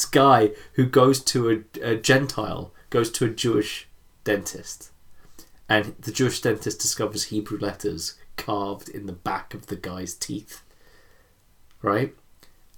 this 0.00 0.08
guy 0.08 0.50
who 0.74 0.86
goes 0.86 1.22
to 1.22 1.50
a, 1.50 1.90
a 1.92 1.96
Gentile, 1.96 2.72
goes 2.88 3.10
to 3.12 3.26
a 3.26 3.30
Jewish 3.30 3.86
dentist. 4.24 4.90
And 5.68 5.94
the 6.00 6.10
Jewish 6.10 6.40
dentist 6.40 6.80
discovers 6.80 7.24
Hebrew 7.24 7.58
letters 7.58 8.14
carved 8.36 8.88
in 8.88 9.04
the 9.04 9.12
back 9.12 9.52
of 9.52 9.66
the 9.66 9.76
guy's 9.76 10.14
teeth. 10.14 10.62
Right? 11.82 12.14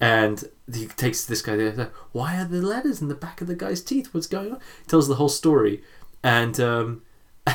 And 0.00 0.42
he 0.72 0.86
takes 0.86 1.24
this 1.24 1.42
guy 1.42 1.54
there. 1.54 1.92
Why 2.10 2.40
are 2.40 2.44
the 2.44 2.60
letters 2.60 3.00
in 3.00 3.06
the 3.06 3.14
back 3.14 3.40
of 3.40 3.46
the 3.46 3.54
guy's 3.54 3.82
teeth? 3.82 4.12
What's 4.12 4.26
going 4.26 4.52
on? 4.52 4.58
He 4.82 4.88
tells 4.88 5.06
the 5.06 5.14
whole 5.14 5.28
story, 5.28 5.80
and 6.24 6.58
um, 6.58 7.02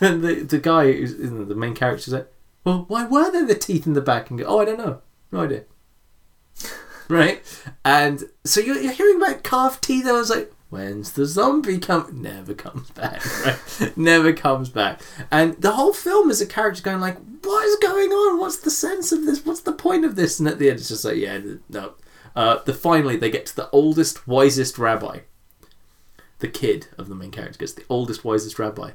and 0.00 0.22
the 0.22 0.44
the 0.44 0.60
guy, 0.60 0.92
who's, 0.92 1.16
the 1.16 1.56
main 1.56 1.74
character, 1.74 2.08
is 2.08 2.12
like, 2.12 2.32
"Well, 2.62 2.84
why 2.86 3.04
were 3.04 3.32
there 3.32 3.44
the 3.44 3.56
teeth 3.56 3.84
in 3.84 3.94
the 3.94 4.00
back?" 4.00 4.30
And 4.30 4.38
go, 4.38 4.44
"Oh, 4.46 4.60
I 4.60 4.64
don't 4.64 4.78
know, 4.78 5.00
no 5.32 5.40
idea." 5.40 5.64
Right? 7.08 7.42
And 7.84 8.24
so 8.44 8.60
you're, 8.60 8.78
you're 8.80 8.92
hearing 8.92 9.16
about 9.16 9.42
calf 9.42 9.80
teeth. 9.80 10.06
And 10.06 10.16
I 10.16 10.20
was 10.20 10.30
like, 10.30 10.52
"When's 10.70 11.12
the 11.12 11.26
zombie 11.26 11.78
come?" 11.78 12.22
Never 12.22 12.54
comes 12.54 12.90
back. 12.90 13.22
Right? 13.44 13.96
Never 13.96 14.32
comes 14.32 14.68
back. 14.68 15.00
And 15.30 15.54
the 15.60 15.72
whole 15.72 15.92
film 15.92 16.30
is 16.30 16.40
a 16.40 16.46
character 16.46 16.82
going 16.82 17.00
like, 17.00 17.18
"What 17.42 17.64
is 17.64 17.76
going 17.76 18.10
on? 18.10 18.38
What's 18.38 18.58
the 18.58 18.70
sense 18.70 19.12
of 19.12 19.24
this? 19.24 19.44
What's 19.44 19.62
the 19.62 19.72
point 19.72 20.04
of 20.04 20.16
this?" 20.16 20.38
And 20.38 20.48
at 20.48 20.58
the 20.58 20.70
end, 20.70 20.78
it's 20.78 20.88
just 20.88 21.04
like, 21.04 21.16
"Yeah, 21.16 21.40
no." 21.68 21.94
Uh, 22.36 22.62
the 22.64 22.74
finally 22.74 23.16
they 23.16 23.30
get 23.30 23.46
to 23.46 23.56
the 23.56 23.70
oldest, 23.70 24.28
wisest 24.28 24.78
rabbi. 24.78 25.20
The 26.38 26.48
kid 26.48 26.86
of 26.96 27.08
the 27.08 27.16
main 27.16 27.32
character 27.32 27.58
gets 27.58 27.72
the 27.72 27.84
oldest, 27.88 28.24
wisest 28.24 28.60
rabbi, 28.60 28.92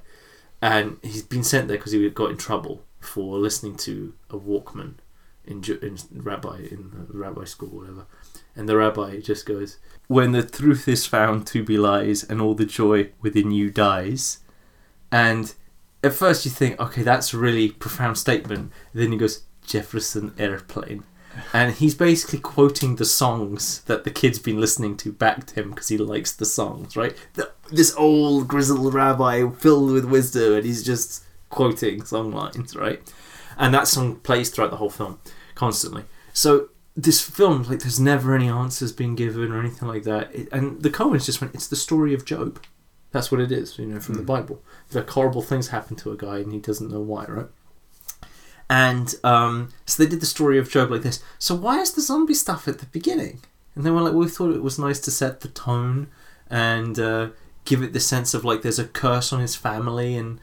and 0.61 0.97
he's 1.01 1.23
been 1.23 1.43
sent 1.43 1.67
there 1.67 1.75
because 1.75 1.91
he 1.91 2.09
got 2.09 2.31
in 2.31 2.37
trouble 2.37 2.83
for 3.01 3.37
listening 3.37 3.75
to 3.75 4.13
a 4.29 4.37
Walkman 4.37 4.93
in, 5.45 5.63
in 5.81 5.97
rabbi 6.11 6.57
in 6.71 7.07
the 7.09 7.17
rabbi 7.17 7.43
school, 7.45 7.69
or 7.73 7.81
whatever. 7.81 8.05
And 8.55 8.69
the 8.69 8.77
rabbi 8.77 9.19
just 9.19 9.45
goes, 9.45 9.77
"When 10.07 10.31
the 10.31 10.43
truth 10.43 10.87
is 10.87 11.05
found 11.05 11.47
to 11.47 11.63
be 11.63 11.77
lies, 11.77 12.23
and 12.23 12.41
all 12.41 12.55
the 12.55 12.65
joy 12.65 13.09
within 13.21 13.51
you 13.51 13.69
dies," 13.71 14.39
and 15.11 15.53
at 16.03 16.13
first 16.13 16.45
you 16.45 16.51
think, 16.51 16.79
okay, 16.79 17.01
that's 17.01 17.33
a 17.33 17.37
really 17.37 17.71
profound 17.71 18.17
statement. 18.17 18.71
Then 18.93 19.11
he 19.13 19.17
goes, 19.17 19.43
Jefferson 19.65 20.33
Airplane. 20.37 21.05
And 21.51 21.73
he's 21.73 21.95
basically 21.95 22.39
quoting 22.39 22.97
the 22.97 23.05
songs 23.05 23.81
that 23.83 24.03
the 24.03 24.11
kid's 24.11 24.37
been 24.37 24.59
listening 24.59 24.97
to 24.97 25.11
back 25.11 25.47
to 25.47 25.55
him 25.55 25.69
because 25.71 25.87
he 25.87 25.97
likes 25.97 26.31
the 26.31 26.45
songs, 26.45 26.95
right? 26.95 27.15
The, 27.33 27.51
this 27.71 27.95
old 27.95 28.47
grizzled 28.47 28.93
rabbi 28.93 29.49
filled 29.49 29.91
with 29.91 30.05
wisdom, 30.05 30.53
and 30.53 30.65
he's 30.65 30.83
just 30.83 31.23
quoting 31.49 32.03
song 32.03 32.31
lines, 32.31 32.75
right? 32.75 33.01
And 33.57 33.73
that 33.73 33.87
song 33.87 34.17
plays 34.17 34.49
throughout 34.49 34.71
the 34.71 34.77
whole 34.77 34.89
film 34.89 35.19
constantly. 35.55 36.03
So 36.33 36.69
this 36.95 37.21
film, 37.21 37.63
like, 37.63 37.79
there's 37.79 37.99
never 37.99 38.35
any 38.35 38.49
answers 38.49 38.91
being 38.91 39.15
given 39.15 39.51
or 39.51 39.59
anything 39.59 39.87
like 39.87 40.03
that. 40.03 40.33
It, 40.33 40.47
and 40.51 40.81
the 40.81 40.89
Coens 40.89 41.25
just 41.25 41.41
went, 41.41 41.55
it's 41.55 41.67
the 41.67 41.75
story 41.75 42.13
of 42.13 42.25
Job. 42.25 42.63
That's 43.11 43.31
what 43.31 43.41
it 43.41 43.51
is, 43.51 43.77
you 43.77 43.85
know, 43.85 43.99
from 43.99 44.15
the 44.15 44.21
Mm. 44.23 44.27
Bible. 44.27 44.63
Like 44.91 45.09
horrible 45.09 45.41
things 45.41 45.67
happen 45.69 45.95
to 45.97 46.11
a 46.11 46.17
guy 46.17 46.37
and 46.37 46.51
he 46.51 46.59
doesn't 46.59 46.91
know 46.91 46.99
why, 46.99 47.25
right? 47.25 47.47
And 48.69 49.13
um, 49.23 49.69
so 49.85 50.01
they 50.01 50.09
did 50.09 50.21
the 50.21 50.25
story 50.25 50.57
of 50.57 50.69
Job 50.69 50.89
like 50.89 51.03
this. 51.03 51.21
So 51.37 51.53
why 51.53 51.79
is 51.79 51.91
the 51.93 52.01
zombie 52.01 52.33
stuff 52.33 52.67
at 52.67 52.79
the 52.79 52.85
beginning? 52.87 53.41
And 53.75 53.85
they 53.85 53.91
were 53.91 54.01
like, 54.01 54.13
we 54.13 54.27
thought 54.27 54.55
it 54.55 54.63
was 54.63 54.79
nice 54.79 54.99
to 55.01 55.11
set 55.11 55.41
the 55.41 55.47
tone 55.47 56.07
and 56.49 56.97
uh, 56.99 57.29
give 57.65 57.83
it 57.83 57.93
the 57.93 57.99
sense 57.99 58.33
of 58.33 58.43
like 58.45 58.61
there's 58.61 58.79
a 58.79 58.85
curse 58.87 59.33
on 59.33 59.41
his 59.41 59.55
family 59.55 60.15
and 60.15 60.39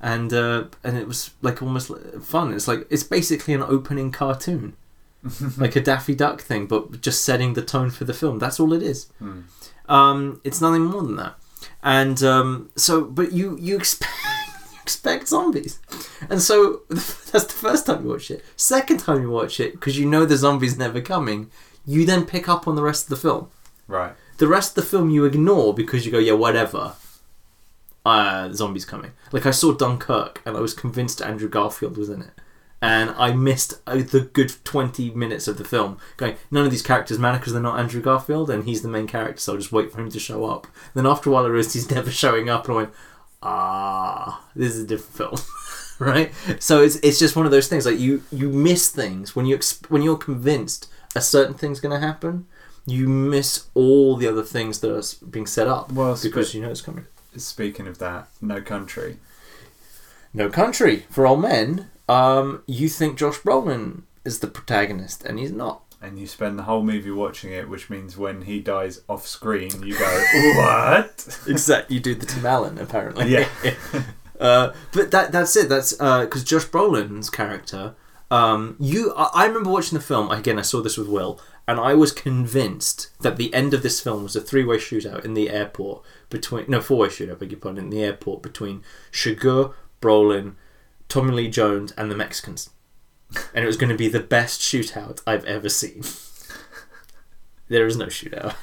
and 0.00 0.32
uh, 0.32 0.64
and 0.82 0.96
it 0.96 1.06
was 1.06 1.30
like 1.42 1.62
almost 1.62 1.90
fun. 2.22 2.52
It's 2.52 2.68
like 2.68 2.86
it's 2.90 3.02
basically 3.02 3.54
an 3.54 3.62
opening 3.62 4.10
cartoon, 4.10 4.76
like 5.58 5.76
a 5.76 5.80
Daffy 5.80 6.14
Duck 6.14 6.40
thing, 6.40 6.66
but 6.66 7.00
just 7.00 7.24
setting 7.24 7.54
the 7.54 7.62
tone 7.62 7.90
for 7.90 8.04
the 8.04 8.14
film. 8.14 8.38
That's 8.38 8.60
all 8.60 8.72
it 8.72 8.82
is. 8.82 9.06
Hmm. 9.18 9.42
Um, 9.88 10.40
it's 10.44 10.60
nothing 10.60 10.84
more 10.84 11.02
than 11.02 11.16
that. 11.16 11.36
And 11.82 12.22
um, 12.22 12.70
so, 12.76 13.04
but 13.04 13.32
you 13.32 13.56
you 13.60 13.76
expect 13.76 14.12
you 14.72 14.78
expect 14.82 15.28
zombies, 15.28 15.78
and 16.28 16.40
so 16.40 16.82
that's 16.88 17.44
the 17.44 17.54
first 17.54 17.86
time 17.86 18.04
you 18.04 18.10
watch 18.10 18.30
it. 18.30 18.44
Second 18.56 18.98
time 19.00 19.22
you 19.22 19.30
watch 19.30 19.60
it, 19.60 19.72
because 19.72 19.98
you 19.98 20.06
know 20.06 20.24
the 20.24 20.36
zombies 20.36 20.78
never 20.78 21.00
coming, 21.00 21.50
you 21.86 22.04
then 22.06 22.24
pick 22.26 22.48
up 22.48 22.66
on 22.66 22.76
the 22.76 22.82
rest 22.82 23.04
of 23.04 23.10
the 23.10 23.16
film. 23.16 23.50
Right. 23.86 24.14
The 24.38 24.48
rest 24.48 24.76
of 24.76 24.84
the 24.84 24.90
film 24.90 25.10
you 25.10 25.24
ignore 25.24 25.74
because 25.74 26.04
you 26.04 26.12
go, 26.12 26.18
yeah, 26.18 26.32
whatever. 26.32 26.94
Uh, 28.04 28.52
zombies 28.52 28.84
coming. 28.84 29.12
Like 29.32 29.46
I 29.46 29.50
saw 29.50 29.72
Dunkirk, 29.72 30.42
and 30.44 30.56
I 30.56 30.60
was 30.60 30.74
convinced 30.74 31.22
Andrew 31.22 31.48
Garfield 31.48 31.96
was 31.96 32.10
in 32.10 32.20
it. 32.20 32.32
And 32.82 33.14
I 33.16 33.32
missed 33.32 33.80
uh, 33.86 33.96
the 33.96 34.28
good 34.32 34.52
20 34.62 35.10
minutes 35.12 35.48
of 35.48 35.56
the 35.56 35.64
film 35.64 35.96
going, 36.18 36.36
none 36.50 36.66
of 36.66 36.70
these 36.70 36.82
characters 36.82 37.18
matter 37.18 37.38
because 37.38 37.54
they're 37.54 37.62
not 37.62 37.78
Andrew 37.78 38.02
Garfield 38.02 38.50
and 38.50 38.64
he's 38.64 38.82
the 38.82 38.88
main 38.88 39.06
character, 39.06 39.40
so 39.40 39.52
I'll 39.52 39.58
just 39.58 39.72
wait 39.72 39.90
for 39.90 40.02
him 40.02 40.10
to 40.10 40.18
show 40.18 40.44
up. 40.44 40.66
Then 40.92 41.06
after 41.06 41.30
a 41.30 41.32
while 41.32 41.46
I 41.46 41.48
realised 41.48 41.72
he's 41.72 41.90
never 41.94 42.10
showing 42.10 42.50
up 42.50 42.66
and 42.66 42.74
I 42.74 42.76
went, 42.76 42.90
ah, 43.42 44.44
this 44.54 44.74
is 44.74 44.84
a 44.84 44.86
different 44.86 45.38
film. 45.38 45.48
right? 45.98 46.30
So 46.58 46.82
it's, 46.82 46.96
it's 46.96 47.18
just 47.18 47.36
one 47.36 47.46
of 47.46 47.52
those 47.52 47.68
things. 47.68 47.86
Like 47.86 47.98
you, 47.98 48.22
you 48.30 48.50
miss 48.50 48.90
things 48.90 49.34
when, 49.34 49.46
you 49.46 49.56
exp- 49.56 49.88
when 49.88 50.02
you're 50.02 50.18
convinced 50.18 50.90
a 51.16 51.22
certain 51.22 51.54
thing's 51.54 51.80
going 51.80 51.98
to 51.98 52.06
happen, 52.06 52.46
you 52.84 53.08
miss 53.08 53.66
all 53.72 54.16
the 54.16 54.26
other 54.26 54.42
things 54.42 54.80
that 54.80 54.94
are 54.94 55.26
being 55.26 55.46
set 55.46 55.68
up 55.68 55.90
Well, 55.90 56.18
because 56.22 56.54
you 56.54 56.60
know 56.60 56.70
it's 56.70 56.82
coming. 56.82 57.06
Speaking 57.36 57.86
of 57.86 57.98
that, 57.98 58.28
No 58.40 58.60
Country. 58.60 59.18
No 60.32 60.48
Country 60.48 61.06
for 61.10 61.26
Old 61.26 61.42
Men. 61.42 61.90
Um, 62.08 62.62
you 62.66 62.88
think 62.88 63.18
Josh 63.18 63.38
Brolin 63.38 64.02
is 64.24 64.40
the 64.40 64.46
protagonist, 64.46 65.24
and 65.24 65.38
he's 65.38 65.52
not. 65.52 65.82
And 66.02 66.18
you 66.18 66.26
spend 66.26 66.58
the 66.58 66.64
whole 66.64 66.82
movie 66.82 67.10
watching 67.10 67.52
it, 67.52 67.68
which 67.68 67.88
means 67.88 68.18
when 68.18 68.42
he 68.42 68.60
dies 68.60 69.00
off 69.08 69.26
screen, 69.26 69.70
you 69.82 69.98
go, 69.98 70.24
"What?" 70.56 71.38
Exactly, 71.46 71.96
you 71.96 72.02
do 72.02 72.14
the 72.14 72.26
Tim 72.26 72.44
Allen 72.44 72.78
apparently. 72.78 73.28
Yeah. 73.28 73.48
uh, 74.40 74.72
but 74.92 75.10
that 75.12 75.32
that's 75.32 75.56
it. 75.56 75.68
That's 75.68 75.92
because 75.92 76.44
Josh 76.44 76.66
Brolin's 76.66 77.30
character. 77.30 77.94
Um, 78.30 78.76
you, 78.80 79.14
I, 79.16 79.30
I 79.34 79.46
remember 79.46 79.70
watching 79.70 79.96
the 79.96 80.04
film 80.04 80.30
again. 80.30 80.58
I 80.58 80.62
saw 80.62 80.82
this 80.82 80.98
with 80.98 81.08
Will, 81.08 81.40
and 81.66 81.80
I 81.80 81.94
was 81.94 82.12
convinced 82.12 83.10
that 83.20 83.36
the 83.36 83.52
end 83.54 83.72
of 83.72 83.82
this 83.82 84.00
film 84.00 84.22
was 84.22 84.36
a 84.36 84.40
three-way 84.40 84.76
shootout 84.76 85.24
in 85.24 85.34
the 85.34 85.48
airport 85.48 86.02
between 86.28 86.66
no 86.68 86.80
four-way 86.80 87.08
shootout. 87.08 87.38
Beg 87.38 87.52
your 87.52 87.60
pardon. 87.60 87.84
In 87.84 87.90
the 87.90 88.02
airport 88.02 88.42
between 88.42 88.82
Chigurh, 89.12 89.72
Brolin, 90.00 90.54
Tommy 91.08 91.32
Lee 91.32 91.48
Jones, 91.48 91.92
and 91.92 92.10
the 92.10 92.16
Mexicans, 92.16 92.70
and 93.54 93.64
it 93.64 93.66
was 93.66 93.76
going 93.76 93.90
to 93.90 93.96
be 93.96 94.08
the 94.08 94.20
best 94.20 94.60
shootout 94.60 95.22
I've 95.26 95.44
ever 95.46 95.68
seen. 95.68 96.02
there 97.68 97.86
is 97.86 97.96
no 97.96 98.06
shootout. 98.06 98.54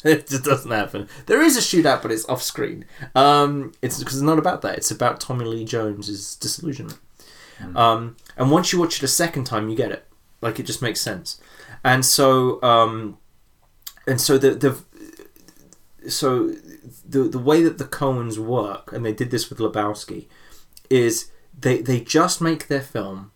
it 0.04 0.28
just 0.28 0.44
doesn't 0.44 0.70
happen. 0.70 1.08
There 1.26 1.42
is 1.42 1.56
a 1.56 1.60
shootout, 1.60 2.02
but 2.02 2.12
it's 2.12 2.28
off 2.28 2.42
screen. 2.42 2.84
Um, 3.14 3.72
it's 3.82 3.98
because 3.98 4.14
it's 4.14 4.22
not 4.22 4.38
about 4.38 4.62
that. 4.62 4.76
It's 4.76 4.90
about 4.90 5.20
Tommy 5.20 5.44
Lee 5.44 5.64
Jones's 5.64 6.36
disillusionment. 6.36 6.98
Um, 7.74 8.16
and 8.36 8.50
once 8.50 8.72
you 8.72 8.78
watch 8.78 8.98
it 8.98 9.02
a 9.02 9.08
second 9.08 9.44
time, 9.44 9.68
you 9.68 9.76
get 9.76 9.90
it. 9.90 10.06
Like 10.46 10.60
it 10.60 10.66
just 10.66 10.80
makes 10.80 11.00
sense. 11.00 11.40
And 11.82 12.04
so, 12.04 12.62
um, 12.62 13.18
and 14.06 14.20
so 14.20 14.38
the 14.38 14.50
the 14.54 14.72
so 16.08 16.54
the 17.04 17.22
the 17.24 17.44
way 17.50 17.64
that 17.64 17.78
the 17.78 17.84
Coens 17.84 18.38
work, 18.38 18.92
and 18.92 19.04
they 19.04 19.12
did 19.12 19.30
this 19.32 19.50
with 19.50 19.58
Lebowski, 19.58 20.28
is 20.88 21.32
they 21.58 21.82
they 21.82 22.00
just 22.00 22.40
make 22.40 22.68
their 22.68 22.86
film 22.94 23.32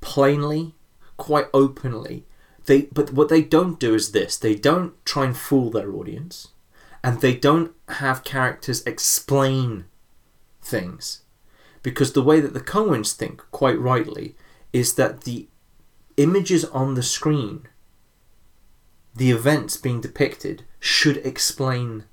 plainly, 0.00 0.74
quite 1.18 1.48
openly. 1.52 2.24
They 2.64 2.88
but 2.98 3.12
what 3.12 3.28
they 3.28 3.42
don't 3.42 3.78
do 3.78 3.94
is 3.94 4.12
this: 4.12 4.38
they 4.38 4.54
don't 4.54 4.92
try 5.04 5.24
and 5.26 5.36
fool 5.36 5.70
their 5.70 5.92
audience, 5.92 6.48
and 7.04 7.20
they 7.20 7.36
don't 7.36 7.72
have 7.88 8.24
characters 8.24 8.82
explain 8.86 9.84
things, 10.62 11.22
because 11.82 12.12
the 12.12 12.22
way 12.22 12.40
that 12.40 12.54
the 12.54 12.68
Coens 12.74 13.12
think, 13.12 13.42
quite 13.50 13.78
rightly, 13.78 14.36
is 14.72 14.94
that 14.94 15.24
the 15.24 15.48
images 16.16 16.64
on 16.64 16.94
the 16.94 17.02
screen, 17.02 17.68
the 19.14 19.30
events 19.30 19.76
being 19.76 20.00
depicted, 20.00 20.64
should 20.78 21.18
explain, 21.18 22.04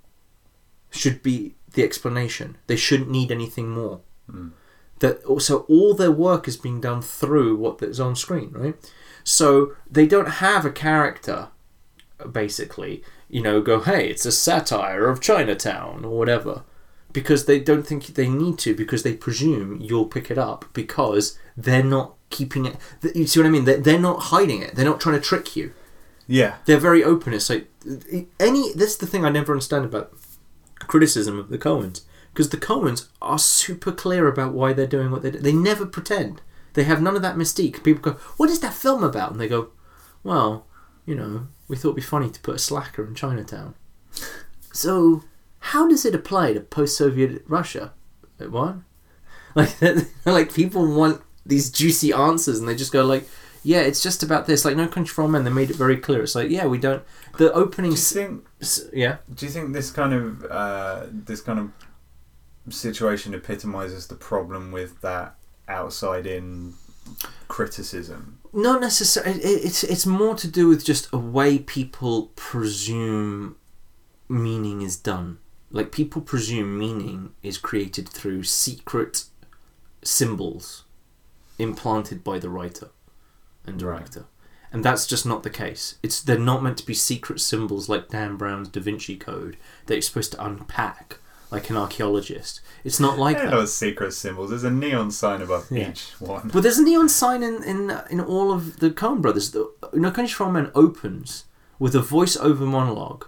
should 0.89 1.21
be 1.21 1.55
the 1.73 1.83
explanation. 1.83 2.57
They 2.67 2.75
shouldn't 2.75 3.09
need 3.09 3.31
anything 3.31 3.69
more 3.69 4.01
hmm. 4.29 4.49
that 4.99 5.23
also 5.25 5.59
all 5.63 5.93
their 5.93 6.11
work 6.11 6.47
is 6.47 6.57
being 6.57 6.81
done 6.81 7.01
through 7.01 7.55
what 7.57 7.81
is 7.81 7.99
on 7.99 8.15
screen, 8.15 8.51
right? 8.53 8.75
So 9.23 9.73
they 9.89 10.07
don't 10.07 10.29
have 10.29 10.65
a 10.65 10.71
character, 10.71 11.49
basically, 12.31 13.03
you 13.29 13.41
know, 13.41 13.61
go, 13.61 13.79
hey, 13.79 14.09
it's 14.09 14.25
a 14.25 14.31
satire 14.31 15.07
of 15.07 15.21
Chinatown 15.21 16.05
or 16.05 16.17
whatever, 16.17 16.63
because 17.11 17.45
they 17.45 17.59
don't 17.59 17.85
think 17.85 18.05
they 18.07 18.29
need 18.29 18.59
to, 18.59 18.75
because 18.75 19.03
they 19.03 19.15
presume 19.15 19.79
you'll 19.81 20.05
pick 20.05 20.29
it 20.29 20.37
up, 20.37 20.65
because 20.73 21.37
they're 21.55 21.83
not 21.83 22.15
keeping 22.33 22.65
it. 22.65 22.75
You 23.15 23.27
see 23.27 23.39
what 23.39 23.47
I 23.47 23.49
mean? 23.49 23.63
They're, 23.63 23.77
they're 23.77 23.99
not 23.99 24.23
hiding 24.23 24.61
it. 24.61 24.75
They're 24.75 24.83
not 24.83 24.99
trying 24.99 25.15
to 25.15 25.21
trick 25.21 25.55
you. 25.55 25.73
Yeah. 26.27 26.55
They're 26.65 26.77
very 26.77 27.03
open. 27.03 27.33
It's 27.33 27.49
like 27.49 27.69
any. 28.39 28.73
That's 28.73 28.97
the 28.97 29.07
thing 29.07 29.23
I 29.23 29.29
never 29.29 29.53
understand 29.53 29.85
about 29.85 30.13
criticism 30.79 31.39
of 31.39 31.49
the 31.49 31.57
Coens 31.57 32.01
because 32.33 32.49
the 32.49 32.57
Coens 32.57 33.07
are 33.21 33.39
super 33.39 33.91
clear 33.91 34.27
about 34.27 34.53
why 34.53 34.73
they're 34.73 34.87
doing 34.87 35.11
what 35.11 35.21
they 35.21 35.31
do. 35.31 35.39
They 35.39 35.53
never 35.53 35.85
pretend. 35.85 36.41
They 36.73 36.83
have 36.83 37.01
none 37.01 37.15
of 37.15 37.21
that 37.21 37.35
mystique. 37.35 37.83
People 37.83 38.13
go, 38.13 38.19
"What 38.37 38.49
is 38.49 38.59
that 38.61 38.73
film 38.73 39.03
about?" 39.03 39.31
And 39.31 39.39
they 39.39 39.47
go, 39.47 39.69
"Well, 40.23 40.65
you 41.05 41.15
know, 41.15 41.47
we 41.67 41.75
thought 41.75 41.89
it'd 41.89 41.97
be 41.97 42.01
funny 42.01 42.29
to 42.29 42.39
put 42.41 42.55
a 42.55 42.59
slacker 42.59 43.05
in 43.05 43.15
Chinatown." 43.15 43.75
So, 44.71 45.23
how 45.59 45.87
does 45.87 46.03
it 46.05 46.15
apply 46.15 46.53
to 46.53 46.61
post-Soviet 46.61 47.43
Russia? 47.47 47.93
What? 48.39 48.77
Like, 49.55 49.75
like 50.25 50.51
people 50.51 50.83
want 50.95 51.21
these 51.45 51.69
juicy 51.69 52.11
answers, 52.13 52.59
and 52.59 52.67
they 52.67 52.75
just 52.75 52.91
go 52.93 53.05
like, 53.05 53.27
"Yeah, 53.63 53.81
it's 53.81 54.01
just 54.01 54.23
about 54.23 54.45
this." 54.47 54.63
Like, 54.65 54.75
No 54.77 54.87
Country 54.87 55.13
for 55.13 55.21
Old 55.23 55.31
Men, 55.31 55.43
they 55.43 55.49
made 55.51 55.69
it 55.69 55.75
very 55.75 55.97
clear. 55.97 56.23
It's 56.23 56.35
like, 56.35 56.49
yeah, 56.49 56.65
we 56.67 56.77
don't. 56.77 57.03
The 57.37 57.51
opening, 57.53 57.91
Do 57.91 57.95
you 57.97 58.01
think? 58.01 58.45
s- 58.61 58.85
yeah. 58.93 59.17
Do 59.33 59.45
you 59.45 59.51
think 59.51 59.73
this 59.73 59.91
kind 59.91 60.13
of 60.13 60.45
uh, 60.45 61.05
this 61.11 61.41
kind 61.41 61.59
of 61.59 61.71
situation 62.73 63.33
epitomizes 63.33 64.07
the 64.07 64.15
problem 64.15 64.71
with 64.71 65.01
that 65.01 65.35
outside-in 65.67 66.73
criticism? 67.47 68.39
Not 68.53 68.81
necessarily. 68.81 69.39
It's 69.41 69.83
it's 69.83 70.05
more 70.05 70.35
to 70.35 70.47
do 70.47 70.67
with 70.67 70.85
just 70.85 71.09
a 71.11 71.17
way 71.17 71.57
people 71.59 72.31
presume 72.35 73.55
meaning 74.29 74.81
is 74.81 74.95
done. 74.95 75.39
Like 75.71 75.91
people 75.91 76.21
presume 76.21 76.77
meaning 76.77 77.31
is 77.41 77.57
created 77.57 78.07
through 78.07 78.43
secret 78.43 79.25
symbols 80.03 80.82
implanted 81.59 82.23
by 82.23 82.39
the 82.39 82.49
writer 82.49 82.89
and 83.65 83.77
director. 83.79 84.25
And 84.71 84.83
that's 84.83 85.05
just 85.05 85.25
not 85.25 85.43
the 85.43 85.49
case. 85.51 85.95
It's 86.01 86.21
they're 86.21 86.39
not 86.39 86.63
meant 86.63 86.77
to 86.79 86.85
be 86.85 86.95
secret 86.95 87.39
symbols 87.39 87.87
like 87.89 88.09
Dan 88.09 88.37
Brown's 88.37 88.69
Da 88.69 88.81
Vinci 88.81 89.15
Code 89.15 89.55
that 89.85 89.93
you're 89.95 90.01
supposed 90.01 90.31
to 90.31 90.43
unpack 90.43 91.19
like 91.51 91.69
an 91.69 91.77
archaeologist. 91.77 92.59
It's 92.83 92.99
not 92.99 93.19
like 93.19 93.37
They're 93.37 93.51
that. 93.51 93.55
not 93.55 93.69
secret 93.69 94.13
symbols. 94.13 94.49
There's 94.49 94.63
a 94.63 94.71
neon 94.71 95.11
sign 95.11 95.43
above 95.43 95.67
Yeah. 95.69 95.91
each 95.91 96.09
one. 96.19 96.49
But 96.51 96.63
there's 96.63 96.79
a 96.79 96.83
neon 96.83 97.07
sign 97.09 97.43
in 97.43 97.61
in, 97.63 97.95
in 98.09 98.19
all 98.19 98.51
of 98.51 98.79
the 98.79 98.89
Coen 98.89 99.21
Brothers. 99.21 99.51
The, 99.51 99.71
No 99.93 100.09
Country 100.09 100.33
for 100.33 100.45
Old 100.45 100.53
Men 100.53 100.71
opens 100.73 101.45
with 101.77 101.93
a 101.93 102.01
voice-over 102.01 102.65
monologue 102.65 103.25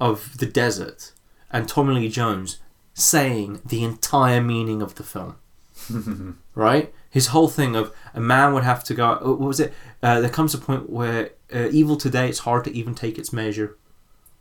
of 0.00 0.38
the 0.38 0.46
desert 0.46 1.12
and 1.52 1.68
Tommy 1.68 1.94
Lee 1.94 2.08
Jones 2.08 2.58
saying 2.94 3.60
the 3.64 3.84
entire 3.84 4.40
meaning 4.40 4.82
of 4.82 4.96
the 4.96 5.04
film. 5.04 5.36
right? 6.54 6.92
His 7.10 7.28
whole 7.28 7.48
thing 7.48 7.76
of 7.76 7.94
a 8.14 8.20
man 8.20 8.52
would 8.54 8.64
have 8.64 8.84
to 8.84 8.94
go. 8.94 9.18
What 9.22 9.40
was 9.40 9.60
it? 9.60 9.72
Uh, 10.02 10.20
there 10.20 10.30
comes 10.30 10.54
a 10.54 10.58
point 10.58 10.90
where 10.90 11.30
uh, 11.54 11.68
evil 11.70 11.96
today 11.96 12.28
it's 12.28 12.40
hard 12.40 12.64
to 12.64 12.72
even 12.72 12.94
take 12.94 13.18
its 13.18 13.32
measure. 13.32 13.76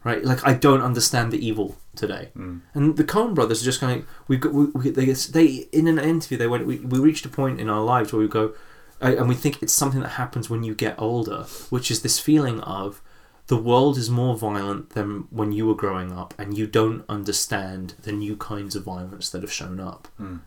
Right? 0.03 0.23
Like 0.23 0.45
I 0.47 0.53
don't 0.53 0.81
understand 0.81 1.33
the 1.33 1.45
evil 1.45 1.77
today. 1.95 2.29
Mm. 2.38 2.61
And 2.73 2.95
the 2.97 3.03
Coen 3.03 3.33
brothers 3.33 3.61
are 3.61 3.65
just 3.65 3.81
of 3.81 4.05
we 4.27 4.38
got 4.38 4.53
we, 4.53 4.65
we, 4.65 4.89
they 4.89 5.05
they 5.05 5.45
in 5.71 5.88
an 5.88 5.99
interview 5.99 6.38
they 6.38 6.47
went 6.47 6.65
we, 6.65 6.77
we 6.79 6.99
reached 6.99 7.25
a 7.25 7.29
point 7.29 7.59
in 7.59 7.69
our 7.69 7.81
lives 7.81 8.13
where 8.13 8.21
we 8.21 8.27
go 8.27 8.53
uh, 9.01 9.15
and 9.17 9.27
we 9.27 9.35
think 9.35 9.61
it's 9.61 9.73
something 9.73 10.01
that 10.01 10.09
happens 10.09 10.49
when 10.49 10.63
you 10.63 10.73
get 10.73 10.95
older, 10.97 11.43
which 11.69 11.91
is 11.91 12.01
this 12.01 12.19
feeling 12.19 12.59
of 12.61 13.01
the 13.47 13.57
world 13.57 13.97
is 13.97 14.09
more 14.09 14.35
violent 14.35 14.91
than 14.91 15.27
when 15.29 15.51
you 15.51 15.65
were 15.65 15.75
growing 15.75 16.11
up, 16.11 16.33
and 16.38 16.57
you 16.57 16.67
don't 16.67 17.05
understand 17.07 17.93
the 18.01 18.11
new 18.11 18.35
kinds 18.35 18.75
of 18.75 18.83
violence 18.83 19.29
that 19.29 19.41
have 19.41 19.51
shown 19.51 19.79
up. 19.79 20.07
Mm. 20.19 20.41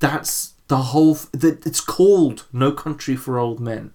That's 0.00 0.54
the 0.68 0.78
whole. 0.78 1.14
f- 1.14 1.30
That 1.32 1.66
it's 1.66 1.80
called 1.80 2.46
No 2.52 2.72
Country 2.72 3.16
for 3.16 3.38
Old 3.38 3.60
Men. 3.60 3.92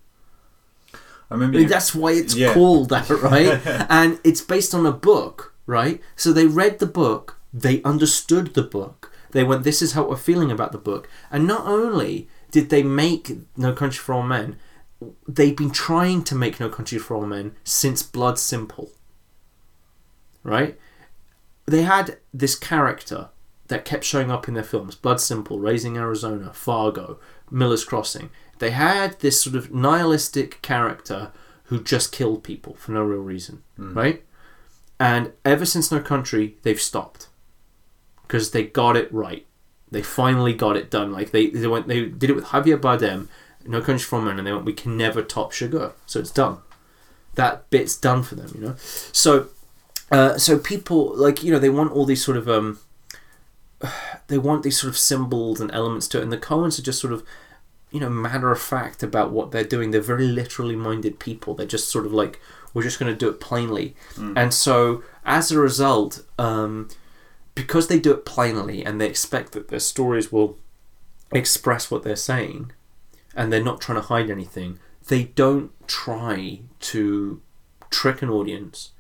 I 0.93 1.33
remember 1.33 1.55
I 1.57 1.59
mean, 1.59 1.63
you, 1.63 1.69
that's 1.69 1.93
why 1.95 2.11
it's 2.13 2.35
Yeah. 2.35 2.53
called 2.53 2.89
that, 2.89 3.09
right? 3.31 3.59
and 3.89 4.19
it's 4.23 4.41
based 4.41 4.73
on 4.75 4.85
a 4.85 4.91
book, 4.91 5.53
right? 5.65 5.99
So 6.15 6.31
they 6.31 6.45
read 6.47 6.79
the 6.79 6.85
book, 6.85 7.37
they 7.53 7.81
understood 7.83 8.53
the 8.53 8.61
book, 8.63 9.11
they 9.31 9.43
went, 9.43 9.63
"This 9.63 9.81
is 9.81 9.93
how 9.93 10.07
we're 10.07 10.17
feeling 10.17 10.51
about 10.51 10.71
the 10.71 10.77
book," 10.77 11.09
and 11.31 11.45
not 11.47 11.65
only 11.65 12.29
did 12.51 12.69
they 12.69 12.83
make 12.83 13.31
No 13.57 13.73
Country 13.73 13.97
for 13.99 14.13
Old 14.13 14.27
Men, 14.27 14.57
they've 15.27 15.57
been 15.57 15.71
trying 15.71 16.23
to 16.25 16.35
make 16.35 16.59
No 16.59 16.69
Country 16.69 16.99
for 16.99 17.15
Old 17.15 17.27
Men 17.29 17.55
since 17.63 18.03
Blood 18.03 18.37
Simple, 18.39 18.91
right? 20.43 20.77
They 21.65 21.81
had 21.81 22.17
this 22.33 22.55
character 22.55 23.29
that 23.67 23.85
kept 23.85 24.03
showing 24.03 24.31
up 24.31 24.47
in 24.47 24.53
their 24.53 24.63
films 24.63 24.95
Blood 24.95 25.19
Simple, 25.19 25.59
Raising 25.59 25.97
Arizona, 25.97 26.53
Fargo, 26.53 27.19
Miller's 27.49 27.85
Crossing. 27.85 28.29
They 28.59 28.71
had 28.71 29.19
this 29.19 29.41
sort 29.41 29.55
of 29.55 29.73
nihilistic 29.73 30.61
character 30.61 31.31
who 31.65 31.81
just 31.83 32.11
killed 32.11 32.43
people 32.43 32.75
for 32.75 32.91
no 32.91 33.01
real 33.03 33.19
reason, 33.19 33.63
right? 33.95 34.23
And 34.99 35.33
ever 35.43 35.65
since 35.65 35.91
No 35.91 35.99
Country, 35.99 36.57
they've 36.63 36.79
stopped 36.81 37.27
because 38.21 38.51
they 38.51 38.63
got 38.63 38.95
it 38.95 39.11
right. 39.13 39.45
They 39.91 40.01
finally 40.01 40.53
got 40.53 40.77
it 40.77 40.89
done. 40.89 41.11
Like 41.11 41.31
they 41.31 41.47
they 41.47 41.67
went 41.67 41.87
they 41.87 42.05
did 42.05 42.29
it 42.29 42.35
with 42.35 42.45
Javier 42.45 42.79
Bardem, 42.79 43.27
No 43.65 43.81
Country 43.81 44.05
for 44.05 44.21
Men, 44.21 44.37
and 44.37 44.47
they 44.47 44.53
went 44.53 44.65
we 44.65 44.73
can 44.73 44.95
never 44.95 45.21
top 45.21 45.51
Chigurh, 45.51 45.93
so 46.05 46.19
it's 46.19 46.31
done. 46.31 46.59
That 47.35 47.69
bit's 47.69 47.97
done 47.97 48.23
for 48.23 48.35
them, 48.35 48.51
you 48.55 48.61
know. 48.61 48.75
So, 48.77 49.47
uh, 50.11 50.37
so 50.37 50.57
people 50.57 51.13
like 51.15 51.43
you 51.43 51.51
know 51.51 51.59
they 51.59 51.69
want 51.69 51.91
all 51.91 52.05
these 52.05 52.23
sort 52.23 52.37
of 52.37 52.47
um, 52.47 52.79
they 54.27 54.37
want 54.37 54.63
these 54.63 54.79
sort 54.79 54.89
of 54.89 54.97
symbols 54.97 55.59
and 55.59 55.71
elements 55.73 56.07
to 56.09 56.19
it, 56.19 56.23
and 56.23 56.31
the 56.31 56.37
Coens 56.37 56.79
are 56.79 56.83
just 56.83 56.99
sort 57.01 57.13
of 57.13 57.23
you 57.91 57.99
know 57.99 58.09
matter 58.09 58.51
of 58.51 58.61
fact 58.61 59.03
about 59.03 59.31
what 59.31 59.51
they're 59.51 59.63
doing. 59.63 59.91
They're 59.91 60.01
very 60.01 60.27
literally 60.27 60.75
minded 60.75 61.19
people. 61.19 61.53
They're 61.53 61.65
just 61.65 61.89
sort 61.89 62.05
of 62.05 62.13
like 62.13 62.39
we're 62.73 62.83
just 62.83 62.99
going 62.99 63.11
to 63.11 63.17
do 63.17 63.29
it 63.29 63.39
plainly, 63.39 63.95
and 64.37 64.53
so 64.53 65.03
as 65.25 65.51
a 65.51 65.59
result, 65.59 66.23
um, 66.37 66.89
because 67.55 67.87
they 67.87 67.99
do 67.99 68.11
it 68.11 68.25
plainly 68.25 68.83
and 68.83 68.99
they 68.99 69.07
expect 69.07 69.53
that 69.53 69.69
their 69.69 69.79
stories 69.79 70.31
will 70.31 70.57
express 71.31 71.89
what 71.89 72.03
they're 72.03 72.15
saying, 72.15 72.71
and 73.35 73.51
they're 73.51 73.63
not 73.63 73.81
trying 73.81 73.99
to 74.01 74.07
hide 74.07 74.29
anything. 74.29 74.79
They 75.07 75.25
don't 75.25 75.71
try 75.87 76.61
to 76.81 77.41
trick 77.89 78.21
an 78.21 78.29
audience, 78.29 78.91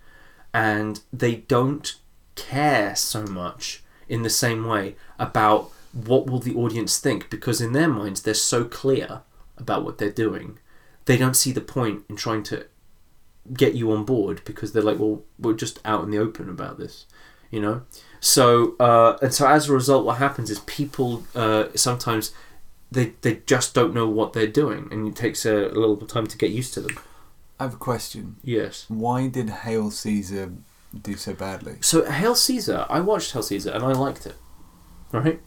and 0.53 1.01
they 1.11 1.35
don't 1.35 1.95
care 2.35 2.95
so 2.95 3.23
much 3.25 3.83
in 4.07 4.23
the 4.23 4.29
same 4.29 4.65
way 4.65 4.95
about 5.19 5.71
what 5.93 6.27
will 6.27 6.39
the 6.39 6.55
audience 6.55 6.99
think 6.99 7.29
because 7.29 7.61
in 7.61 7.73
their 7.73 7.87
minds 7.87 8.21
they're 8.21 8.33
so 8.33 8.65
clear 8.65 9.21
about 9.57 9.83
what 9.83 9.97
they're 9.97 10.09
doing 10.09 10.59
they 11.05 11.17
don't 11.17 11.35
see 11.35 11.51
the 11.51 11.61
point 11.61 12.03
in 12.09 12.15
trying 12.15 12.43
to 12.43 12.65
get 13.53 13.75
you 13.75 13.91
on 13.91 14.03
board 14.03 14.41
because 14.43 14.73
they're 14.73 14.83
like 14.83 14.99
well 14.99 15.23
we're 15.39 15.53
just 15.53 15.79
out 15.85 16.03
in 16.03 16.11
the 16.11 16.17
open 16.17 16.49
about 16.49 16.77
this 16.77 17.05
you 17.51 17.61
know? 17.61 17.83
So 18.19 18.75
uh, 18.79 19.17
and 19.21 19.33
so 19.33 19.47
as 19.47 19.69
a 19.69 19.73
result 19.73 20.05
what 20.05 20.17
happens 20.17 20.49
is 20.49 20.59
people 20.59 21.23
uh, 21.35 21.67
sometimes 21.75 22.33
they, 22.91 23.13
they 23.21 23.41
just 23.45 23.73
don't 23.73 23.93
know 23.93 24.07
what 24.07 24.33
they're 24.33 24.47
doing 24.47 24.87
and 24.91 25.07
it 25.07 25.15
takes 25.15 25.45
a, 25.45 25.55
a 25.55 25.77
little 25.79 25.95
time 25.97 26.27
to 26.27 26.37
get 26.37 26.51
used 26.51 26.73
to 26.75 26.81
them. 26.81 26.97
I 27.59 27.63
have 27.63 27.75
a 27.75 27.77
question. 27.77 28.35
yes. 28.43 28.85
Why 28.89 29.27
did 29.27 29.49
Hail 29.49 29.89
Caesar 29.89 30.51
do 31.01 31.15
so 31.15 31.33
badly? 31.33 31.77
So 31.81 32.09
Hail 32.09 32.35
Caesar, 32.35 32.85
I 32.89 32.99
watched 33.01 33.33
Hail 33.33 33.43
Caesar 33.43 33.71
and 33.71 33.83
I 33.83 33.91
liked 33.91 34.25
it. 34.25 34.35
Right? 35.11 35.41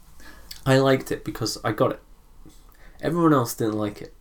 I 0.65 0.79
liked 0.79 1.11
it 1.11 1.25
because 1.25 1.59
I 1.65 1.73
got 1.73 1.93
it. 1.93 2.01
Everyone 3.01 3.33
else 3.33 3.55
didn't 3.55 3.79
like 3.79 4.03
it. 4.03 4.15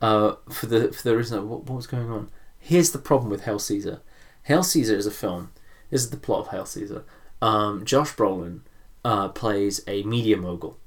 Uh, 0.00 0.34
for 0.50 0.66
the 0.66 0.92
for 0.92 1.02
the 1.08 1.16
reason 1.16 1.48
what, 1.48 1.64
what 1.64 1.76
was 1.76 1.86
going 1.86 2.10
on. 2.10 2.28
Here's 2.58 2.90
the 2.90 2.98
problem 2.98 3.30
with 3.30 3.42
Hail 3.42 3.58
Caesar. 3.58 4.00
Hail 4.44 4.62
Caesar 4.62 4.96
is 4.96 5.06
a 5.06 5.10
film. 5.10 5.50
This 5.90 6.02
is 6.02 6.10
the 6.10 6.16
plot 6.16 6.40
of 6.40 6.48
Hail 6.48 6.66
Caesar. 6.66 7.04
Um, 7.40 7.84
Josh 7.84 8.14
Brolin 8.14 8.60
uh, 9.04 9.28
plays 9.28 9.80
a 9.86 10.02
media 10.02 10.36
mogul. 10.36 10.78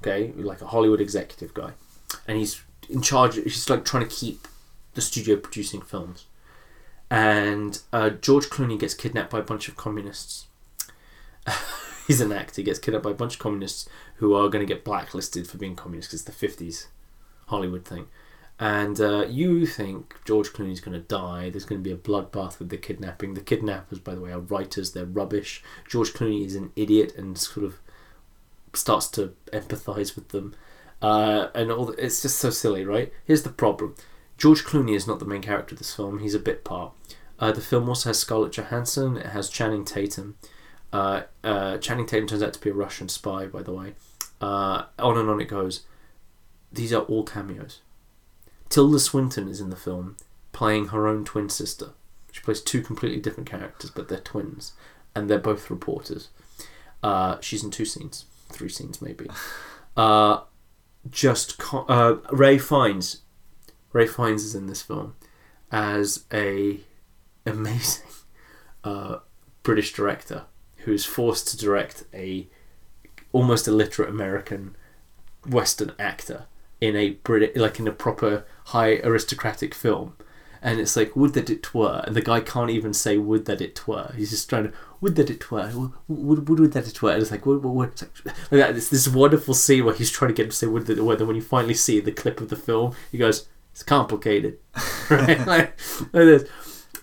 Okay, 0.00 0.32
like 0.36 0.62
a 0.62 0.66
Hollywood 0.66 1.00
executive 1.00 1.54
guy, 1.54 1.72
and 2.26 2.38
he's 2.38 2.62
in 2.88 3.02
charge. 3.02 3.36
He's 3.36 3.68
like 3.68 3.84
trying 3.84 4.06
to 4.06 4.14
keep 4.14 4.48
the 4.94 5.00
studio 5.00 5.36
producing 5.36 5.82
films. 5.82 6.26
And 7.10 7.80
uh, 7.92 8.10
George 8.10 8.46
Clooney 8.46 8.78
gets 8.78 8.94
kidnapped 8.94 9.30
by 9.30 9.40
a 9.40 9.42
bunch 9.42 9.68
of 9.68 9.76
communists. 9.76 10.46
he's 12.06 12.20
an 12.20 12.32
actor. 12.32 12.56
He 12.56 12.64
gets 12.64 12.78
kidnapped 12.78 13.04
by 13.04 13.10
a 13.10 13.14
bunch 13.14 13.34
of 13.34 13.40
communists 13.40 13.88
who 14.16 14.34
are 14.34 14.48
going 14.48 14.66
to 14.66 14.72
get 14.72 14.84
blacklisted 14.84 15.48
for 15.48 15.58
being 15.58 15.74
communists 15.74 16.12
because 16.12 16.26
it's 16.26 16.40
the 16.40 16.64
50s 16.64 16.86
Hollywood 17.46 17.84
thing. 17.84 18.06
And 18.60 19.00
uh, 19.00 19.26
you 19.26 19.64
think 19.64 20.20
George 20.26 20.52
Clooney's 20.52 20.80
going 20.80 20.92
to 20.92 21.06
die. 21.06 21.48
There's 21.48 21.64
going 21.64 21.82
to 21.82 21.88
be 21.88 21.94
a 21.94 21.96
bloodbath 21.96 22.58
with 22.58 22.68
the 22.68 22.76
kidnapping. 22.76 23.32
The 23.32 23.40
kidnappers, 23.40 23.98
by 23.98 24.14
the 24.14 24.20
way, 24.20 24.32
are 24.32 24.38
writers. 24.38 24.92
They're 24.92 25.06
rubbish. 25.06 25.64
George 25.88 26.12
Clooney 26.12 26.44
is 26.44 26.54
an 26.54 26.70
idiot 26.76 27.14
and 27.16 27.38
sort 27.38 27.64
of 27.64 27.80
starts 28.74 29.08
to 29.08 29.34
empathize 29.52 30.14
with 30.14 30.28
them. 30.28 30.54
Uh, 31.00 31.48
and 31.54 31.72
all 31.72 31.86
the, 31.86 31.92
it's 32.04 32.20
just 32.20 32.36
so 32.36 32.50
silly, 32.50 32.84
right? 32.84 33.10
Here's 33.24 33.42
the 33.42 33.50
problem 33.50 33.94
George 34.40 34.64
Clooney 34.64 34.96
is 34.96 35.06
not 35.06 35.18
the 35.18 35.26
main 35.26 35.42
character 35.42 35.74
of 35.74 35.78
this 35.78 35.94
film, 35.94 36.18
he's 36.18 36.34
a 36.34 36.38
bit 36.38 36.64
part. 36.64 36.94
Uh, 37.38 37.52
the 37.52 37.60
film 37.60 37.90
also 37.90 38.08
has 38.08 38.18
Scarlett 38.18 38.52
Johansson, 38.52 39.18
it 39.18 39.26
has 39.26 39.50
Channing 39.50 39.84
Tatum. 39.84 40.36
Uh, 40.94 41.22
uh, 41.44 41.76
Channing 41.76 42.06
Tatum 42.06 42.26
turns 42.26 42.42
out 42.42 42.54
to 42.54 42.60
be 42.60 42.70
a 42.70 42.74
Russian 42.74 43.10
spy, 43.10 43.44
by 43.44 43.62
the 43.62 43.72
way. 43.72 43.92
Uh, 44.40 44.84
on 44.98 45.18
and 45.18 45.28
on 45.28 45.42
it 45.42 45.48
goes. 45.48 45.82
These 46.72 46.90
are 46.94 47.02
all 47.02 47.22
cameos. 47.22 47.80
Tilda 48.70 48.98
Swinton 48.98 49.46
is 49.46 49.60
in 49.60 49.68
the 49.68 49.76
film, 49.76 50.16
playing 50.52 50.86
her 50.88 51.06
own 51.06 51.26
twin 51.26 51.50
sister. 51.50 51.90
She 52.32 52.40
plays 52.40 52.62
two 52.62 52.80
completely 52.80 53.20
different 53.20 53.50
characters, 53.50 53.90
but 53.90 54.08
they're 54.08 54.20
twins, 54.20 54.72
and 55.14 55.28
they're 55.28 55.38
both 55.38 55.68
reporters. 55.68 56.28
Uh, 57.02 57.36
she's 57.40 57.62
in 57.62 57.70
two 57.70 57.84
scenes, 57.84 58.24
three 58.48 58.70
scenes 58.70 59.02
maybe. 59.02 59.26
Uh, 59.96 60.42
just 61.10 61.58
co- 61.58 61.84
uh, 61.88 62.18
Ralph 62.30 62.62
Fiennes. 62.62 63.22
Ralph 63.92 64.10
Fiennes 64.10 64.44
is 64.44 64.54
in 64.54 64.66
this 64.66 64.82
film 64.82 65.14
as 65.70 66.24
a 66.32 66.80
amazing 67.46 68.06
uh, 68.84 69.18
British 69.62 69.92
director 69.92 70.44
who's 70.78 71.04
forced 71.04 71.48
to 71.48 71.56
direct 71.56 72.04
a 72.14 72.48
almost 73.32 73.68
illiterate 73.68 74.08
American 74.08 74.76
Western 75.48 75.92
actor 75.98 76.46
in 76.80 76.96
a 76.96 77.10
Brit 77.10 77.56
like 77.56 77.78
in 77.78 77.86
a 77.86 77.92
proper 77.92 78.44
high 78.66 78.96
aristocratic 79.04 79.74
film. 79.74 80.16
And 80.62 80.78
it's 80.78 80.94
like, 80.94 81.16
would 81.16 81.32
that 81.34 81.48
it 81.48 81.72
were, 81.72 82.04
and 82.06 82.14
the 82.14 82.20
guy 82.20 82.40
can't 82.40 82.68
even 82.68 82.92
say 82.92 83.16
would 83.16 83.46
that 83.46 83.62
it 83.62 83.88
were. 83.88 84.12
He's 84.14 84.28
just 84.28 84.50
trying 84.50 84.64
to 84.64 84.72
would 85.00 85.16
that 85.16 85.30
it 85.30 85.50
were, 85.50 85.70
would, 86.06 86.48
would, 86.48 86.60
would 86.60 86.72
that 86.72 86.86
it 86.86 87.00
were. 87.00 87.12
And 87.12 87.22
it's 87.22 87.30
like, 87.30 87.46
would, 87.46 87.64
would, 87.64 87.72
would. 87.72 87.88
It's 87.88 88.02
like, 88.02 88.26
like 88.26 88.50
that. 88.50 88.76
It's 88.76 88.90
this 88.90 89.08
wonderful 89.08 89.54
scene 89.54 89.86
where 89.86 89.94
he's 89.94 90.10
trying 90.10 90.28
to 90.28 90.34
get 90.34 90.44
him 90.44 90.50
to 90.50 90.56
say 90.56 90.66
would 90.66 90.84
that 90.86 90.98
it 90.98 91.04
were. 91.04 91.16
Then 91.16 91.28
when 91.28 91.36
you 91.36 91.42
finally 91.42 91.72
see 91.72 91.98
the 91.98 92.12
clip 92.12 92.42
of 92.42 92.50
the 92.50 92.56
film, 92.56 92.94
he 93.10 93.16
goes, 93.16 93.48
"It's 93.72 93.82
complicated," 93.82 94.58
right? 95.10 95.38
like, 95.46 95.78
like 96.00 96.10
this. 96.12 96.48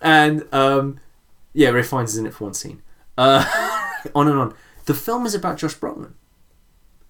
And 0.01 0.45
um, 0.53 0.99
yeah, 1.53 1.69
Ralph 1.69 1.87
Fiennes 1.87 2.11
is 2.13 2.17
in 2.17 2.25
it 2.27 2.33
for 2.33 2.45
one 2.45 2.53
scene. 2.53 2.81
Uh, 3.17 3.43
on 4.15 4.27
and 4.27 4.37
on. 4.37 4.53
The 4.85 4.93
film 4.93 5.25
is 5.25 5.33
about 5.35 5.57
Josh 5.57 5.75
Brolin. 5.75 6.13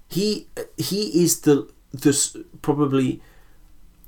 He 0.09 0.47
he 0.77 1.23
is 1.23 1.41
the 1.41 1.69
this 1.91 2.35
probably 2.61 3.21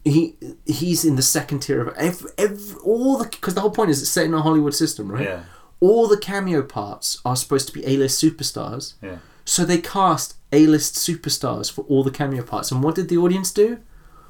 he 0.05 0.37
he's 0.65 1.03
in 1.03 1.15
the 1.17 1.21
second 1.21 1.59
tier 1.59 1.81
of 1.81 1.95
every, 1.97 2.31
every 2.37 2.79
all 2.83 3.17
the 3.17 3.25
because 3.27 3.53
the 3.55 3.61
whole 3.61 3.69
point 3.71 3.89
is 3.89 4.01
it's 4.01 4.09
set 4.11 4.25
in 4.25 4.33
a 4.33 4.41
Hollywood 4.41 4.73
system, 4.73 5.11
right? 5.11 5.23
Yeah. 5.25 5.43
All 5.81 6.07
the 6.07 6.17
cameo 6.17 6.61
parts 6.63 7.21
are 7.23 7.35
supposed 7.35 7.67
to 7.67 7.73
be 7.73 7.85
A-list 7.85 8.21
superstars, 8.21 8.95
Yeah. 9.01 9.19
so 9.45 9.63
they 9.63 9.77
cast 9.77 10.35
A-list 10.51 10.95
superstars 10.95 11.71
for 11.71 11.83
all 11.83 12.03
the 12.03 12.11
cameo 12.11 12.43
parts. 12.43 12.69
And 12.71 12.83
what 12.83 12.95
did 12.95 13.07
the 13.07 13.17
audience 13.17 13.51
do? 13.51 13.79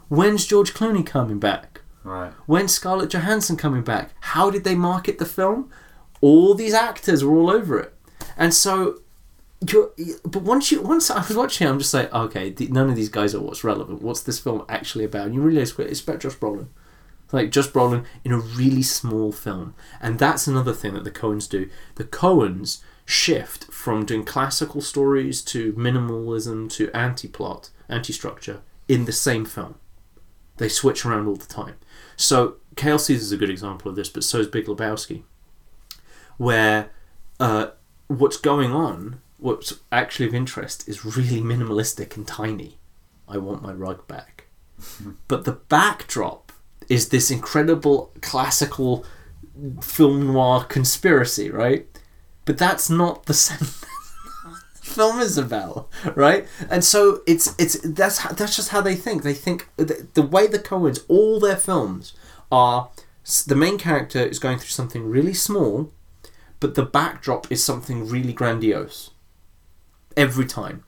When's 0.10 0.46
George 0.46 0.74
Clooney 0.74 1.06
coming 1.06 1.40
back? 1.40 1.82
Right. 2.04 2.32
When's 2.46 2.74
Scarlett 2.74 3.12
Johansson 3.12 3.56
coming 3.56 3.84
back? 3.84 4.12
How 4.20 4.50
did 4.50 4.64
they 4.64 4.76
market 4.76 5.20
the 5.20 5.26
film? 5.26 5.72
All 6.22 6.54
these 6.54 6.74
actors 6.74 7.24
were 7.24 7.36
all 7.36 7.50
over 7.50 7.80
it, 7.80 7.94
and 8.36 8.54
so. 8.54 9.02
You're, 9.70 9.92
but 10.24 10.44
once 10.44 10.72
you 10.72 10.82
once 10.82 11.12
I 11.12 11.18
was 11.18 11.36
watching, 11.36 11.68
it, 11.68 11.70
I'm 11.70 11.80
just 11.80 11.94
like, 11.94 12.14
okay, 12.14 12.50
th- 12.50 12.70
none 12.70 12.90
of 12.90 12.96
these 12.96 13.10
guys 13.10 13.36
are 13.36 13.42
what's 13.42 13.66
relevant. 13.66 14.02
What's 14.02 14.24
this 14.24 14.40
film 14.40 14.64
actually 14.70 15.04
about? 15.04 15.26
And 15.26 15.36
you 15.36 15.42
realize 15.42 15.78
it's 15.78 16.00
about 16.00 16.22
Josh 16.22 16.36
Brolin, 16.36 16.68
like 17.34 17.52
Josh 17.52 17.68
Brolin 17.68 18.06
in 18.24 18.32
a 18.32 18.40
really 18.40 18.82
small 18.82 19.34
film, 19.34 19.76
and 20.00 20.18
that's 20.18 20.48
another 20.48 20.72
thing 20.72 20.94
that 20.94 21.04
the 21.04 21.12
Coens 21.12 21.50
do. 21.50 21.70
The 21.96 22.06
Coens 22.06 22.80
shift 23.06 23.66
from 23.66 24.06
doing 24.06 24.24
classical 24.24 24.80
stories 24.80 25.42
to 25.42 25.74
minimalism 25.74 26.72
to 26.72 26.90
anti-plot, 26.96 27.70
anti-structure 27.90 28.62
in 28.88 29.04
the 29.04 29.12
same 29.12 29.44
film. 29.44 29.76
They 30.60 30.70
switch 30.70 31.06
around 31.06 31.28
all 31.28 31.36
the 31.36 31.48
time. 31.48 31.76
So 32.16 32.58
Caesar 32.78 33.14
is 33.14 33.32
a 33.32 33.38
good 33.38 33.50
example 33.50 33.90
of 33.90 33.96
this, 33.96 34.10
but 34.10 34.24
so 34.24 34.40
is 34.40 34.48
Big 34.48 34.66
Lebowski, 34.66 35.24
where 36.38 36.92
uh, 37.40 37.68
what's 38.08 38.38
going 38.38 38.72
on, 38.72 39.22
what's 39.38 39.80
actually 39.92 40.28
of 40.28 40.36
interest, 40.36 40.88
is 40.88 41.06
really 41.06 41.42
minimalistic 41.42 42.16
and 42.18 42.28
tiny. 42.28 42.78
I 43.28 43.38
want 43.38 43.64
my 43.64 43.72
rug 43.72 44.08
back. 44.08 44.48
but 45.28 45.46
the 45.46 45.54
backdrop 45.54 46.52
is 46.90 47.10
this 47.10 47.32
incredible 47.32 48.12
classical 48.22 49.06
film 49.82 50.28
noir 50.28 50.64
conspiracy, 50.66 51.50
right? 51.50 51.88
But 52.44 52.58
that's 52.58 52.90
not 52.90 53.26
the 53.28 53.34
same 53.46 53.70
film 54.90 55.20
is 55.20 55.38
about, 55.38 55.90
right? 56.16 56.48
And 56.70 56.84
so 56.84 57.22
it's 57.26 57.56
it's 57.58 57.80
that's 57.84 58.20
how, 58.20 58.32
that's 58.32 58.56
just 58.56 58.70
how 58.70 58.82
they 58.82 58.96
think. 58.96 59.24
They 59.24 59.34
think 59.34 59.70
the, 59.78 60.08
the 60.14 60.22
way 60.22 60.48
the 60.48 60.60
Coens, 60.60 61.04
all 61.08 61.40
their 61.40 61.56
films 61.56 62.14
are 62.52 62.90
the 63.46 63.56
main 63.56 63.78
character 63.78 64.20
is 64.20 64.40
going 64.40 64.58
through 64.58 64.70
something 64.70 65.10
really 65.10 65.34
small, 65.34 65.92
but 66.60 66.76
the 66.76 66.86
backdrop 66.86 67.52
is 67.52 67.64
something 67.64 68.08
really 68.08 68.34
grandiose. 68.34 69.12
Every 70.18 70.46
time, 70.46 70.84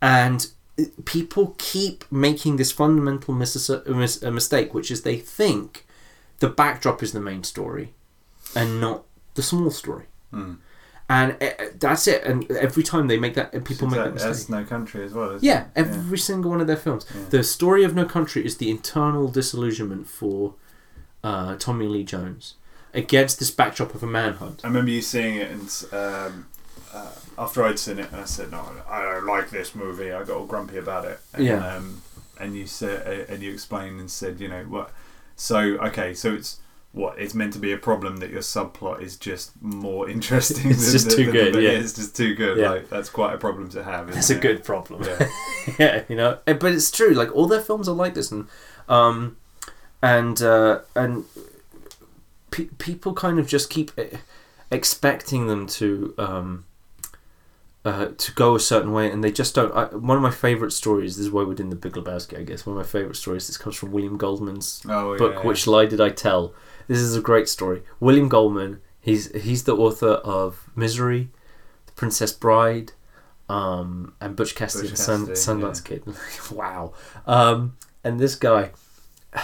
and 0.00 0.46
uh, 0.78 0.84
people 1.04 1.54
keep 1.58 2.10
making 2.10 2.56
this 2.56 2.72
fundamental 2.72 3.34
mis- 3.34 3.70
mis- 3.86 4.22
mistake, 4.22 4.74
which 4.74 4.90
is 4.90 5.02
they 5.02 5.18
think 5.18 5.86
the 6.38 6.48
backdrop 6.48 7.02
is 7.02 7.12
the 7.12 7.20
main 7.20 7.44
story, 7.44 7.94
and 8.56 8.80
not 8.80 9.04
the 9.34 9.42
small 9.42 9.70
story. 9.70 10.06
Hmm. 10.30 10.54
And 11.10 11.36
uh, 11.42 11.48
that's 11.78 12.06
it. 12.06 12.22
And 12.24 12.50
every 12.50 12.82
time 12.82 13.06
they 13.06 13.18
make 13.18 13.34
that, 13.34 13.52
people 13.64 13.88
make 13.88 13.96
that 13.98 14.12
mistake. 14.14 14.30
That's 14.32 14.48
no 14.50 14.62
country 14.64 15.04
as 15.04 15.12
well. 15.14 15.30
Isn't 15.30 15.42
Yeah, 15.44 15.62
it? 15.64 15.68
every 15.86 16.18
single 16.18 16.50
one 16.50 16.60
of 16.60 16.66
their 16.66 16.76
films. 16.76 17.06
Yeah. 17.14 17.22
The 17.30 17.42
story 17.42 17.82
of 17.84 17.94
No 17.94 18.04
Country 18.04 18.44
is 18.44 18.58
the 18.58 18.70
internal 18.70 19.28
disillusionment 19.28 20.06
for 20.06 20.54
uh, 21.24 21.56
Tommy 21.56 21.86
Lee 21.86 22.04
Jones 22.04 22.54
against 22.92 23.38
this 23.38 23.50
backdrop 23.50 23.94
of 23.94 24.02
a 24.02 24.06
manhunt. 24.06 24.60
I 24.64 24.68
remember 24.68 24.90
you 24.90 25.00
seeing 25.02 25.36
it, 25.36 25.50
and 25.50 25.84
um, 25.92 26.46
uh, 26.92 27.10
after 27.38 27.62
I'd 27.64 27.78
seen 27.78 27.98
it, 27.98 28.10
and 28.12 28.20
I 28.20 28.24
said, 28.24 28.50
"No, 28.50 28.62
I 28.88 29.02
don't 29.02 29.26
like 29.26 29.48
this 29.50 29.74
movie." 29.74 30.12
I 30.12 30.24
got 30.24 30.36
all 30.36 30.46
grumpy 30.46 30.76
about 30.76 31.04
it. 31.06 31.20
And, 31.32 31.44
Yeah. 31.46 31.74
Um, 31.76 32.02
and 32.40 32.54
you 32.54 32.66
said, 32.66 33.28
and 33.30 33.42
you 33.42 33.50
explained 33.52 33.98
and 33.98 34.08
said, 34.10 34.38
you 34.40 34.46
know 34.48 34.62
what? 34.64 34.92
So 35.36 35.58
okay, 35.58 36.14
so 36.14 36.34
it's 36.34 36.60
what 36.92 37.18
it's 37.18 37.34
meant 37.34 37.52
to 37.52 37.58
be 37.58 37.72
a 37.72 37.78
problem 37.78 38.16
that 38.16 38.30
your 38.30 38.40
subplot 38.40 39.02
is 39.02 39.16
just 39.16 39.52
more 39.62 40.08
interesting. 40.14 40.70
It's 40.70 40.84
than 40.86 40.92
just 40.92 41.10
too 41.10 41.24
than 41.26 41.32
good, 41.32 41.62
yeah. 41.62 41.70
it's 41.70 41.92
just 41.92 42.16
too 42.16 42.34
good. 42.34 42.58
Yeah. 42.58 42.70
Like 42.70 42.88
that's 42.88 43.10
quite 43.10 43.34
a 43.34 43.38
problem 43.38 43.68
to 43.70 43.82
have. 43.84 44.12
That's 44.12 44.30
a 44.30 44.34
good 44.38 44.64
problem. 44.64 45.02
Yeah. 45.04 45.28
yeah, 45.78 46.02
you 46.08 46.16
know. 46.16 46.38
Eh, 46.46 46.54
But 46.54 46.72
it's 46.72 46.90
true. 46.90 47.10
Like 47.14 47.34
all 47.34 47.46
their 47.46 47.60
films 47.60 47.88
are 47.88 47.94
like 47.94 48.14
this, 48.14 48.30
and 48.32 48.48
um, 48.88 49.36
and 50.02 50.40
uh, 50.42 50.80
and 50.96 51.24
pe- 52.50 52.70
people 52.78 53.12
kind 53.14 53.38
of 53.38 53.46
just 53.46 53.68
keep 53.70 53.90
eh, 53.98 54.16
expecting 54.70 55.46
them 55.46 55.66
to 55.66 56.14
um, 56.18 56.64
uh, 57.84 58.08
to 58.16 58.32
go 58.32 58.54
a 58.54 58.60
certain 58.60 58.92
way, 58.92 59.10
and 59.10 59.22
they 59.22 59.30
just 59.30 59.54
don't. 59.54 59.72
I, 59.74 59.84
one 59.94 60.16
of 60.16 60.22
my 60.22 60.30
favorite 60.30 60.72
stories. 60.72 61.16
This 61.16 61.26
is 61.26 61.32
why 61.32 61.42
we're 61.42 61.54
doing 61.54 61.70
the 61.70 61.76
Big 61.76 61.92
Lebowski, 61.92 62.38
I 62.38 62.42
guess. 62.42 62.66
One 62.66 62.76
of 62.76 62.82
my 62.84 62.88
favorite 62.90 63.16
stories. 63.16 63.46
This 63.46 63.56
comes 63.58 63.76
from 63.76 63.92
William 63.92 64.16
Goldman's 64.16 64.82
Oh, 64.88 65.16
book 65.18 65.34
yeah, 65.36 65.46
which 65.46 65.66
lie 65.66 65.86
did 65.86 66.00
i 66.00 66.08
tell 66.08 66.54
this 66.88 66.98
is 66.98 67.14
a 67.14 67.20
great 67.20 67.48
story. 67.48 67.82
William 68.00 68.28
goldman 68.28 68.80
he's 69.00 69.34
he's 69.42 69.64
the 69.64 69.76
author 69.76 70.14
of 70.24 70.68
misery 70.74 71.28
the 71.86 71.92
princess 71.92 72.32
bride 72.32 72.92
um, 73.48 74.14
and 74.20 74.36
butch 74.36 74.54
cassidy 74.54 74.88
Butch 74.88 74.90
and 75.08 75.26
the 75.26 75.36
Sun, 75.36 75.60
Cassidy, 75.60 75.62
sundance 75.62 75.84
kid. 75.84 76.02
Wow. 76.54 76.92
Um, 77.26 77.76
and 78.04 78.18
this 78.18 78.34
guy 78.34 78.72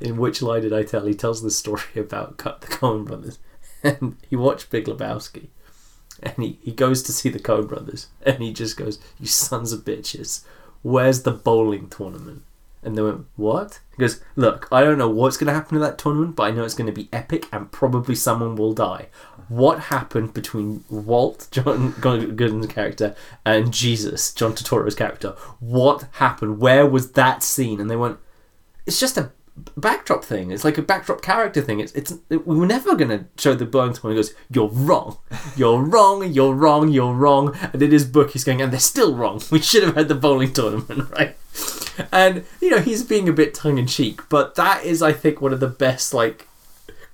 in 0.00 0.16
which 0.16 0.40
lie 0.42 0.60
did 0.60 0.72
i 0.72 0.82
tell? 0.82 1.04
He 1.06 1.14
tells 1.14 1.42
the 1.42 1.50
story 1.50 1.82
about 1.96 2.36
cut 2.36 2.60
the 2.60 2.68
coen 2.68 3.04
brothers. 3.04 3.38
And 3.84 4.16
he 4.28 4.34
watched 4.34 4.70
Big 4.70 4.86
Lebowski, 4.86 5.50
and 6.20 6.34
he, 6.38 6.58
he 6.62 6.72
goes 6.72 7.00
to 7.04 7.12
see 7.12 7.28
the 7.28 7.38
Coen 7.38 7.68
Brothers, 7.68 8.08
and 8.26 8.42
he 8.42 8.52
just 8.52 8.76
goes, 8.76 8.98
"You 9.20 9.28
sons 9.28 9.72
of 9.72 9.84
bitches, 9.84 10.42
where's 10.82 11.22
the 11.22 11.30
bowling 11.30 11.88
tournament?" 11.88 12.42
And 12.82 12.96
they 12.96 13.02
went, 13.02 13.26
"What?" 13.36 13.80
He 13.96 14.00
goes, 14.00 14.20
"Look, 14.36 14.68
I 14.70 14.82
don't 14.82 14.98
know 14.98 15.08
what's 15.08 15.36
going 15.36 15.48
to 15.48 15.54
happen 15.54 15.74
to 15.74 15.80
that 15.80 15.98
tournament, 15.98 16.36
but 16.36 16.44
I 16.44 16.50
know 16.50 16.64
it's 16.64 16.74
going 16.74 16.86
to 16.86 16.92
be 16.92 17.08
epic, 17.12 17.46
and 17.52 17.72
probably 17.72 18.14
someone 18.14 18.56
will 18.56 18.72
die." 18.72 19.08
What 19.48 19.80
happened 19.84 20.34
between 20.34 20.84
Walt, 20.90 21.48
John 21.50 21.92
Goodman's 22.00 22.66
character, 22.66 23.16
and 23.44 23.72
Jesus, 23.72 24.32
John 24.32 24.52
Turturro's 24.52 24.94
character? 24.94 25.30
What 25.58 26.06
happened? 26.12 26.60
Where 26.60 26.86
was 26.86 27.12
that 27.12 27.42
scene? 27.42 27.80
And 27.80 27.90
they 27.90 27.96
went, 27.96 28.18
"It's 28.86 29.00
just 29.00 29.16
a 29.16 29.32
backdrop 29.76 30.24
thing. 30.24 30.50
It's 30.50 30.64
like 30.64 30.78
a 30.78 30.82
backdrop 30.82 31.22
character 31.22 31.60
thing. 31.60 31.80
It's 31.80 31.92
it's 31.92 32.14
it, 32.30 32.46
we 32.46 32.56
were 32.56 32.66
never 32.66 32.94
gonna 32.94 33.26
show 33.36 33.54
the 33.54 33.64
bowling 33.64 33.92
tournament. 33.92 34.26
He 34.26 34.34
goes, 34.34 34.34
"You're 34.50 34.68
wrong. 34.68 35.18
You're 35.56 35.82
wrong. 35.94 36.32
You're 36.32 36.54
wrong. 36.54 36.88
You're 36.90 37.14
wrong." 37.14 37.56
And 37.72 37.82
in 37.82 37.90
his 37.90 38.04
book, 38.04 38.30
he's 38.30 38.44
going, 38.44 38.60
"And 38.60 38.72
they're 38.72 38.80
still 38.80 39.14
wrong. 39.14 39.40
We 39.50 39.60
should 39.60 39.82
have 39.82 39.94
had 39.94 40.08
the 40.08 40.14
bowling 40.14 40.52
tournament, 40.52 41.10
right?" 41.18 41.36
And 42.12 42.44
you 42.60 42.70
know, 42.70 42.80
he's 42.80 43.02
being 43.02 43.28
a 43.28 43.32
bit 43.32 43.54
tongue 43.54 43.78
in 43.78 43.86
cheek, 43.86 44.20
but 44.28 44.54
that 44.54 44.84
is, 44.84 45.02
I 45.02 45.12
think, 45.12 45.40
one 45.40 45.52
of 45.52 45.60
the 45.60 45.68
best 45.68 46.14
like. 46.14 46.46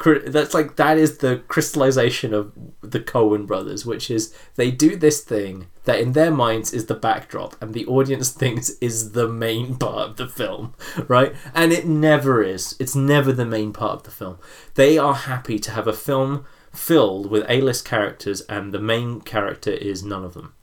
That's 0.04 0.52
like 0.52 0.76
that 0.76 0.98
is 0.98 1.18
the 1.18 1.38
crystallization 1.48 2.34
of 2.34 2.52
the 2.82 3.00
Coen 3.00 3.46
brothers, 3.46 3.86
which 3.86 4.10
is 4.10 4.36
they 4.56 4.70
do 4.70 4.96
this 4.96 5.22
thing 5.22 5.68
that 5.84 6.00
in 6.00 6.12
their 6.12 6.30
minds 6.30 6.72
is 6.72 6.86
the 6.86 6.94
backdrop, 6.94 7.60
and 7.62 7.72
the 7.72 7.86
audience 7.86 8.30
thinks 8.32 8.70
is 8.80 9.12
the 9.12 9.28
main 9.28 9.76
part 9.76 10.10
of 10.10 10.16
the 10.16 10.28
film, 10.28 10.74
right? 11.08 11.34
And 11.54 11.72
it 11.72 11.86
never 11.86 12.42
is. 12.42 12.76
It's 12.78 12.94
never 12.94 13.32
the 13.32 13.46
main 13.46 13.72
part 13.72 13.92
of 13.92 14.02
the 14.02 14.10
film. 14.10 14.38
They 14.74 14.98
are 14.98 15.14
happy 15.14 15.58
to 15.60 15.70
have 15.70 15.86
a 15.86 15.92
film 15.92 16.44
filled 16.72 17.30
with 17.30 17.46
A-list 17.48 17.84
characters, 17.84 18.42
and 18.42 18.72
the 18.72 18.80
main 18.80 19.20
character 19.22 19.70
is 19.70 20.02
none 20.02 20.24
of 20.24 20.34
them. 20.34 20.54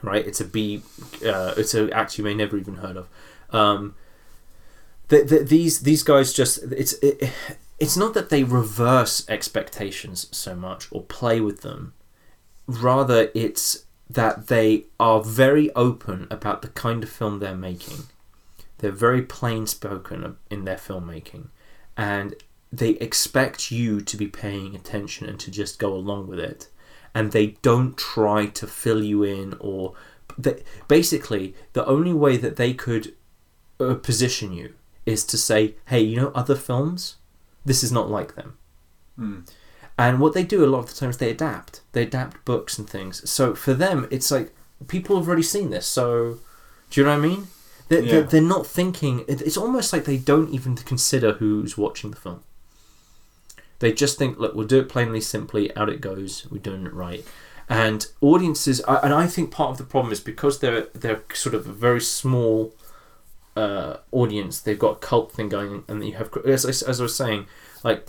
Right? 0.00 0.26
It's 0.26 0.40
a 0.40 0.44
B. 0.44 0.82
Uh, 1.26 1.54
it's 1.56 1.74
a 1.74 1.90
act 1.90 2.16
you 2.16 2.24
may 2.24 2.34
never 2.34 2.56
even 2.56 2.76
heard 2.76 2.96
of. 2.96 3.08
Um, 3.50 3.96
the, 5.08 5.22
the, 5.24 5.38
these 5.40 5.80
these 5.80 6.02
guys 6.02 6.32
just 6.32 6.62
it's 6.70 6.92
it, 6.94 7.32
it's 7.78 7.96
not 7.96 8.14
that 8.14 8.28
they 8.30 8.44
reverse 8.44 9.28
expectations 9.28 10.26
so 10.32 10.54
much 10.54 10.88
or 10.90 11.02
play 11.02 11.40
with 11.40 11.60
them. 11.60 11.94
Rather 12.66 13.30
it's 13.34 13.84
that 14.10 14.48
they 14.48 14.84
are 14.98 15.22
very 15.22 15.72
open 15.74 16.26
about 16.30 16.62
the 16.62 16.68
kind 16.68 17.02
of 17.02 17.10
film 17.10 17.38
they're 17.38 17.54
making. 17.54 18.04
They're 18.78 18.90
very 18.90 19.22
plain 19.22 19.66
spoken 19.66 20.36
in 20.50 20.64
their 20.64 20.76
filmmaking. 20.76 21.48
And 21.96 22.34
they 22.72 22.90
expect 22.90 23.70
you 23.70 24.00
to 24.00 24.16
be 24.16 24.26
paying 24.26 24.74
attention 24.74 25.28
and 25.28 25.38
to 25.40 25.50
just 25.50 25.78
go 25.78 25.92
along 25.92 26.26
with 26.26 26.38
it. 26.38 26.68
And 27.14 27.32
they 27.32 27.58
don't 27.62 27.96
try 27.96 28.46
to 28.46 28.66
fill 28.66 29.02
you 29.02 29.22
in 29.22 29.56
or 29.60 29.94
they, 30.36 30.62
basically 30.86 31.54
the 31.72 31.86
only 31.86 32.12
way 32.12 32.36
that 32.36 32.56
they 32.56 32.72
could 32.72 33.14
uh, 33.80 33.94
position 33.94 34.52
you 34.52 34.74
is 35.06 35.24
to 35.24 35.38
say 35.38 35.74
hey 35.86 36.00
you 36.00 36.16
know 36.16 36.30
other 36.34 36.54
films 36.54 37.16
this 37.64 37.82
is 37.84 37.92
not 37.92 38.08
like 38.10 38.34
them 38.34 38.56
Hmm. 39.16 39.40
and 39.98 40.20
what 40.20 40.32
they 40.34 40.44
do 40.44 40.64
a 40.64 40.66
lot 40.72 40.78
of 40.80 40.88
the 40.90 40.94
times 40.94 41.16
they 41.16 41.30
adapt. 41.30 41.80
They 41.92 42.02
adapt 42.04 42.44
books 42.44 42.78
and 42.78 42.88
things. 42.88 43.28
So 43.28 43.54
for 43.56 43.74
them, 43.74 44.06
it's 44.12 44.30
like 44.30 44.54
people 44.86 45.16
have 45.16 45.26
already 45.26 45.42
seen 45.42 45.70
this. 45.70 45.86
So 45.88 46.38
do 46.90 47.00
you 47.00 47.04
know 47.04 47.18
what 47.18 47.24
I 47.24 47.28
mean? 47.28 47.46
They're, 47.88 48.02
Yeah. 48.02 48.10
they're, 48.12 48.22
they're 48.22 48.40
not 48.56 48.64
thinking. 48.66 49.24
It's 49.26 49.56
almost 49.56 49.92
like 49.92 50.04
they 50.04 50.16
don't 50.18 50.50
even 50.50 50.76
consider 50.76 51.32
who's 51.32 51.76
watching 51.76 52.10
the 52.12 52.16
film. 52.16 52.44
They 53.80 53.92
just 53.92 54.18
think, 54.18 54.38
look, 54.38 54.54
we'll 54.54 54.66
do 54.66 54.78
it 54.80 54.88
plainly, 54.88 55.20
simply. 55.20 55.74
Out 55.76 55.88
it 55.88 56.00
goes. 56.00 56.46
We're 56.50 56.58
doing 56.58 56.86
it 56.86 56.92
right. 56.94 57.24
And 57.68 58.06
audiences, 58.20 58.80
and 58.86 59.12
I 59.12 59.26
think 59.26 59.50
part 59.50 59.70
of 59.72 59.78
the 59.78 59.84
problem 59.84 60.12
is 60.12 60.20
because 60.20 60.60
they're 60.60 60.86
they're 60.94 61.22
sort 61.34 61.54
of 61.54 61.66
a 61.68 61.72
very 61.72 62.00
small 62.00 62.74
uh, 63.58 63.96
audience. 64.12 64.60
They've 64.60 64.78
got 64.86 64.96
a 64.96 65.06
cult 65.10 65.32
thing 65.32 65.48
going, 65.48 65.84
and 65.88 66.04
you 66.04 66.14
have, 66.20 66.30
as 66.46 66.64
I, 66.64 66.70
as 66.90 67.00
I 67.00 67.02
was 67.02 67.16
saying, 67.16 67.46
like 67.84 68.00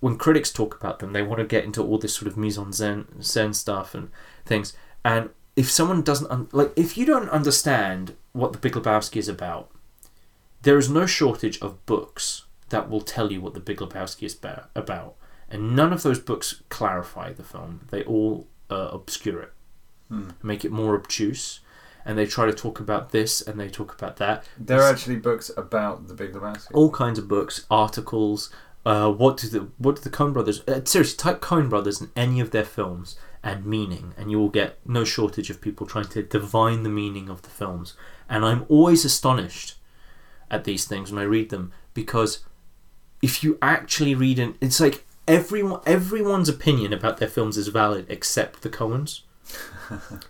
when 0.00 0.16
critics 0.18 0.52
talk 0.52 0.76
about 0.80 0.98
them, 0.98 1.12
they 1.12 1.22
want 1.22 1.38
to 1.40 1.46
get 1.46 1.64
into 1.64 1.82
all 1.82 1.98
this 1.98 2.14
sort 2.14 2.28
of 2.30 2.36
mise 2.36 2.58
en 2.58 2.72
scène, 2.72 3.04
scène 3.20 3.54
stuff 3.54 3.94
and 3.94 4.10
things. 4.44 4.76
And 5.04 5.30
if 5.56 5.70
someone 5.70 6.02
doesn't 6.02 6.30
un- 6.30 6.48
like, 6.52 6.72
if 6.76 6.96
you 6.98 7.04
don't 7.06 7.28
understand 7.30 8.14
what 8.32 8.52
the 8.52 8.58
Big 8.58 8.72
Lebowski 8.74 9.16
is 9.18 9.28
about, 9.28 9.70
there 10.62 10.78
is 10.78 10.88
no 10.90 11.06
shortage 11.06 11.58
of 11.60 11.84
books 11.86 12.44
that 12.70 12.88
will 12.90 13.00
tell 13.02 13.30
you 13.32 13.40
what 13.40 13.54
the 13.54 13.60
Big 13.60 13.78
Lebowski 13.78 14.24
is 14.24 14.34
ba- 14.34 14.68
about, 14.74 15.14
and 15.50 15.76
none 15.76 15.92
of 15.92 16.02
those 16.02 16.18
books 16.18 16.62
clarify 16.68 17.32
the 17.32 17.44
film. 17.44 17.86
They 17.90 18.02
all 18.04 18.46
uh, 18.70 18.88
obscure 18.92 19.40
it, 19.42 19.52
Hmm. 20.08 20.30
make 20.42 20.64
it 20.64 20.72
more 20.72 20.94
obtuse, 20.94 21.60
and 22.04 22.18
they 22.18 22.26
try 22.26 22.46
to 22.46 22.52
talk 22.52 22.80
about 22.80 23.10
this 23.10 23.40
and 23.40 23.58
they 23.58 23.68
talk 23.68 23.94
about 23.94 24.16
that. 24.16 24.44
There 24.58 24.82
are 24.82 24.90
actually 24.90 25.16
books 25.16 25.50
about 25.56 26.08
the 26.08 26.14
Big 26.14 26.32
Lebowski. 26.32 26.70
all 26.72 26.90
kinds 26.90 27.18
of 27.18 27.28
books, 27.28 27.66
articles. 27.70 28.50
Uh, 28.84 29.10
what 29.10 29.38
do 29.38 29.48
the 29.48 29.68
what 29.78 29.96
do 29.96 30.02
the 30.02 30.10
Coen 30.10 30.32
Brothers? 30.32 30.60
Uh, 30.68 30.80
seriously, 30.84 31.16
type 31.16 31.40
Coen 31.40 31.70
Brothers 31.70 32.00
in 32.00 32.10
any 32.14 32.40
of 32.40 32.50
their 32.50 32.64
films 32.64 33.16
and 33.42 33.64
meaning, 33.64 34.14
and 34.16 34.30
you 34.30 34.38
will 34.38 34.48
get 34.48 34.78
no 34.86 35.04
shortage 35.04 35.50
of 35.50 35.60
people 35.60 35.86
trying 35.86 36.08
to 36.08 36.22
divine 36.22 36.82
the 36.82 36.88
meaning 36.88 37.28
of 37.28 37.42
the 37.42 37.50
films. 37.50 37.94
And 38.28 38.44
I'm 38.44 38.64
always 38.68 39.04
astonished 39.04 39.76
at 40.50 40.64
these 40.64 40.84
things 40.84 41.10
when 41.10 41.22
I 41.22 41.26
read 41.26 41.50
them 41.50 41.72
because 41.94 42.44
if 43.22 43.42
you 43.42 43.58
actually 43.62 44.14
read 44.14 44.38
it, 44.38 44.54
it's 44.60 44.80
like 44.80 45.04
everyone 45.26 45.80
everyone's 45.86 46.48
opinion 46.48 46.92
about 46.92 47.18
their 47.18 47.28
films 47.28 47.56
is 47.56 47.68
valid 47.68 48.06
except 48.08 48.62
the 48.62 48.70
Coens. 48.70 49.22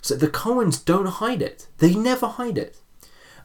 So 0.01 0.15
the 0.15 0.29
Coens 0.29 0.85
don't 0.85 1.07
hide 1.07 1.43
it; 1.43 1.69
they 1.79 1.95
never 1.95 2.27
hide 2.27 2.59
it. 2.59 2.79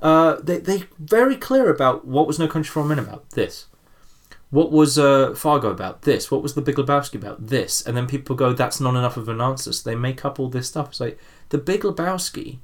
Uh, 0.02 0.38
they 0.42 0.58
they 0.58 0.84
very 0.98 1.36
clear 1.36 1.70
about 1.70 2.06
what 2.06 2.28
was 2.28 2.40
No 2.40 2.48
Country 2.48 2.70
for 2.70 2.84
Men 2.84 3.00
about 3.00 3.30
this. 3.32 3.68
What 4.50 4.72
was 4.72 4.98
uh, 4.98 5.36
Fargo 5.36 5.70
about 5.70 6.04
this? 6.04 6.32
What 6.32 6.42
was 6.42 6.56
The 6.56 6.62
Big 6.62 6.76
Lebowski 6.76 7.16
about 7.16 7.48
this? 7.48 7.86
And 7.86 7.96
then 7.96 8.08
people 8.08 8.36
go, 8.36 8.54
"That's 8.54 8.80
not 8.80 8.96
enough 8.96 9.18
of 9.18 9.30
an 9.30 9.42
answer." 9.42 9.72
So 9.72 9.90
they 9.90 9.96
make 9.96 10.26
up 10.26 10.40
all 10.40 10.50
this 10.50 10.68
stuff. 10.70 10.90
It's 10.90 11.00
like 11.00 11.20
The 11.50 11.58
Big 11.58 11.82
Lebowski 11.82 12.60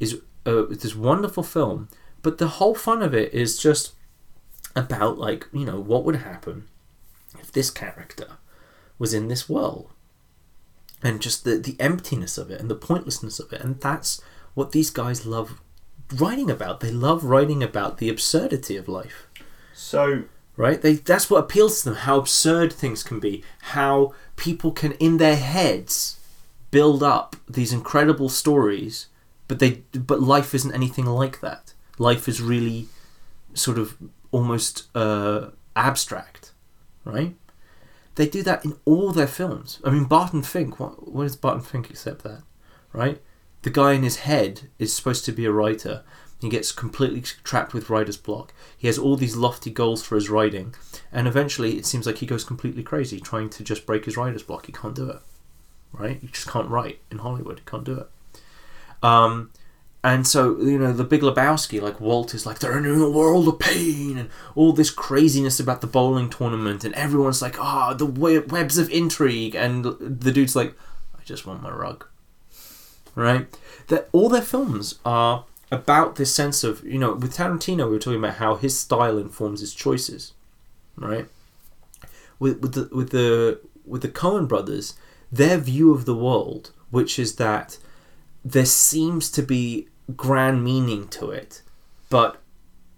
is 0.00 0.20
uh, 0.46 0.64
this 0.68 0.96
wonderful 0.96 1.42
film, 1.44 1.88
but 2.22 2.38
the 2.38 2.48
whole 2.48 2.74
fun 2.74 3.02
of 3.02 3.14
it 3.14 3.32
is 3.32 3.58
just 3.58 3.92
about 4.74 5.18
like 5.18 5.46
you 5.52 5.64
know 5.64 5.78
what 5.78 6.04
would 6.04 6.16
happen 6.16 6.66
if 7.38 7.52
this 7.52 7.70
character 7.70 8.38
was 8.98 9.14
in 9.14 9.28
this 9.28 9.48
world, 9.48 9.91
and 11.02 11.20
just 11.20 11.44
the 11.44 11.56
the 11.56 11.76
emptiness 11.80 12.38
of 12.38 12.50
it 12.50 12.60
and 12.60 12.70
the 12.70 12.74
pointlessness 12.74 13.38
of 13.40 13.52
it, 13.52 13.60
and 13.60 13.80
that's 13.80 14.20
what 14.54 14.72
these 14.72 14.90
guys 14.90 15.26
love 15.26 15.60
writing 16.14 16.50
about. 16.50 16.80
They 16.80 16.90
love 16.90 17.24
writing 17.24 17.62
about 17.62 17.98
the 17.98 18.08
absurdity 18.08 18.76
of 18.76 18.88
life. 18.88 19.26
So 19.74 20.24
right? 20.56 20.80
They 20.80 20.94
that's 20.94 21.30
what 21.30 21.44
appeals 21.44 21.80
to 21.80 21.90
them 21.90 21.98
how 21.98 22.18
absurd 22.18 22.72
things 22.72 23.02
can 23.02 23.20
be 23.20 23.42
how 23.60 24.14
people 24.36 24.72
can 24.72 24.92
in 24.92 25.18
their 25.18 25.36
heads 25.36 26.18
build 26.70 27.02
up 27.02 27.36
these 27.48 27.72
incredible 27.72 28.28
stories 28.28 29.08
but 29.48 29.58
they 29.58 29.82
but 29.92 30.20
life 30.20 30.54
isn't 30.54 30.74
anything 30.74 31.06
like 31.06 31.40
that. 31.40 31.74
Life 31.98 32.28
is 32.28 32.40
really 32.40 32.88
sort 33.54 33.78
of 33.78 33.96
almost 34.30 34.88
uh, 34.96 35.48
abstract. 35.76 36.52
Right 37.04 37.34
they 38.14 38.28
do 38.28 38.42
that 38.42 38.64
in 38.64 38.74
all 38.84 39.12
their 39.12 39.26
films 39.26 39.80
i 39.84 39.90
mean 39.90 40.04
barton 40.04 40.42
fink 40.42 40.78
what, 40.78 41.12
what 41.12 41.26
is 41.26 41.36
barton 41.36 41.62
fink 41.62 41.90
except 41.90 42.22
that 42.22 42.42
right 42.92 43.20
the 43.62 43.70
guy 43.70 43.92
in 43.92 44.02
his 44.02 44.16
head 44.18 44.68
is 44.78 44.94
supposed 44.94 45.24
to 45.24 45.32
be 45.32 45.44
a 45.44 45.52
writer 45.52 46.02
he 46.42 46.48
gets 46.48 46.72
completely 46.72 47.20
trapped 47.20 47.72
with 47.72 47.88
writer's 47.88 48.16
block. 48.16 48.52
He 48.76 48.88
has 48.88 48.98
all 48.98 49.14
these 49.16 49.36
lofty 49.36 49.70
goals 49.70 50.02
for 50.02 50.16
his 50.16 50.28
writing, 50.28 50.74
and 51.12 51.28
eventually 51.28 51.78
it 51.78 51.86
seems 51.86 52.04
like 52.04 52.18
he 52.18 52.26
goes 52.26 52.42
completely 52.42 52.82
crazy 52.82 53.20
trying 53.20 53.48
to 53.50 53.62
just 53.62 53.86
break 53.86 54.06
his 54.06 54.16
writer's 54.16 54.42
block. 54.42 54.66
He 54.66 54.72
can't 54.72 54.96
do 54.96 55.08
it, 55.08 55.20
right? 55.92 56.20
You 56.20 56.28
just 56.28 56.48
can't 56.48 56.68
write 56.68 56.98
in 57.12 57.18
Hollywood. 57.18 57.60
He 57.60 57.64
can't 57.64 57.84
do 57.84 58.00
it. 58.00 58.08
Um, 59.04 59.52
and 60.04 60.26
so 60.26 60.58
you 60.58 60.78
know 60.78 60.92
the 60.92 61.04
Big 61.04 61.20
Lebowski, 61.20 61.80
like 61.80 62.00
Walt 62.00 62.34
is 62.34 62.44
like 62.44 62.58
they're 62.58 62.76
in 62.76 62.86
a 62.86 63.08
world 63.08 63.46
of 63.46 63.58
pain 63.60 64.18
and 64.18 64.30
all 64.54 64.72
this 64.72 64.90
craziness 64.90 65.60
about 65.60 65.80
the 65.80 65.86
bowling 65.86 66.28
tournament, 66.28 66.84
and 66.84 66.94
everyone's 66.94 67.40
like, 67.40 67.60
ah, 67.60 67.94
the 67.94 68.06
webs 68.06 68.78
of 68.78 68.90
intrigue, 68.90 69.54
and 69.54 69.84
the 69.84 70.32
dude's 70.32 70.56
like, 70.56 70.74
I 71.18 71.22
just 71.24 71.46
want 71.46 71.62
my 71.62 71.70
rug, 71.70 72.04
right? 73.14 73.46
That 73.88 74.08
all 74.12 74.28
their 74.28 74.42
films 74.42 74.98
are 75.04 75.44
about 75.70 76.16
this 76.16 76.34
sense 76.34 76.64
of 76.64 76.84
you 76.84 76.98
know 76.98 77.14
with 77.14 77.36
Tarantino 77.36 77.86
we 77.86 77.92
were 77.92 77.98
talking 77.98 78.18
about 78.18 78.36
how 78.36 78.56
his 78.56 78.78
style 78.78 79.18
informs 79.18 79.60
his 79.60 79.72
choices, 79.72 80.32
right? 80.96 81.28
With 82.40 82.60
with 82.60 82.74
the 82.74 82.94
with 82.94 83.10
the 83.10 83.60
with 83.86 84.02
the 84.02 84.08
Coen 84.08 84.48
brothers, 84.48 84.94
their 85.30 85.58
view 85.58 85.94
of 85.94 86.06
the 86.06 86.16
world, 86.16 86.72
which 86.90 87.20
is 87.20 87.36
that 87.36 87.78
there 88.44 88.66
seems 88.66 89.30
to 89.30 89.42
be 89.42 89.86
grand 90.16 90.64
meaning 90.64 91.08
to 91.08 91.30
it, 91.30 91.62
but 92.08 92.42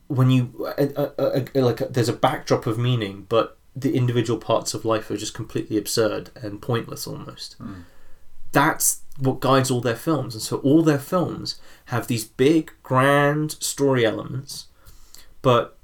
when 0.09 0.31
you 0.31 0.73
uh, 0.79 0.87
uh, 0.97 1.11
uh, 1.19 1.45
like 1.55 1.79
there's 1.91 2.09
a 2.09 2.15
backdrop 2.15 2.67
of 2.67 2.79
meaning, 2.79 3.27
but 3.29 3.59
the 3.75 3.97
individual 3.97 4.39
parts 4.39 4.75
of 4.75 4.85
life 4.85 5.11
are 5.11 5.17
just 5.17 5.35
completely 5.35 5.77
absurd 5.77 6.31
and 6.37 6.63
pointless 6.63 7.07
almost. 7.07 7.59
Mm. 7.59 7.85
That's 8.53 9.01
what 9.19 9.41
guides 9.41 9.71
all 9.71 9.81
their 9.81 9.97
films, 9.97 10.35
and 10.35 10.43
so 10.43 10.59
all 10.59 10.83
their 10.83 10.99
films 10.99 11.61
have 11.87 12.07
these 12.07 12.25
big, 12.25 12.73
grand 12.83 13.53
story 13.53 14.05
elements, 14.07 14.67
but 15.43 15.77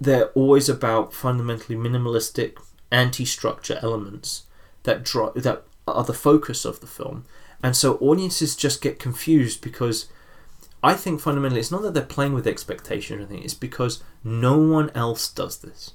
they're 0.00 0.28
always 0.28 0.68
about 0.68 1.12
fundamentally 1.12 1.76
minimalistic, 1.76 2.56
anti-structure 2.90 3.78
elements 3.82 4.44
that 4.84 5.02
draw 5.02 5.32
that 5.32 5.64
are 5.86 6.04
the 6.04 6.14
focus 6.14 6.64
of 6.64 6.80
the 6.80 6.86
film, 6.86 7.24
and 7.62 7.76
so 7.76 7.96
audiences 7.96 8.56
just 8.56 8.80
get 8.80 8.98
confused 8.98 9.60
because 9.60 10.06
I 10.82 10.94
think 10.94 11.20
fundamentally 11.20 11.60
it's 11.60 11.70
not 11.70 11.82
that 11.82 11.94
they're 11.94 12.04
playing 12.04 12.34
with 12.34 12.46
expectation 12.46 13.16
or 13.16 13.20
anything, 13.20 13.42
it's 13.42 13.54
because 13.54 14.02
no 14.22 14.58
one 14.58 14.90
else 14.94 15.28
does 15.28 15.58
this. 15.58 15.94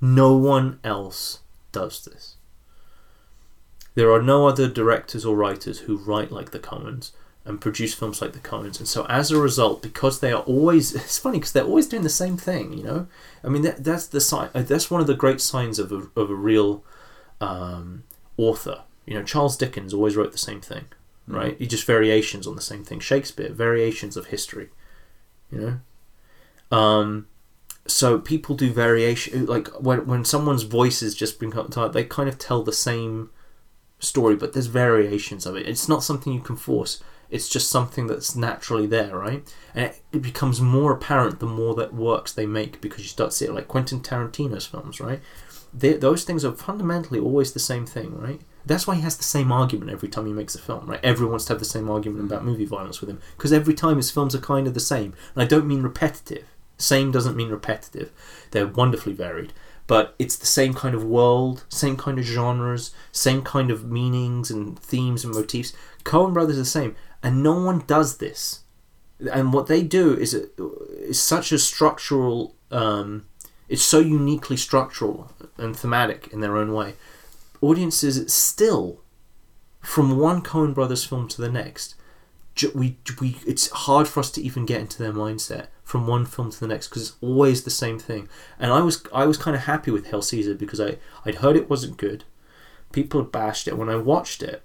No 0.00 0.34
one 0.34 0.78
else 0.84 1.40
does 1.72 2.04
this. 2.04 2.36
There 3.94 4.12
are 4.12 4.22
no 4.22 4.46
other 4.46 4.68
directors 4.68 5.24
or 5.24 5.36
writers 5.36 5.80
who 5.80 5.96
write 5.96 6.30
like 6.30 6.52
the 6.52 6.60
Coens 6.60 7.10
and 7.44 7.60
produce 7.60 7.94
films 7.94 8.22
like 8.22 8.32
the 8.32 8.38
Coens, 8.38 8.78
and 8.78 8.86
so 8.86 9.04
as 9.06 9.30
a 9.30 9.40
result, 9.40 9.82
because 9.82 10.20
they 10.20 10.32
are 10.32 10.42
always, 10.42 10.94
it's 10.94 11.18
funny 11.18 11.38
because 11.38 11.52
they're 11.52 11.64
always 11.64 11.88
doing 11.88 12.04
the 12.04 12.08
same 12.08 12.36
thing, 12.36 12.72
you 12.72 12.84
know. 12.84 13.06
I 13.42 13.48
mean, 13.48 13.62
that, 13.62 13.82
that's 13.84 14.06
the 14.06 14.20
sign. 14.20 14.50
That's 14.54 14.90
one 14.90 15.00
of 15.00 15.06
the 15.06 15.14
great 15.14 15.40
signs 15.40 15.78
of 15.78 15.92
a 15.92 16.08
of 16.18 16.30
a 16.30 16.34
real 16.34 16.84
um, 17.40 18.04
author. 18.36 18.82
You 19.04 19.14
know, 19.14 19.24
Charles 19.24 19.56
Dickens 19.56 19.92
always 19.92 20.16
wrote 20.16 20.32
the 20.32 20.38
same 20.38 20.60
thing 20.60 20.84
right? 21.28 21.56
He 21.58 21.66
just 21.66 21.86
variations 21.86 22.46
on 22.46 22.56
the 22.56 22.62
same 22.62 22.84
thing. 22.84 23.00
Shakespeare, 23.00 23.52
variations 23.52 24.16
of 24.16 24.26
history, 24.26 24.70
you 25.50 25.58
know. 26.70 26.76
Um, 26.76 27.26
so 27.86 28.18
people 28.18 28.54
do 28.54 28.70
variation 28.70 29.46
like 29.46 29.68
when 29.80 30.06
when 30.06 30.24
someone's 30.24 30.64
voice 30.64 31.02
is 31.02 31.14
just 31.14 31.40
been 31.40 31.50
cut, 31.50 31.92
they 31.92 32.04
kind 32.04 32.28
of 32.28 32.38
tell 32.38 32.62
the 32.62 32.72
same 32.72 33.30
story, 33.98 34.36
but 34.36 34.52
there's 34.52 34.66
variations 34.66 35.46
of 35.46 35.56
it. 35.56 35.66
It's 35.66 35.88
not 35.88 36.04
something 36.04 36.32
you 36.32 36.40
can 36.40 36.56
force. 36.56 37.02
It's 37.30 37.48
just 37.48 37.70
something 37.70 38.06
that's 38.06 38.34
naturally 38.34 38.86
there, 38.86 39.16
right? 39.18 39.54
And 39.74 39.86
it, 39.86 40.02
it 40.12 40.22
becomes 40.22 40.60
more 40.60 40.92
apparent 40.92 41.40
the 41.40 41.46
more 41.46 41.74
that 41.74 41.92
works 41.92 42.32
they 42.32 42.46
make 42.46 42.80
because 42.80 43.02
you 43.02 43.08
start 43.08 43.32
seeing 43.32 43.54
like 43.54 43.68
Quentin 43.68 44.00
Tarantino's 44.00 44.66
films, 44.66 45.00
right? 45.00 45.20
They, 45.74 45.92
those 45.94 46.24
things 46.24 46.44
are 46.44 46.52
fundamentally 46.52 47.20
always 47.20 47.52
the 47.52 47.58
same 47.58 47.84
thing, 47.84 48.18
right? 48.18 48.40
That's 48.68 48.86
why 48.86 48.96
he 48.96 49.00
has 49.02 49.16
the 49.16 49.24
same 49.24 49.50
argument 49.50 49.90
every 49.90 50.08
time 50.08 50.26
he 50.26 50.32
makes 50.32 50.54
a 50.54 50.58
film, 50.58 50.86
right? 50.86 51.00
Everyone 51.02 51.32
wants 51.32 51.46
to 51.46 51.54
have 51.54 51.58
the 51.58 51.64
same 51.64 51.90
argument 51.90 52.26
about 52.26 52.44
movie 52.44 52.66
violence 52.66 53.00
with 53.00 53.08
him 53.08 53.20
because 53.36 53.52
every 53.52 53.74
time 53.74 53.96
his 53.96 54.10
films 54.10 54.34
are 54.34 54.40
kind 54.40 54.66
of 54.66 54.74
the 54.74 54.80
same. 54.80 55.14
And 55.34 55.42
I 55.42 55.46
don't 55.46 55.66
mean 55.66 55.82
repetitive. 55.82 56.44
Same 56.76 57.10
doesn't 57.10 57.36
mean 57.36 57.48
repetitive. 57.48 58.12
They're 58.50 58.66
wonderfully 58.66 59.14
varied, 59.14 59.52
but 59.86 60.14
it's 60.18 60.36
the 60.36 60.46
same 60.46 60.74
kind 60.74 60.94
of 60.94 61.02
world, 61.02 61.64
same 61.68 61.96
kind 61.96 62.18
of 62.18 62.24
genres, 62.24 62.94
same 63.10 63.42
kind 63.42 63.70
of 63.70 63.90
meanings 63.90 64.50
and 64.50 64.78
themes 64.78 65.24
and 65.24 65.34
motifs. 65.34 65.72
Coen 66.04 66.32
Brothers 66.32 66.56
are 66.56 66.60
the 66.60 66.66
same, 66.66 66.94
and 67.22 67.42
no 67.42 67.58
one 67.58 67.82
does 67.86 68.18
this. 68.18 68.60
And 69.32 69.52
what 69.52 69.66
they 69.66 69.82
do 69.82 70.14
is 70.14 70.34
is 70.34 71.20
such 71.20 71.50
a 71.50 71.58
structural. 71.58 72.54
Um, 72.70 73.26
it's 73.68 73.82
so 73.82 73.98
uniquely 73.98 74.56
structural 74.56 75.32
and 75.58 75.76
thematic 75.76 76.28
in 76.32 76.40
their 76.40 76.56
own 76.56 76.72
way 76.72 76.94
audiences 77.60 78.32
still, 78.32 79.00
from 79.80 80.18
one 80.18 80.42
Coen 80.42 80.74
Brothers 80.74 81.04
film 81.04 81.28
to 81.28 81.40
the 81.40 81.50
next, 81.50 81.94
we 82.74 82.98
we 83.20 83.36
it's 83.46 83.70
hard 83.70 84.08
for 84.08 84.20
us 84.20 84.30
to 84.32 84.42
even 84.42 84.66
get 84.66 84.80
into 84.80 85.02
their 85.02 85.12
mindset 85.12 85.68
from 85.84 86.06
one 86.06 86.26
film 86.26 86.50
to 86.50 86.60
the 86.60 86.66
next 86.66 86.88
because 86.88 87.08
it's 87.08 87.16
always 87.20 87.62
the 87.62 87.70
same 87.70 87.98
thing. 87.98 88.28
And 88.58 88.72
I 88.72 88.80
was 88.80 89.04
I 89.12 89.26
was 89.26 89.36
kind 89.36 89.56
of 89.56 89.62
happy 89.62 89.90
with 89.90 90.06
Hail 90.06 90.22
Caesar 90.22 90.54
because 90.54 90.80
I 90.80 90.98
I'd 91.24 91.36
heard 91.36 91.56
it 91.56 91.70
wasn't 91.70 91.96
good. 91.96 92.24
People 92.92 93.22
had 93.22 93.32
bashed 93.32 93.68
it. 93.68 93.76
When 93.78 93.88
I 93.88 93.96
watched 93.96 94.42
it, 94.42 94.62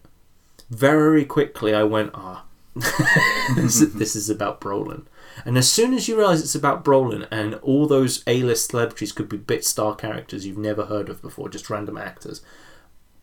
very 0.69 1.25
quickly 1.25 1.73
I 1.73 1.83
went 1.83 2.11
ah. 2.13 2.45
this, 3.55 3.79
this 3.93 4.15
is 4.15 4.31
about 4.31 4.59
Brolin. 4.59 5.05
And 5.45 5.57
as 5.59 5.71
soon 5.71 5.93
as 5.93 6.07
you 6.07 6.17
realise 6.17 6.41
it's 6.41 6.55
about 6.55 6.83
Brolin 6.83 7.27
and 7.29 7.55
all 7.55 7.85
those 7.85 8.23
A-list 8.25 8.71
celebrities 8.71 9.11
could 9.11 9.29
be 9.29 9.37
bit 9.37 9.63
star 9.63 9.95
characters 9.95 10.47
you've 10.47 10.57
never 10.57 10.85
heard 10.85 11.07
of 11.07 11.21
before, 11.21 11.49
just 11.49 11.69
random 11.69 11.97
actors, 11.97 12.41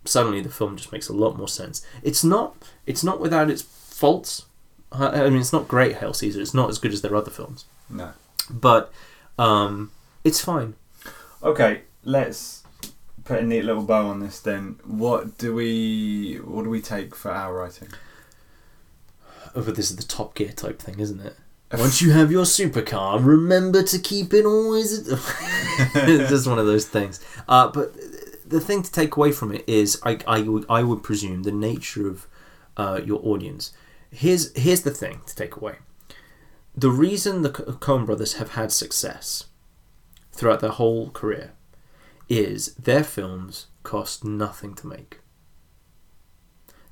suddenly 0.04 0.40
the 0.40 0.50
film 0.50 0.76
just 0.76 0.92
makes 0.92 1.08
a 1.08 1.12
lot 1.12 1.36
more 1.36 1.48
sense. 1.48 1.84
It's 2.02 2.24
not 2.24 2.56
it's 2.86 3.04
not 3.04 3.20
without 3.20 3.50
its 3.50 3.62
faults. 3.62 4.46
I 4.92 5.28
mean, 5.30 5.40
it's 5.40 5.52
not 5.52 5.68
great, 5.68 5.96
Hail 5.96 6.12
Caesar. 6.12 6.40
It's 6.40 6.54
not 6.54 6.68
as 6.68 6.78
good 6.78 6.92
as 6.92 7.00
their 7.00 7.14
other 7.14 7.30
films. 7.30 7.64
No, 7.88 8.10
but 8.48 8.92
um, 9.38 9.92
it's 10.24 10.42
fine. 10.42 10.74
Okay, 11.42 11.82
let's 12.04 12.64
put 13.24 13.40
a 13.40 13.42
neat 13.42 13.64
little 13.64 13.84
bow 13.84 14.08
on 14.08 14.20
this. 14.20 14.40
Then, 14.40 14.78
what 14.84 15.38
do 15.38 15.54
we 15.54 16.36
what 16.44 16.64
do 16.64 16.70
we 16.70 16.80
take 16.80 17.14
for 17.14 17.30
our 17.30 17.54
writing? 17.54 17.88
Oh, 19.54 19.62
but 19.62 19.74
this 19.76 19.90
is 19.90 19.96
the 19.96 20.02
Top 20.02 20.34
Gear 20.34 20.52
type 20.52 20.80
thing, 20.80 20.98
isn't 20.98 21.20
it? 21.20 21.36
Once 21.72 22.02
you 22.02 22.10
have 22.10 22.32
your 22.32 22.44
supercar, 22.44 23.24
remember 23.24 23.82
to 23.84 23.98
keep 23.98 24.34
it 24.34 24.44
always. 24.44 25.08
it's 25.08 26.30
just 26.30 26.48
one 26.48 26.58
of 26.58 26.66
those 26.66 26.86
things. 26.86 27.24
Uh, 27.48 27.68
but 27.68 27.94
the 28.50 28.60
thing 28.60 28.82
to 28.82 28.92
take 28.92 29.16
away 29.16 29.32
from 29.32 29.52
it 29.52 29.64
is, 29.66 30.00
I, 30.04 30.18
I, 30.26 30.40
would, 30.42 30.66
I 30.68 30.82
would 30.82 31.02
presume, 31.02 31.44
the 31.44 31.52
nature 31.52 32.08
of 32.08 32.26
uh, 32.76 33.00
your 33.04 33.20
audience. 33.22 33.72
Here's, 34.10 34.56
here's 34.56 34.82
the 34.82 34.90
thing 34.90 35.22
to 35.26 35.34
take 35.34 35.56
away. 35.56 35.76
The 36.76 36.90
reason 36.90 37.42
the 37.42 37.50
Coen 37.50 38.06
brothers 38.06 38.34
have 38.34 38.52
had 38.52 38.72
success 38.72 39.44
throughout 40.32 40.60
their 40.60 40.70
whole 40.70 41.10
career 41.10 41.52
is 42.28 42.74
their 42.74 43.04
films 43.04 43.66
cost 43.82 44.24
nothing 44.24 44.74
to 44.74 44.86
make. 44.86 45.20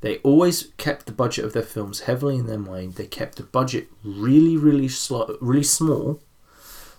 They 0.01 0.19
always 0.19 0.73
kept 0.77 1.07
the 1.07 1.13
budget 1.13 1.45
of 1.45 1.53
their 1.53 1.63
films 1.63 2.01
heavily 2.01 2.37
in 2.37 2.47
their 2.47 2.59
mind. 2.59 2.95
They 2.95 3.07
kept 3.07 3.37
the 3.37 3.43
budget 3.43 3.89
really, 4.05 4.57
really 4.57 4.89
slow, 4.89 5.37
really 5.41 5.65
small, 5.65 6.23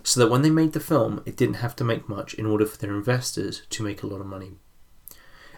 so 0.02 0.20
that 0.20 0.30
when 0.30 0.42
they 0.42 0.50
made 0.50 0.72
the 0.72 0.80
film, 0.80 1.22
it 1.26 1.36
didn't 1.36 1.56
have 1.56 1.76
to 1.76 1.84
make 1.84 2.08
much 2.08 2.34
in 2.34 2.46
order 2.46 2.66
for 2.66 2.78
their 2.78 2.94
investors 2.94 3.62
to 3.70 3.82
make 3.82 4.02
a 4.02 4.06
lot 4.06 4.20
of 4.20 4.26
money. 4.26 4.52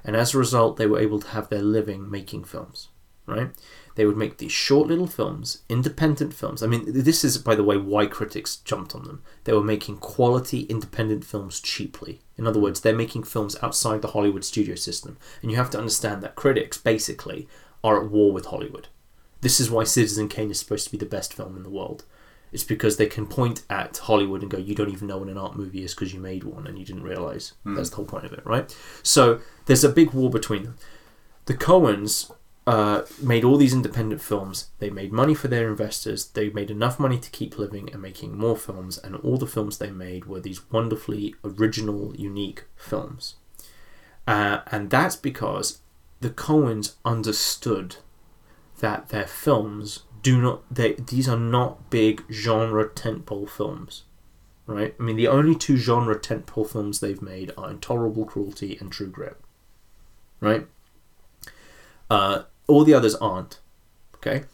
And 0.05 0.16
as 0.16 0.34
a 0.34 0.38
result, 0.38 0.76
they 0.76 0.86
were 0.86 0.99
able 0.99 1.20
to 1.20 1.28
have 1.28 1.49
their 1.49 1.62
living 1.62 2.11
making 2.11 2.45
films, 2.45 2.88
right? 3.26 3.51
They 3.95 4.05
would 4.05 4.16
make 4.16 4.38
these 4.38 4.53
short 4.53 4.88
little 4.88 5.07
films, 5.07 5.62
independent 5.68 6.34
films. 6.34 6.62
I 6.62 6.66
mean, 6.66 6.84
this 6.86 7.24
is, 7.24 7.38
by 7.38 7.55
the 7.55 7.62
way, 7.62 7.76
why 7.76 8.07
critics 8.07 8.57
jumped 8.57 8.95
on 8.95 9.05
them. 9.05 9.22
They 9.45 9.53
were 9.53 9.62
making 9.62 9.99
quality 9.99 10.62
independent 10.62 11.24
films 11.24 11.61
cheaply. 11.61 12.20
In 12.36 12.47
other 12.47 12.59
words, 12.59 12.80
they're 12.80 12.97
making 12.97 13.24
films 13.24 13.57
outside 13.62 14.03
the 14.03 14.09
Hollywood 14.09 14.45
studio 14.45 14.74
system. 14.74 15.18
And 15.40 15.51
you 15.51 15.57
have 15.57 15.70
to 15.70 15.78
understand 15.78 16.22
that 16.22 16.34
critics, 16.34 16.78
basically, 16.78 17.49
are 17.84 18.03
at 18.03 18.11
war 18.11 18.32
with 18.32 18.47
Hollywood. 18.47 18.88
This 19.40 19.61
is 19.61 19.70
why 19.70 19.84
Citizen 19.84 20.28
Kane 20.28 20.51
is 20.51 20.59
supposed 20.59 20.86
to 20.86 20.93
be 20.93 20.99
the 20.99 21.05
best 21.05 21.34
film 21.34 21.57
in 21.57 21.62
the 21.62 21.70
world 21.70 22.05
it's 22.53 22.65
because 22.65 22.97
they 22.97 23.07
can 23.07 23.27
point 23.27 23.63
at 23.71 23.97
Hollywood 23.97 24.43
and 24.43 24.51
go, 24.51 24.59
"You 24.59 24.75
don't 24.75 24.93
even 24.93 25.09
know 25.09 25.19
what 25.19 25.29
an 25.29 25.39
art 25.39 25.57
movie 25.57 25.83
is 25.83 25.95
because 25.95 26.13
you 26.13 26.21
made 26.21 26.45
one 26.45 26.67
and 26.67 26.79
you 26.79 26.85
didn't 26.85 27.03
realize." 27.03 27.53
Mm. 27.67 27.77
That's 27.77 27.91
the 27.91 27.97
whole 27.97 28.05
point 28.05 28.27
of 28.27 28.33
it, 28.33 28.45
right? 28.45 28.75
So 29.03 29.41
there's 29.67 29.85
a 29.85 29.89
big 29.89 30.13
war 30.13 30.31
between 30.31 30.65
them. 30.65 30.77
The 31.47 31.55
Coens 31.55 32.31
uh, 32.67 33.03
made 33.21 33.45
all 33.45 33.57
these 33.57 33.73
independent 33.73 34.21
films. 34.21 34.69
They 34.79 34.91
made 34.91 35.13
money 35.13 35.35
for 35.35 35.49
their 35.49 35.69
investors. 35.69 36.29
They 36.29 36.51
made 36.51 36.71
enough 36.71 37.01
money 37.01 37.19
to 37.19 37.31
keep 37.31 37.59
living 37.59 37.91
and 37.93 38.01
making 38.01 38.39
more 38.39 38.57
films. 38.57 38.99
And 38.99 39.17
all 39.17 39.37
the 39.37 39.47
films 39.47 39.79
they 39.79 39.91
made 39.91 40.27
were 40.27 40.41
these 40.41 40.71
wonderfully 40.71 41.35
original, 41.45 42.15
unique 42.15 42.65
films. 42.77 43.35
Uh, 44.27 44.61
and 44.71 44.91
that's 44.91 45.17
because 45.17 45.79
the 46.21 46.31
Coens 46.31 46.95
understood 47.05 47.97
that 48.79 49.09
their 49.09 49.27
films 49.27 50.05
do 50.23 50.41
not 50.41 50.62
they 50.73 50.95
these 50.95 51.29
are 51.29 51.39
not 51.39 51.91
big 51.91 52.23
genre 52.31 52.89
tentpole 52.89 53.49
films 53.49 54.05
right 54.66 54.95
i 54.99 55.03
mean 55.03 55.16
the 55.16 55.29
only 55.29 55.55
two 55.55 55.77
genre 55.77 56.18
tentpole 56.18 56.68
films 56.68 57.01
they've 57.01 57.23
made 57.23 57.51
are 57.59 57.70
intolerable 57.70 58.25
cruelty 58.25 58.77
and 58.81 58.93
true 58.93 59.09
grit 59.09 59.37
right 60.41 60.66
uh, 62.11 62.43
all 62.66 62.85
the 62.85 62.95
others 62.95 63.14
aren't 63.16 63.59
okay 64.14 64.45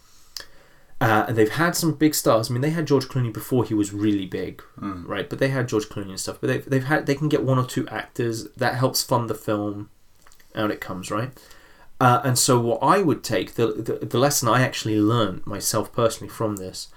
uh, 1.01 1.27
and 1.29 1.37
they've 1.37 1.53
had 1.53 1.77
some 1.77 1.93
big 1.95 2.13
stars. 2.13 2.51
I 2.51 2.53
mean, 2.53 2.61
they 2.61 2.71
had 2.71 2.87
George 2.87 3.07
Clooney 3.07 3.33
before 3.33 3.65
he 3.65 3.73
was 3.73 3.93
really 3.93 4.27
big, 4.27 4.63
mm. 4.81 5.07
right? 5.07 5.31
But 5.31 5.39
they 5.39 5.49
had 5.49 5.69
George 5.69 5.89
Clooney 5.89 6.09
and 6.09 6.19
stuff. 6.21 6.41
But 6.41 6.49
they've, 6.49 6.65
they've 6.65 6.85
had 6.85 7.07
they 7.07 7.15
can 7.15 7.29
get 7.29 7.45
one 7.45 7.59
or 7.59 7.67
two 7.67 7.87
actors 7.87 8.51
that 8.57 8.75
helps 8.75 9.03
fund 9.03 9.31
the 9.31 9.35
film. 9.35 9.91
Out 10.57 10.73
it 10.73 10.81
comes, 10.81 11.11
right? 11.11 11.31
Uh, 12.01 12.21
and 12.25 12.39
so, 12.39 12.61
what 12.61 12.79
I 12.83 13.03
would 13.03 13.25
take 13.25 13.55
the, 13.55 13.67
the 13.67 14.07
the 14.07 14.19
lesson 14.19 14.49
I 14.49 14.63
actually 14.63 15.01
learned 15.01 15.47
myself 15.47 15.93
personally 15.93 16.33
from 16.33 16.57
this 16.57 16.89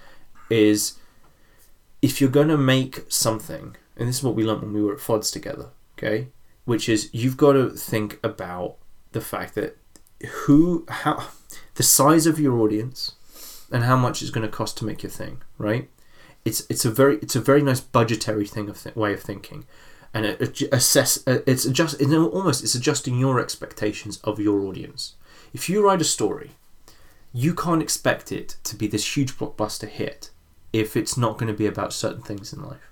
is 0.48 0.98
if 2.00 2.20
you're 2.20 2.30
going 2.30 2.48
to 2.48 2.58
make 2.58 3.04
something, 3.08 3.76
and 3.96 4.08
this 4.08 4.18
is 4.18 4.22
what 4.22 4.34
we 4.34 4.44
learned 4.44 4.62
when 4.62 4.72
we 4.72 4.82
were 4.82 4.94
at 4.94 5.00
FODS 5.00 5.30
together, 5.30 5.70
okay, 5.98 6.28
which 6.64 6.88
is 6.88 7.10
you've 7.12 7.36
got 7.36 7.52
to 7.52 7.70
think 7.70 8.18
about 8.22 8.76
the 9.12 9.20
fact 9.20 9.54
that 9.54 9.76
who, 10.30 10.86
how, 10.88 11.28
the 11.74 11.82
size 11.82 12.26
of 12.26 12.38
your 12.38 12.60
audience, 12.60 13.16
and 13.72 13.84
how 13.84 13.96
much 13.96 14.20
it's 14.20 14.30
going 14.30 14.46
to 14.46 14.56
cost 14.56 14.76
to 14.78 14.84
make 14.84 15.02
your 15.02 15.10
thing, 15.10 15.42
right? 15.58 15.88
It's 16.44 16.64
it's 16.68 16.84
a 16.84 16.90
very 16.90 17.16
it's 17.16 17.36
a 17.36 17.40
very 17.40 17.62
nice 17.62 17.80
budgetary 17.80 18.46
thing 18.46 18.68
of 18.68 18.80
th- 18.82 18.94
way 18.96 19.14
of 19.14 19.20
thinking, 19.20 19.64
and 20.14 20.26
it, 20.26 20.62
assess. 20.72 21.26
uh, 21.26 21.38
It's 21.46 21.64
adjust. 21.64 22.00
It's 22.00 22.12
almost 22.12 22.62
it's 22.62 22.74
adjusting 22.74 23.18
your 23.18 23.40
expectations 23.40 24.18
of 24.24 24.38
your 24.38 24.60
audience. 24.60 25.14
If 25.52 25.68
you 25.68 25.84
write 25.84 26.00
a 26.00 26.04
story, 26.04 26.52
you 27.32 27.54
can't 27.54 27.82
expect 27.82 28.32
it 28.32 28.56
to 28.64 28.76
be 28.76 28.86
this 28.86 29.16
huge 29.16 29.36
blockbuster 29.38 29.88
hit 29.88 30.30
if 30.72 30.96
it's 30.96 31.16
not 31.16 31.38
going 31.38 31.52
to 31.52 31.56
be 31.56 31.66
about 31.66 31.92
certain 31.92 32.22
things 32.22 32.52
in 32.52 32.62
life. 32.62 32.90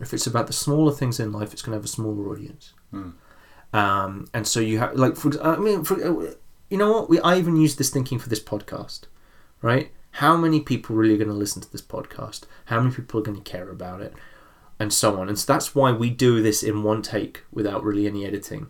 If 0.00 0.12
it's 0.12 0.26
about 0.26 0.46
the 0.46 0.52
smaller 0.52 0.92
things 0.92 1.18
in 1.18 1.32
life, 1.32 1.52
it's 1.52 1.62
going 1.62 1.72
to 1.72 1.78
have 1.78 1.84
a 1.84 1.88
smaller 1.88 2.30
audience. 2.30 2.72
Hmm. 2.90 3.10
Um, 3.72 4.26
and 4.32 4.46
so 4.46 4.60
you 4.60 4.78
have 4.78 4.94
like 4.94 5.16
for 5.16 5.30
I 5.42 5.56
mean 5.56 5.84
for 5.84 5.94
uh, 6.02 6.34
you 6.70 6.78
know 6.78 6.92
what 6.92 7.10
we 7.10 7.20
I 7.20 7.38
even 7.38 7.56
use 7.56 7.76
this 7.76 7.90
thinking 7.90 8.18
for 8.18 8.28
this 8.28 8.42
podcast, 8.42 9.02
right? 9.62 9.90
How 10.12 10.36
many 10.36 10.60
people 10.60 10.96
really 10.96 11.14
are 11.14 11.18
going 11.18 11.28
to 11.28 11.34
listen 11.34 11.60
to 11.62 11.70
this 11.70 11.82
podcast? 11.82 12.44
How 12.66 12.80
many 12.80 12.94
people 12.94 13.20
are 13.20 13.22
going 13.22 13.36
to 13.42 13.50
care 13.50 13.68
about 13.68 14.00
it, 14.00 14.14
and 14.78 14.92
so 14.92 15.18
on. 15.18 15.28
And 15.28 15.38
so 15.38 15.52
that's 15.52 15.74
why 15.74 15.92
we 15.92 16.10
do 16.10 16.42
this 16.42 16.62
in 16.62 16.82
one 16.82 17.02
take 17.02 17.44
without 17.50 17.82
really 17.82 18.06
any 18.06 18.24
editing, 18.26 18.68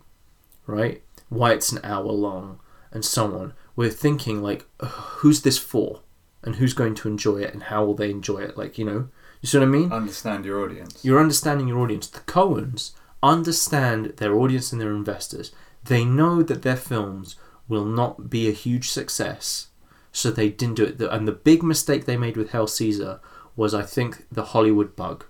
right? 0.66 1.02
Why 1.28 1.52
it's 1.52 1.72
an 1.72 1.80
hour 1.82 2.04
long 2.04 2.60
and 2.92 3.04
so 3.04 3.36
on. 3.38 3.54
We're 3.74 3.90
thinking 3.90 4.42
like, 4.42 4.66
who's 4.80 5.42
this 5.42 5.58
for, 5.58 6.00
and 6.42 6.56
who's 6.56 6.74
going 6.74 6.94
to 6.94 7.08
enjoy 7.08 7.38
it, 7.38 7.52
and 7.52 7.64
how 7.64 7.84
will 7.84 7.94
they 7.94 8.10
enjoy 8.10 8.38
it? 8.38 8.56
Like 8.56 8.78
you 8.78 8.84
know, 8.84 9.08
you 9.40 9.48
see 9.48 9.58
what 9.58 9.64
I 9.64 9.70
mean? 9.70 9.92
Understand 9.92 10.44
your 10.44 10.62
audience. 10.62 11.04
You're 11.04 11.20
understanding 11.20 11.68
your 11.68 11.80
audience. 11.80 12.06
The 12.06 12.20
Coens 12.20 12.92
understand 13.22 14.14
their 14.16 14.34
audience 14.34 14.72
and 14.72 14.80
their 14.80 14.92
investors. 14.92 15.52
They 15.84 16.04
know 16.04 16.42
that 16.42 16.62
their 16.62 16.76
films 16.76 17.36
will 17.68 17.84
not 17.84 18.30
be 18.30 18.48
a 18.48 18.52
huge 18.52 18.90
success, 18.90 19.68
so 20.12 20.30
they 20.30 20.48
didn't 20.48 20.76
do 20.76 20.84
it. 20.84 21.00
And 21.00 21.26
the 21.26 21.32
big 21.32 21.62
mistake 21.62 22.04
they 22.04 22.16
made 22.16 22.36
with 22.36 22.50
Hail 22.50 22.66
Caesar 22.66 23.20
was, 23.56 23.74
I 23.74 23.82
think, 23.82 24.26
the 24.30 24.44
Hollywood 24.44 24.96
bug. 24.96 25.24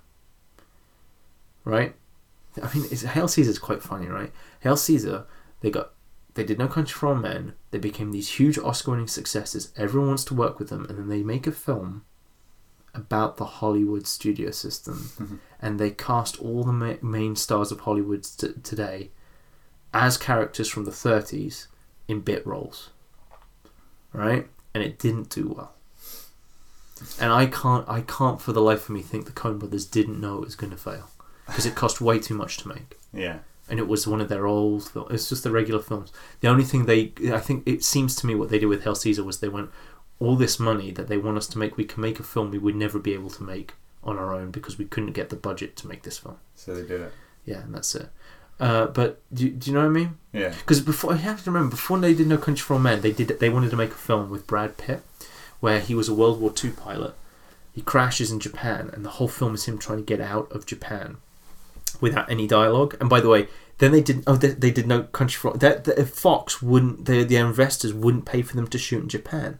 Right? 1.66 1.94
I 2.62 2.74
mean, 2.74 2.86
it's, 2.90 3.02
Hail 3.02 3.28
Caesar's 3.28 3.58
quite 3.58 3.82
funny, 3.82 4.06
right? 4.06 4.32
Hail 4.60 4.76
Caesar, 4.76 5.26
they 5.60 5.70
got, 5.70 5.90
they 6.34 6.44
did 6.44 6.58
No 6.58 6.68
Country 6.68 6.94
for 6.94 7.08
Old 7.08 7.20
Men. 7.20 7.54
They 7.70 7.78
became 7.78 8.12
these 8.12 8.36
huge 8.38 8.58
Oscar-winning 8.58 9.08
successes. 9.08 9.72
Everyone 9.76 10.08
wants 10.08 10.24
to 10.26 10.34
work 10.34 10.58
with 10.58 10.68
them, 10.68 10.86
and 10.88 10.98
then 10.98 11.08
they 11.08 11.22
make 11.22 11.46
a 11.46 11.52
film 11.52 12.04
about 12.94 13.36
the 13.36 13.44
Hollywood 13.44 14.06
studio 14.06 14.50
system, 14.50 15.10
mm-hmm. 15.18 15.36
and 15.60 15.78
they 15.78 15.90
cast 15.90 16.40
all 16.40 16.64
the 16.64 16.72
ma- 16.72 16.94
main 17.02 17.36
stars 17.36 17.70
of 17.70 17.80
Hollywood 17.80 18.22
t- 18.24 18.54
today 18.62 19.10
as 19.92 20.16
characters 20.16 20.68
from 20.68 20.84
the 20.84 20.90
30s 20.90 21.66
in 22.08 22.20
bit 22.20 22.46
roles, 22.46 22.90
right? 24.12 24.48
And 24.72 24.82
it 24.82 24.98
didn't 24.98 25.30
do 25.30 25.54
well. 25.56 25.72
And 27.20 27.32
I 27.32 27.46
can't, 27.46 27.86
I 27.88 28.00
can't 28.00 28.40
for 28.40 28.52
the 28.52 28.62
life 28.62 28.84
of 28.84 28.94
me 28.94 29.02
think 29.02 29.26
the 29.26 29.32
Coen 29.32 29.58
Brothers 29.58 29.84
didn't 29.84 30.20
know 30.20 30.36
it 30.36 30.44
was 30.44 30.56
going 30.56 30.70
to 30.70 30.78
fail 30.78 31.10
because 31.46 31.66
it 31.66 31.74
cost 31.74 32.00
way 32.00 32.18
too 32.18 32.34
much 32.34 32.56
to 32.58 32.68
make 32.68 32.96
Yeah. 33.12 33.38
and 33.68 33.78
it 33.78 33.88
was 33.88 34.06
one 34.06 34.20
of 34.20 34.28
their 34.28 34.46
old. 34.46 34.90
It's 35.10 35.28
just 35.28 35.42
the 35.44 35.50
regular 35.50 35.80
films. 35.82 36.12
The 36.40 36.48
only 36.48 36.64
thing 36.64 36.86
they, 36.86 37.12
I 37.32 37.38
think, 37.40 37.62
it 37.66 37.82
seems 37.84 38.14
to 38.16 38.26
me 38.26 38.34
what 38.34 38.48
they 38.50 38.58
did 38.58 38.66
with 38.66 38.84
Hail 38.84 38.94
Caesar 38.94 39.24
was 39.24 39.38
they 39.40 39.48
went, 39.48 39.70
all 40.18 40.36
this 40.36 40.58
money 40.58 40.90
that 40.92 41.08
they 41.08 41.18
want 41.18 41.36
us 41.36 41.46
to 41.48 41.58
make, 41.58 41.76
we 41.76 41.84
can 41.84 42.00
make 42.00 42.18
a 42.18 42.22
film 42.22 42.50
we 42.50 42.58
would 42.58 42.74
never 42.76 42.98
be 42.98 43.12
able 43.14 43.30
to 43.30 43.42
make 43.42 43.74
on 44.02 44.16
our 44.18 44.32
own 44.32 44.50
because 44.50 44.78
we 44.78 44.84
couldn't 44.84 45.12
get 45.12 45.28
the 45.30 45.36
budget 45.36 45.76
to 45.76 45.88
make 45.88 46.02
this 46.02 46.18
film. 46.18 46.36
So 46.54 46.74
they 46.74 46.86
did 46.86 47.00
it. 47.02 47.12
Yeah, 47.44 47.58
and 47.62 47.74
that's 47.74 47.94
it. 47.94 48.08
Uh, 48.58 48.86
but 48.86 49.20
do, 49.34 49.50
do 49.50 49.70
you 49.70 49.74
know 49.76 49.82
what 49.82 49.88
I 49.90 50.00
mean? 50.00 50.16
Yeah. 50.32 50.48
Because 50.50 50.80
before, 50.80 51.12
you 51.12 51.18
have 51.18 51.44
to 51.44 51.50
remember, 51.50 51.72
before 51.72 51.98
they 51.98 52.14
did 52.14 52.26
No 52.26 52.38
Country 52.38 52.62
for 52.62 52.74
Old 52.74 52.82
Men, 52.84 53.02
they 53.02 53.12
did 53.12 53.28
they 53.40 53.50
wanted 53.50 53.70
to 53.70 53.76
make 53.76 53.90
a 53.90 53.94
film 53.94 54.30
with 54.30 54.46
Brad 54.46 54.78
Pitt, 54.78 55.02
where 55.60 55.80
he 55.80 55.94
was 55.94 56.08
a 56.08 56.14
World 56.14 56.40
War 56.40 56.52
II 56.64 56.70
pilot. 56.70 57.14
He 57.74 57.82
crashes 57.82 58.30
in 58.30 58.40
Japan, 58.40 58.88
and 58.94 59.04
the 59.04 59.10
whole 59.10 59.28
film 59.28 59.54
is 59.54 59.66
him 59.66 59.76
trying 59.76 59.98
to 59.98 60.04
get 60.04 60.20
out 60.22 60.50
of 60.50 60.64
Japan 60.64 61.18
without 62.00 62.30
any 62.30 62.46
dialogue. 62.46 62.96
And 63.00 63.08
by 63.08 63.20
the 63.20 63.28
way, 63.28 63.48
then 63.78 63.92
they 63.92 64.00
did 64.00 64.24
oh 64.26 64.36
they, 64.36 64.48
they 64.48 64.70
did 64.70 64.86
No 64.86 65.02
Country 65.04 65.38
for 65.38 65.56
that 65.58 65.86
Fox 66.08 66.62
wouldn't 66.62 67.04
the 67.04 67.24
the 67.24 67.36
investors 67.36 67.92
wouldn't 67.92 68.26
pay 68.26 68.42
for 68.42 68.56
them 68.56 68.66
to 68.68 68.78
shoot 68.78 69.02
in 69.02 69.08
Japan, 69.08 69.58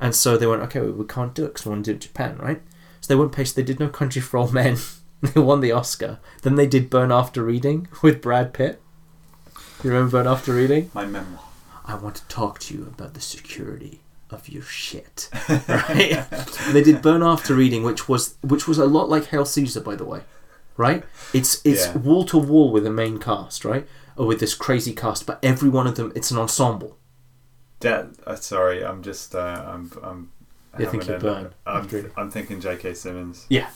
and 0.00 0.14
so 0.14 0.36
they 0.36 0.46
went 0.46 0.62
okay 0.62 0.80
we, 0.80 0.92
we 0.92 1.04
can't 1.04 1.34
do 1.34 1.44
it 1.44 1.48
because 1.48 1.66
we 1.66 1.70
want 1.70 1.84
to 1.84 1.90
do 1.90 1.92
it 1.92 1.94
in 1.96 2.00
Japan 2.00 2.38
right. 2.38 2.62
So 3.00 3.08
they 3.08 3.16
wouldn't 3.16 3.34
pay. 3.34 3.44
So 3.44 3.54
they 3.56 3.64
did 3.64 3.80
No 3.80 3.88
Country 3.88 4.22
for 4.22 4.38
Old 4.38 4.54
Men. 4.54 4.76
they 5.22 5.40
won 5.40 5.60
the 5.60 5.72
Oscar. 5.72 6.18
Then 6.42 6.54
they 6.54 6.66
did 6.66 6.88
Burn 6.88 7.10
After 7.10 7.42
Reading 7.42 7.88
with 8.00 8.22
Brad 8.22 8.54
Pitt. 8.54 8.80
You 9.82 9.90
remember 9.90 10.18
Burn 10.18 10.26
After 10.28 10.52
Reading? 10.54 10.90
My 10.94 11.04
memoir. 11.04 11.40
I 11.84 11.96
want 11.96 12.14
to 12.16 12.28
talk 12.28 12.60
to 12.60 12.74
you 12.74 12.84
about 12.84 13.14
the 13.14 13.20
security 13.20 14.02
of 14.30 14.48
your 14.48 14.62
shit. 14.62 15.28
Right? 15.68 16.24
They 16.72 16.82
did 16.82 17.02
Burn 17.02 17.22
After 17.22 17.54
Reading, 17.54 17.82
which 17.82 18.08
was 18.08 18.36
which 18.42 18.68
was 18.68 18.78
a 18.78 18.86
lot 18.86 19.08
like 19.08 19.26
Hail 19.26 19.44
Caesar, 19.44 19.80
by 19.80 19.96
the 19.96 20.04
way. 20.04 20.22
Right? 20.82 21.04
It's 21.32 21.60
it's 21.64 21.84
wall 21.94 22.24
to 22.32 22.38
wall 22.38 22.72
with 22.72 22.82
the 22.84 22.90
main 23.02 23.18
cast, 23.18 23.64
right? 23.64 23.86
Or 24.16 24.26
with 24.26 24.40
this 24.40 24.54
crazy 24.54 24.92
cast, 24.92 25.26
but 25.26 25.38
every 25.42 25.68
one 25.78 25.86
of 25.86 25.94
them 25.94 26.12
it's 26.16 26.30
an 26.32 26.38
ensemble. 26.38 26.98
That, 27.80 28.10
uh, 28.26 28.34
sorry, 28.36 28.84
I'm 28.84 29.02
just. 29.02 29.34
Uh, 29.34 29.64
I'm. 29.72 29.90
I'm. 30.02 30.32
You're 30.78 30.86
having 30.86 31.00
thinking 31.00 31.18
Burn 31.20 31.54
I'm. 31.66 32.12
I'm 32.16 32.30
thinking 32.30 32.60
J.K. 32.60 32.94
Simmons. 32.94 33.46
Yeah. 33.48 33.68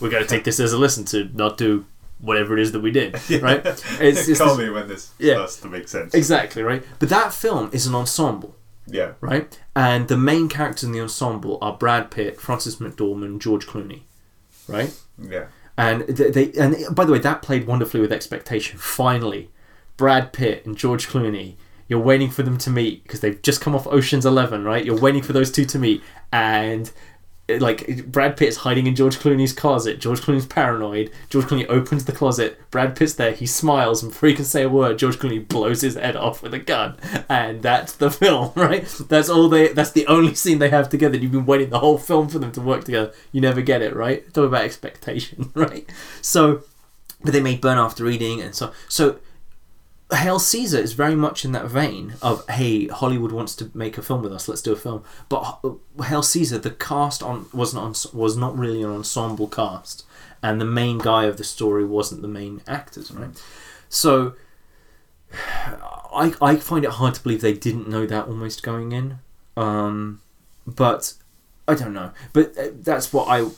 We're 0.00 0.10
gonna 0.10 0.26
take 0.26 0.44
this 0.44 0.58
as 0.60 0.72
a 0.72 0.78
lesson 0.78 1.04
to 1.06 1.24
not 1.34 1.58
do 1.58 1.84
whatever 2.20 2.56
it 2.58 2.62
is 2.62 2.72
that 2.72 2.80
we 2.80 2.90
did. 2.90 3.14
Right? 3.42 3.62
It's, 4.00 4.28
it's 4.28 4.38
Call 4.40 4.56
this- 4.56 4.66
me 4.66 4.70
when 4.70 4.88
this 4.88 5.10
Yeah. 5.18 5.34
starts 5.34 5.56
to 5.60 5.68
make 5.68 5.86
sense. 5.88 6.14
exactly, 6.14 6.62
right? 6.62 6.82
But 6.98 7.08
that 7.10 7.32
film 7.32 7.70
is 7.72 7.86
an 7.86 7.94
ensemble. 7.94 8.56
Yeah. 8.90 9.12
right? 9.20 9.58
And 9.76 10.08
the 10.08 10.16
main 10.16 10.48
characters 10.48 10.84
in 10.84 10.92
the 10.92 11.00
ensemble 11.00 11.58
are 11.60 11.76
Brad 11.76 12.10
Pitt, 12.10 12.40
Frances 12.40 12.76
McDormand, 12.76 13.38
George 13.40 13.66
Clooney, 13.66 14.02
right? 14.66 14.92
Yeah. 15.20 15.46
And 15.78 16.02
they, 16.02 16.52
and 16.54 16.76
by 16.94 17.04
the 17.04 17.12
way, 17.12 17.20
that 17.20 17.40
played 17.40 17.66
wonderfully 17.66 18.00
with 18.00 18.12
expectation. 18.12 18.78
Finally, 18.78 19.48
Brad 19.96 20.32
Pitt 20.32 20.66
and 20.66 20.76
George 20.76 21.06
Clooney. 21.06 21.54
You're 21.86 22.00
waiting 22.00 22.30
for 22.30 22.42
them 22.42 22.58
to 22.58 22.68
meet 22.70 23.04
because 23.04 23.20
they've 23.20 23.40
just 23.40 23.60
come 23.60 23.74
off 23.74 23.86
Ocean's 23.86 24.26
Eleven, 24.26 24.64
right? 24.64 24.84
You're 24.84 25.00
waiting 25.00 25.22
for 25.22 25.32
those 25.32 25.50
two 25.50 25.64
to 25.66 25.78
meet, 25.78 26.02
and 26.32 26.90
like 27.48 28.06
Brad 28.06 28.36
Pitt 28.36 28.48
is 28.48 28.56
hiding 28.58 28.86
in 28.86 28.94
George 28.94 29.16
Clooney's 29.16 29.54
closet. 29.54 30.00
George 30.00 30.20
Clooney's 30.20 30.46
paranoid. 30.46 31.10
George 31.30 31.46
Clooney 31.46 31.66
opens 31.68 32.04
the 32.04 32.12
closet. 32.12 32.60
Brad 32.70 32.94
Pitt's 32.94 33.14
there. 33.14 33.32
He 33.32 33.46
smiles, 33.46 34.02
and 34.02 34.12
before 34.12 34.28
he 34.28 34.34
can 34.34 34.44
say 34.44 34.64
a 34.64 34.68
word, 34.68 34.98
George 34.98 35.16
Clooney 35.16 35.46
blows 35.46 35.80
his 35.80 35.94
head 35.94 36.14
off 36.14 36.42
with 36.42 36.52
a 36.52 36.58
gun, 36.58 36.96
and 37.28 37.62
that's 37.62 37.94
the 37.94 38.10
film, 38.10 38.52
right? 38.54 38.86
That's 39.08 39.30
all 39.30 39.48
they. 39.48 39.68
That's 39.68 39.92
the 39.92 40.06
only 40.06 40.34
scene 40.34 40.58
they 40.58 40.68
have 40.70 40.90
together. 40.90 41.16
You've 41.16 41.32
been 41.32 41.46
waiting 41.46 41.70
the 41.70 41.80
whole 41.80 41.98
film 41.98 42.28
for 42.28 42.38
them 42.38 42.52
to 42.52 42.60
work 42.60 42.84
together. 42.84 43.12
You 43.32 43.40
never 43.40 43.62
get 43.62 43.82
it, 43.82 43.96
right? 43.96 44.22
Talk 44.34 44.48
about 44.48 44.64
expectation, 44.64 45.50
right? 45.54 45.88
So, 46.20 46.64
but 47.22 47.32
they 47.32 47.40
made 47.40 47.60
Burn 47.62 47.78
After 47.78 48.04
Reading, 48.04 48.40
and 48.42 48.54
so 48.54 48.72
so. 48.88 49.18
Hail 50.12 50.38
Caesar 50.38 50.78
is 50.78 50.94
very 50.94 51.14
much 51.14 51.44
in 51.44 51.52
that 51.52 51.66
vein 51.66 52.14
of 52.22 52.48
hey 52.48 52.86
Hollywood 52.88 53.32
wants 53.32 53.54
to 53.56 53.70
make 53.74 53.98
a 53.98 54.02
film 54.02 54.22
with 54.22 54.32
us 54.32 54.48
let's 54.48 54.62
do 54.62 54.72
a 54.72 54.76
film. 54.76 55.04
But 55.28 55.60
Hail 56.06 56.22
Caesar 56.22 56.58
the 56.58 56.70
cast 56.70 57.22
on 57.22 57.46
wasn't 57.52 58.14
was 58.14 58.36
not 58.36 58.56
really 58.56 58.82
an 58.82 58.90
ensemble 58.90 59.48
cast. 59.48 60.04
And 60.42 60.60
the 60.60 60.64
main 60.64 60.98
guy 60.98 61.24
of 61.24 61.36
the 61.36 61.44
story 61.44 61.84
wasn't 61.84 62.22
the 62.22 62.28
main 62.28 62.62
actors 62.66 63.10
right? 63.10 63.30
So 63.88 64.34
I 65.34 66.32
I 66.40 66.56
find 66.56 66.84
it 66.84 66.92
hard 66.92 67.14
to 67.14 67.22
believe 67.22 67.42
they 67.42 67.52
didn't 67.52 67.88
know 67.88 68.06
that 68.06 68.28
almost 68.28 68.62
going 68.62 68.92
in. 68.92 69.18
Um 69.56 70.22
but 70.66 71.14
I 71.66 71.74
don't 71.74 71.92
know, 71.92 72.12
but 72.32 72.56
uh, 72.56 72.68
that's 72.72 73.12
what 73.12 73.28
I 73.28 73.50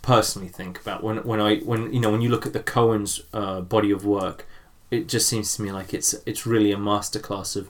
personally 0.00 0.48
think 0.48 0.80
about 0.80 1.04
when 1.04 1.18
when 1.18 1.38
I 1.38 1.58
when 1.58 1.92
you 1.92 2.00
know 2.00 2.10
when 2.10 2.22
you 2.22 2.30
look 2.30 2.46
at 2.46 2.54
the 2.54 2.60
Coen's 2.60 3.20
uh, 3.34 3.60
body 3.60 3.90
of 3.90 4.06
work, 4.06 4.47
it 4.90 5.08
just 5.08 5.28
seems 5.28 5.54
to 5.56 5.62
me 5.62 5.70
like 5.72 5.92
it's 5.94 6.14
it's 6.26 6.46
really 6.46 6.72
a 6.72 6.76
masterclass 6.76 7.56
of 7.56 7.68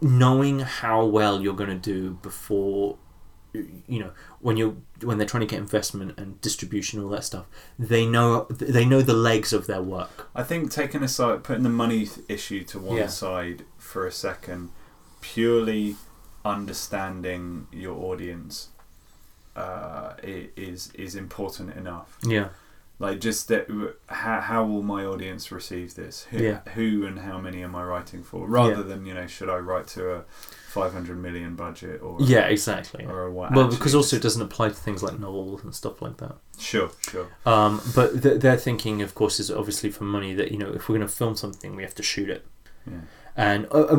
knowing 0.00 0.60
how 0.60 1.04
well 1.04 1.40
you're 1.42 1.54
going 1.54 1.68
to 1.70 1.74
do 1.94 2.18
before 2.22 2.96
you 3.52 3.98
know 4.00 4.10
when 4.40 4.56
you're 4.56 4.74
when 5.02 5.18
they're 5.18 5.26
trying 5.26 5.42
to 5.42 5.46
get 5.46 5.58
investment 5.58 6.18
and 6.18 6.40
distribution 6.40 6.98
and 6.98 7.04
all 7.06 7.12
that 7.12 7.22
stuff 7.22 7.44
they 7.78 8.06
know 8.06 8.46
they 8.50 8.84
know 8.84 9.02
the 9.02 9.12
legs 9.12 9.52
of 9.52 9.66
their 9.66 9.82
work 9.82 10.30
I 10.34 10.42
think 10.42 10.70
taking 10.70 11.02
aside, 11.02 11.44
putting 11.44 11.62
the 11.62 11.68
money 11.68 12.08
issue 12.28 12.64
to 12.64 12.78
one 12.78 12.96
Yeah. 12.96 13.08
side 13.08 13.64
for 13.76 14.06
a 14.06 14.12
second, 14.12 14.70
purely 15.20 15.96
understanding 16.44 17.66
your 17.70 17.94
audience 18.10 18.68
uh, 19.54 20.14
is 20.24 20.90
is 20.94 21.14
important 21.14 21.76
enough. 21.76 22.16
yeah 22.24 22.48
Like 23.02 23.20
just 23.20 23.48
that, 23.48 23.66
how, 24.06 24.40
how 24.40 24.64
will 24.64 24.82
my 24.82 25.04
audience 25.04 25.50
receive 25.50 25.94
this? 25.96 26.24
Who, 26.30 26.38
Yeah. 26.38 26.60
who 26.74 27.04
and 27.04 27.18
how 27.18 27.38
many 27.38 27.62
am 27.64 27.74
I 27.74 27.82
writing 27.84 28.22
for? 28.22 28.46
Rather 28.46 28.76
Yeah. 28.76 28.82
than 28.82 29.04
you 29.06 29.14
know, 29.14 29.26
should 29.26 29.50
I 29.50 29.56
write 29.56 29.88
to 29.88 30.02
a 30.14 30.22
five 30.76 30.92
hundred 30.94 31.18
million 31.18 31.54
budget 31.54 32.00
or 32.02 32.16
yeah 32.20 32.46
exactly 32.46 33.04
or 33.04 33.26
a 33.26 33.30
what? 33.30 33.52
well 33.54 33.68
because 33.68 33.94
also 33.94 34.16
it 34.16 34.22
doesn't 34.22 34.40
apply 34.40 34.68
to 34.70 34.74
things 34.74 35.02
like 35.02 35.18
novels 35.18 35.62
and 35.64 35.74
stuff 35.74 36.00
like 36.00 36.16
that 36.16 36.36
sure, 36.58 36.90
sure, 37.10 37.26
Um, 37.44 37.82
but 37.94 38.22
th- 38.22 38.40
their 38.40 38.56
thinking, 38.56 39.02
of 39.02 39.14
course, 39.14 39.38
is 39.38 39.50
obviously 39.50 39.90
for 39.90 40.04
money. 40.04 40.32
That 40.34 40.50
you 40.52 40.58
know, 40.58 40.70
if 40.72 40.88
we're 40.88 40.96
going 40.96 41.06
to 41.08 41.12
film 41.22 41.34
something, 41.36 41.76
we 41.76 41.82
have 41.82 41.94
to 41.96 42.02
shoot 42.02 42.30
it. 42.30 42.46
yeah, 42.90 43.00
And 43.36 43.66
uh, 43.72 43.86
uh, 43.94 43.98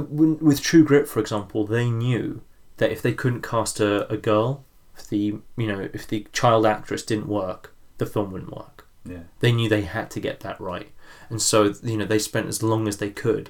with 0.49 0.61
True 0.61 0.83
Grit, 0.89 1.07
for 1.07 1.19
example, 1.19 1.59
they 1.67 1.89
knew 1.91 2.41
that 2.77 2.89
if 2.91 3.01
they 3.01 3.13
couldn't 3.13 3.41
cast 3.43 3.79
a, 3.79 4.11
a 4.11 4.17
girl, 4.17 4.63
if 4.97 5.07
the 5.09 5.23
you 5.61 5.67
know 5.67 5.89
if 5.93 6.07
the 6.07 6.25
child 6.31 6.65
actress 6.65 7.03
didn't 7.03 7.27
work, 7.27 7.61
the 7.99 8.05
film 8.07 8.31
wouldn't 8.31 8.55
work. 8.55 8.72
Yeah. 9.05 9.23
They 9.39 9.51
knew 9.51 9.67
they 9.69 9.81
had 9.81 10.09
to 10.11 10.19
get 10.19 10.39
that 10.41 10.59
right, 10.61 10.89
and 11.29 11.41
so 11.41 11.73
you 11.83 11.97
know 11.97 12.05
they 12.05 12.19
spent 12.19 12.47
as 12.47 12.63
long 12.63 12.87
as 12.87 12.97
they 12.97 13.09
could 13.09 13.49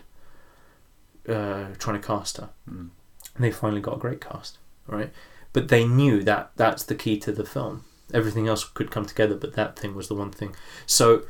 uh, 1.27 1.67
trying 1.77 1.99
to 2.01 2.07
cast 2.07 2.37
her. 2.37 2.49
Mm. 2.69 2.89
And 3.35 3.43
they 3.43 3.51
finally 3.51 3.81
got 3.81 3.95
a 3.95 3.99
great 3.99 4.21
cast, 4.21 4.57
right? 4.87 5.11
But 5.53 5.67
they 5.69 5.85
knew 5.85 6.23
that 6.23 6.51
that's 6.55 6.83
the 6.83 6.95
key 6.95 7.17
to 7.19 7.31
the 7.31 7.45
film. 7.45 7.85
Everything 8.13 8.47
else 8.47 8.63
could 8.63 8.91
come 8.91 9.05
together, 9.05 9.35
but 9.35 9.53
that 9.53 9.77
thing 9.77 9.95
was 9.95 10.07
the 10.07 10.15
one 10.15 10.31
thing. 10.31 10.55
So 10.85 11.23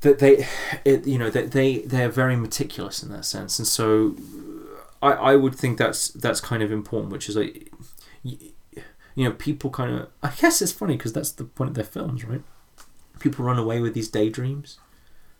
that 0.00 0.18
they, 0.18 0.46
it, 0.84 1.06
you 1.06 1.18
know, 1.18 1.30
that 1.30 1.52
they 1.52 1.78
they're 1.78 2.08
very 2.08 2.36
meticulous 2.36 3.02
in 3.02 3.10
that 3.12 3.24
sense, 3.24 3.58
and 3.58 3.66
so 3.68 4.16
I 5.02 5.12
I 5.12 5.36
would 5.36 5.54
think 5.54 5.78
that's 5.78 6.08
that's 6.08 6.40
kind 6.40 6.62
of 6.62 6.70
important, 6.72 7.12
which 7.12 7.28
is 7.28 7.36
like. 7.36 7.70
y- 8.24 8.52
You 9.16 9.24
know, 9.28 9.32
people 9.32 9.70
kind 9.70 9.94
of. 9.94 10.08
I 10.24 10.30
guess 10.40 10.60
it's 10.60 10.72
funny 10.72 10.96
because 10.96 11.12
that's 11.12 11.30
the 11.30 11.44
point 11.44 11.68
of 11.70 11.74
their 11.76 11.84
films, 11.84 12.24
right? 12.24 12.42
People 13.24 13.46
run 13.46 13.58
away 13.58 13.80
with 13.80 13.94
these 13.94 14.10
daydreams, 14.10 14.76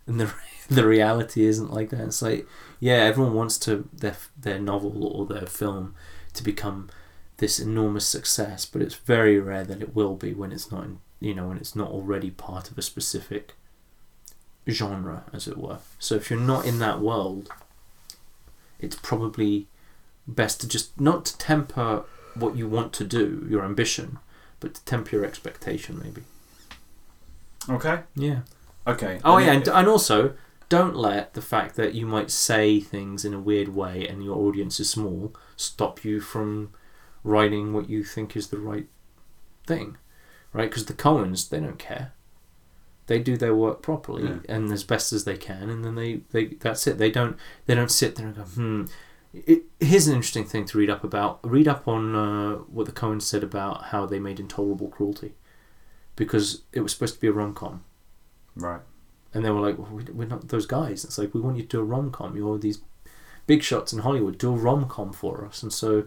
and 0.06 0.18
the 0.18 0.32
the 0.70 0.86
reality 0.86 1.44
isn't 1.44 1.70
like 1.70 1.90
that. 1.90 2.00
It's 2.00 2.22
like, 2.22 2.46
yeah, 2.80 2.94
everyone 2.94 3.34
wants 3.34 3.58
to 3.60 3.86
their 3.92 4.16
their 4.40 4.58
novel 4.58 5.06
or 5.06 5.26
their 5.26 5.46
film 5.46 5.94
to 6.32 6.42
become 6.42 6.88
this 7.36 7.60
enormous 7.60 8.08
success, 8.08 8.64
but 8.64 8.80
it's 8.80 8.94
very 8.94 9.38
rare 9.38 9.64
that 9.64 9.82
it 9.82 9.94
will 9.94 10.14
be 10.14 10.32
when 10.32 10.50
it's 10.50 10.72
not, 10.72 10.86
you 11.20 11.34
know, 11.34 11.48
when 11.48 11.58
it's 11.58 11.76
not 11.76 11.90
already 11.90 12.30
part 12.30 12.70
of 12.70 12.78
a 12.78 12.82
specific 12.82 13.52
genre, 14.66 15.24
as 15.30 15.46
it 15.46 15.58
were. 15.58 15.80
So 15.98 16.14
if 16.14 16.30
you're 16.30 16.40
not 16.40 16.64
in 16.64 16.78
that 16.78 17.00
world, 17.00 17.50
it's 18.80 18.96
probably 18.96 19.66
best 20.26 20.62
to 20.62 20.68
just 20.68 20.98
not 20.98 21.26
to 21.26 21.36
temper 21.36 22.04
what 22.34 22.56
you 22.56 22.66
want 22.66 22.94
to 22.94 23.04
do, 23.04 23.46
your 23.50 23.62
ambition, 23.62 24.18
but 24.58 24.72
to 24.74 24.84
temper 24.86 25.16
your 25.16 25.26
expectation, 25.26 26.00
maybe. 26.02 26.22
Okay. 27.68 28.00
Yeah. 28.14 28.40
Okay. 28.86 29.20
Oh 29.24 29.36
And 29.38 29.46
yeah, 29.46 29.52
and, 29.54 29.68
and 29.68 29.88
also 29.88 30.34
don't 30.68 30.96
let 30.96 31.34
the 31.34 31.42
fact 31.42 31.76
that 31.76 31.94
you 31.94 32.06
might 32.06 32.30
say 32.30 32.80
things 32.80 33.24
in 33.24 33.32
a 33.34 33.38
weird 33.40 33.68
way 33.68 34.06
and 34.08 34.24
your 34.24 34.36
audience 34.36 34.80
is 34.80 34.90
small 34.90 35.34
stop 35.56 36.04
you 36.04 36.20
from 36.20 36.72
writing 37.22 37.72
what 37.72 37.88
you 37.88 38.02
think 38.04 38.36
is 38.36 38.48
the 38.48 38.58
right 38.58 38.86
thing, 39.66 39.96
right? 40.52 40.68
Because 40.68 40.86
the 40.86 40.92
Coens 40.94 41.48
they 41.48 41.60
don't 41.60 41.78
care. 41.78 42.12
They 43.06 43.18
do 43.18 43.36
their 43.36 43.54
work 43.54 43.82
properly 43.82 44.24
Yeah. 44.24 44.38
and 44.48 44.72
as 44.72 44.82
best 44.84 45.12
as 45.12 45.24
they 45.24 45.36
can, 45.36 45.68
and 45.70 45.84
then 45.84 45.94
they, 45.94 46.22
they 46.32 46.46
that's 46.46 46.86
it. 46.86 46.98
They 46.98 47.10
don't 47.10 47.36
they 47.66 47.74
don't 47.74 47.90
sit 47.90 48.16
there 48.16 48.26
and 48.26 48.36
go 48.36 48.42
hmm. 48.42 48.84
It, 49.34 49.64
here's 49.80 50.06
an 50.06 50.14
interesting 50.14 50.44
thing 50.44 50.64
to 50.66 50.78
read 50.78 50.88
up 50.88 51.02
about. 51.02 51.40
Read 51.42 51.66
up 51.66 51.88
on 51.88 52.14
uh, 52.14 52.52
what 52.70 52.86
the 52.86 52.92
Coens 52.92 53.22
said 53.22 53.42
about 53.42 53.86
how 53.86 54.06
they 54.06 54.20
made 54.20 54.38
Intolerable 54.38 54.88
Cruelty, 54.88 55.34
because 56.16 56.62
it 56.72 56.80
was 56.80 56.92
supposed 56.92 57.14
to 57.14 57.20
be 57.20 57.28
a 57.28 57.32
rom 57.32 57.54
com 57.54 57.82
Right. 58.56 58.80
and 59.32 59.44
they 59.44 59.50
were 59.50 59.60
like, 59.60 59.78
well, 59.78 59.90
we- 59.92 60.04
we're 60.12 60.28
not 60.28 60.48
those 60.48 60.66
guys. 60.66 61.04
It's 61.04 61.18
like 61.18 61.34
we 61.34 61.40
want 61.40 61.56
you 61.56 61.62
to 61.64 61.68
do 61.68 61.80
a 61.80 61.84
rom 61.84 62.10
com. 62.10 62.36
You're 62.36 62.58
these 62.58 62.80
big 63.46 63.62
shots 63.62 63.92
in 63.92 64.00
Hollywood. 64.00 64.38
Do 64.38 64.52
a 64.54 64.56
rom 64.56 64.86
com 64.88 65.12
for 65.12 65.44
us. 65.44 65.62
And 65.62 65.72
so 65.72 66.04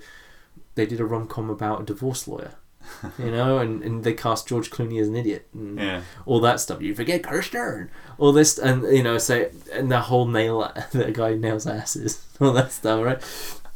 they 0.75 0.85
did 0.85 0.99
a 1.01 1.05
rom 1.05 1.27
com 1.27 1.49
about 1.49 1.81
a 1.81 1.85
divorce 1.85 2.27
lawyer, 2.27 2.53
you 3.19 3.31
know, 3.31 3.57
and, 3.57 3.83
and 3.83 4.03
they 4.03 4.13
cast 4.13 4.47
George 4.47 4.69
Clooney 4.71 5.01
as 5.01 5.07
an 5.09 5.15
idiot 5.15 5.47
and 5.53 5.77
Yeah. 5.77 6.01
all 6.25 6.39
that 6.41 6.59
stuff. 6.61 6.81
You 6.81 6.95
forget 6.95 7.23
Kirsten, 7.23 7.89
all 8.17 8.31
this, 8.31 8.57
and 8.57 8.83
you 8.83 9.03
know, 9.03 9.17
say 9.17 9.51
and 9.73 9.91
the 9.91 9.99
whole 10.01 10.25
nail 10.27 10.71
the 10.91 11.11
guy 11.11 11.33
nails 11.33 11.67
asses, 11.67 12.23
all 12.41 12.53
that 12.53 12.71
stuff, 12.71 13.03
right? 13.03 13.21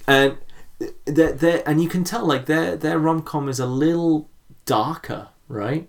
And 0.07 0.37
they 1.05 1.31
they 1.33 1.61
and 1.65 1.83
you 1.83 1.89
can 1.89 2.03
tell 2.03 2.25
like 2.25 2.45
their 2.45 2.75
their 2.77 2.97
rom 2.97 3.21
com 3.21 3.49
is 3.49 3.59
a 3.59 3.67
little 3.67 4.29
darker, 4.65 5.27
right? 5.47 5.87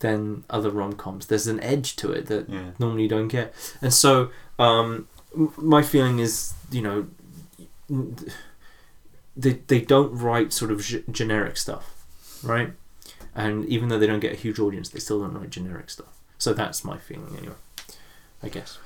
Than 0.00 0.44
other 0.50 0.70
rom 0.70 0.94
coms. 0.94 1.26
There's 1.26 1.46
an 1.46 1.60
edge 1.60 1.94
to 1.96 2.10
it 2.10 2.26
that 2.26 2.48
Yeah. 2.48 2.70
normally 2.78 3.02
you 3.04 3.08
don't 3.08 3.28
get. 3.28 3.54
And 3.82 3.92
so, 3.94 4.30
um, 4.58 5.08
my 5.56 5.82
feeling 5.82 6.18
is, 6.18 6.54
you 6.70 6.80
know, 6.82 7.06
they 9.36 9.54
they 9.66 9.80
don't 9.80 10.12
write 10.16 10.52
sort 10.52 10.70
of 10.70 10.80
g- 10.82 11.04
generic 11.10 11.56
stuff, 11.56 12.04
right? 12.42 12.72
And 13.34 13.64
even 13.66 13.88
though 13.88 13.98
they 13.98 14.06
don't 14.06 14.20
get 14.20 14.32
a 14.32 14.36
huge 14.36 14.58
audience, 14.58 14.88
they 14.88 14.98
still 15.00 15.20
don't 15.20 15.34
write 15.34 15.50
generic 15.50 15.90
stuff. 15.90 16.18
So 16.38 16.52
that's 16.52 16.84
my 16.84 16.98
feeling, 16.98 17.36
anyway. 17.36 17.54
I 18.42 18.48
guess. 18.48 18.78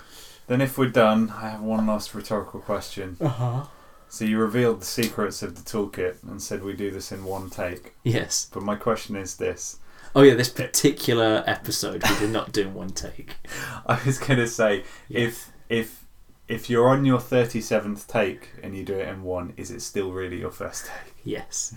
Then, 0.47 0.61
if 0.61 0.77
we're 0.77 0.89
done, 0.91 1.31
I 1.31 1.49
have 1.51 1.61
one 1.63 1.87
last 1.87 2.15
rhetorical 2.15 2.61
question. 2.61 3.17
Uh 3.21 3.29
huh. 3.29 3.65
So 4.09 4.25
you 4.25 4.39
revealed 4.39 4.81
the 4.81 4.85
secrets 4.87 5.43
of 5.43 5.55
the 5.57 5.63
toolkit 5.63 6.23
and 6.23 6.41
said 6.43 6.63
we 6.63 6.75
do 6.75 6.91
this 6.91 7.11
in 7.11 7.25
one 7.25 7.51
take. 7.51 7.95
Yes. 8.05 8.49
But 8.53 8.63
my 8.63 8.77
question 8.77 9.17
is 9.17 9.37
this: 9.37 9.79
Oh 10.17 10.23
yeah, 10.23 10.35
this 10.35 10.49
particular 10.49 11.43
episode 11.47 12.03
we 12.09 12.19
did 12.19 12.31
not 12.31 12.53
do 12.53 12.63
in 12.63 12.75
one 12.75 12.91
take. 12.91 13.35
I 13.87 14.01
was 14.07 14.19
gonna 14.19 14.47
say 14.47 14.85
if 15.09 15.51
if 15.69 16.04
if 16.47 16.69
you're 16.69 16.89
on 16.89 17.05
your 17.05 17.21
thirty 17.21 17.61
seventh 17.61 18.07
take 18.07 18.51
and 18.63 18.77
you 18.77 18.85
do 18.85 18.95
it 18.95 19.09
in 19.09 19.23
one, 19.23 19.55
is 19.57 19.71
it 19.71 19.81
still 19.81 20.13
really 20.13 20.41
your 20.41 20.51
first 20.51 20.87
take? 21.05 21.15
Yes. 21.27 21.75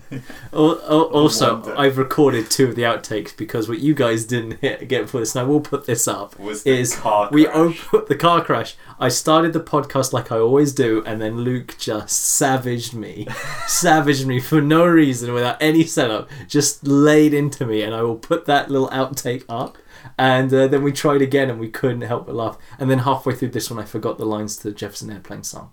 Al- 0.52 0.78
al- 0.82 1.04
also. 1.04 1.74
I've 1.74 1.96
recorded 1.96 2.50
two 2.50 2.66
of 2.68 2.76
the 2.76 2.82
outtakes 2.82 3.34
because 3.34 3.66
what 3.66 3.78
you 3.78 3.94
guys 3.94 4.26
didn't 4.26 4.58
hit, 4.60 4.86
get 4.88 5.08
for 5.08 5.20
this, 5.20 5.34
and 5.34 5.40
I 5.42 5.48
will 5.48 5.62
put 5.62 5.86
this 5.86 6.06
up. 6.06 6.38
Was 6.38 6.64
the 6.64 6.70
is 6.78 6.94
car 6.96 7.30
we 7.32 7.46
crash. 7.46 7.86
op- 7.94 8.06
the 8.08 8.14
car 8.16 8.44
crash. 8.44 8.76
I 9.00 9.08
started 9.08 9.54
the 9.54 9.60
podcast 9.60 10.12
like 10.12 10.30
I 10.30 10.38
always 10.38 10.74
do, 10.74 11.02
and 11.06 11.18
then 11.20 11.38
Luke 11.38 11.76
just 11.78 12.10
savaged 12.20 12.92
me, 12.92 13.26
savaged 13.66 14.26
me 14.26 14.38
for 14.38 14.60
no 14.60 14.84
reason, 14.84 15.32
without 15.32 15.56
any 15.62 15.84
setup, 15.84 16.28
just 16.46 16.86
laid 16.86 17.32
into 17.32 17.64
me. 17.64 17.82
And 17.82 17.94
I 17.94 18.02
will 18.02 18.16
put 18.16 18.44
that 18.46 18.70
little 18.70 18.88
outtake 18.90 19.44
up. 19.48 19.78
And 20.16 20.52
uh, 20.52 20.68
then 20.68 20.82
we 20.82 20.92
tried 20.92 21.22
again, 21.22 21.50
and 21.50 21.58
we 21.58 21.68
couldn't 21.68 22.02
help 22.02 22.26
but 22.26 22.34
laugh. 22.34 22.58
And 22.78 22.90
then 22.90 23.00
halfway 23.00 23.34
through 23.34 23.50
this 23.50 23.70
one, 23.70 23.78
I 23.78 23.84
forgot 23.84 24.18
the 24.18 24.26
lines 24.26 24.56
to 24.58 24.70
the 24.70 24.74
Jefferson 24.74 25.10
Airplane 25.10 25.44
song. 25.44 25.70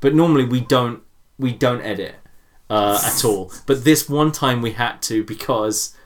But 0.00 0.14
normally 0.14 0.44
we 0.44 0.60
don't 0.60 1.02
we 1.38 1.52
don't 1.52 1.80
edit 1.82 2.16
uh, 2.70 3.00
at 3.04 3.24
all. 3.24 3.52
But 3.66 3.84
this 3.84 4.08
one 4.08 4.32
time 4.32 4.62
we 4.62 4.72
had 4.72 5.02
to 5.02 5.24
because 5.24 5.96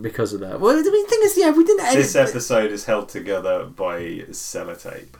because 0.00 0.32
of 0.32 0.40
that. 0.40 0.60
Well, 0.60 0.76
the 0.76 0.90
thing 0.90 1.20
is, 1.22 1.36
yeah, 1.36 1.50
we 1.50 1.64
didn't 1.64 1.86
edit. 1.86 1.96
This 1.96 2.16
episode 2.16 2.72
is 2.72 2.84
held 2.84 3.08
together 3.08 3.64
by 3.64 4.00
sellotape. 4.30 5.14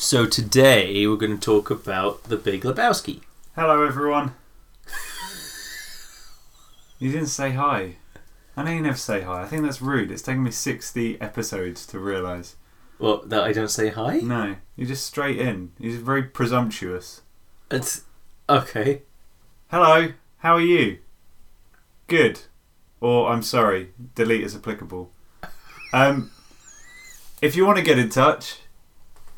So 0.00 0.26
today 0.26 1.04
we're 1.08 1.16
going 1.16 1.36
to 1.36 1.44
talk 1.44 1.72
about 1.72 2.22
the 2.22 2.36
Big 2.36 2.62
Lebowski. 2.62 3.20
Hello, 3.56 3.84
everyone. 3.84 4.32
you 7.00 7.10
didn't 7.10 7.26
say 7.26 7.50
hi. 7.50 7.96
I 8.56 8.62
know 8.62 8.70
you 8.70 8.80
never 8.80 8.96
say 8.96 9.22
hi. 9.22 9.42
I 9.42 9.46
think 9.46 9.62
that's 9.64 9.82
rude. 9.82 10.12
It's 10.12 10.22
taken 10.22 10.44
me 10.44 10.52
60 10.52 11.20
episodes 11.20 11.84
to 11.86 11.98
realise. 11.98 12.54
Well, 13.00 13.22
that 13.26 13.42
I 13.42 13.52
don't 13.52 13.72
say 13.72 13.88
hi. 13.88 14.18
No, 14.20 14.54
you're 14.76 14.86
just 14.86 15.04
straight 15.04 15.40
in. 15.40 15.72
You're 15.80 15.98
very 15.98 16.22
presumptuous. 16.22 17.22
It's 17.68 18.02
okay. 18.48 19.02
Hello, 19.68 20.12
how 20.38 20.54
are 20.54 20.60
you? 20.60 20.98
Good. 22.06 22.42
Or 23.00 23.30
I'm 23.30 23.42
sorry, 23.42 23.90
delete 24.14 24.44
is 24.44 24.54
applicable. 24.54 25.10
Um, 25.92 26.30
if 27.42 27.56
you 27.56 27.66
want 27.66 27.78
to 27.78 27.84
get 27.84 27.98
in 27.98 28.10
touch, 28.10 28.60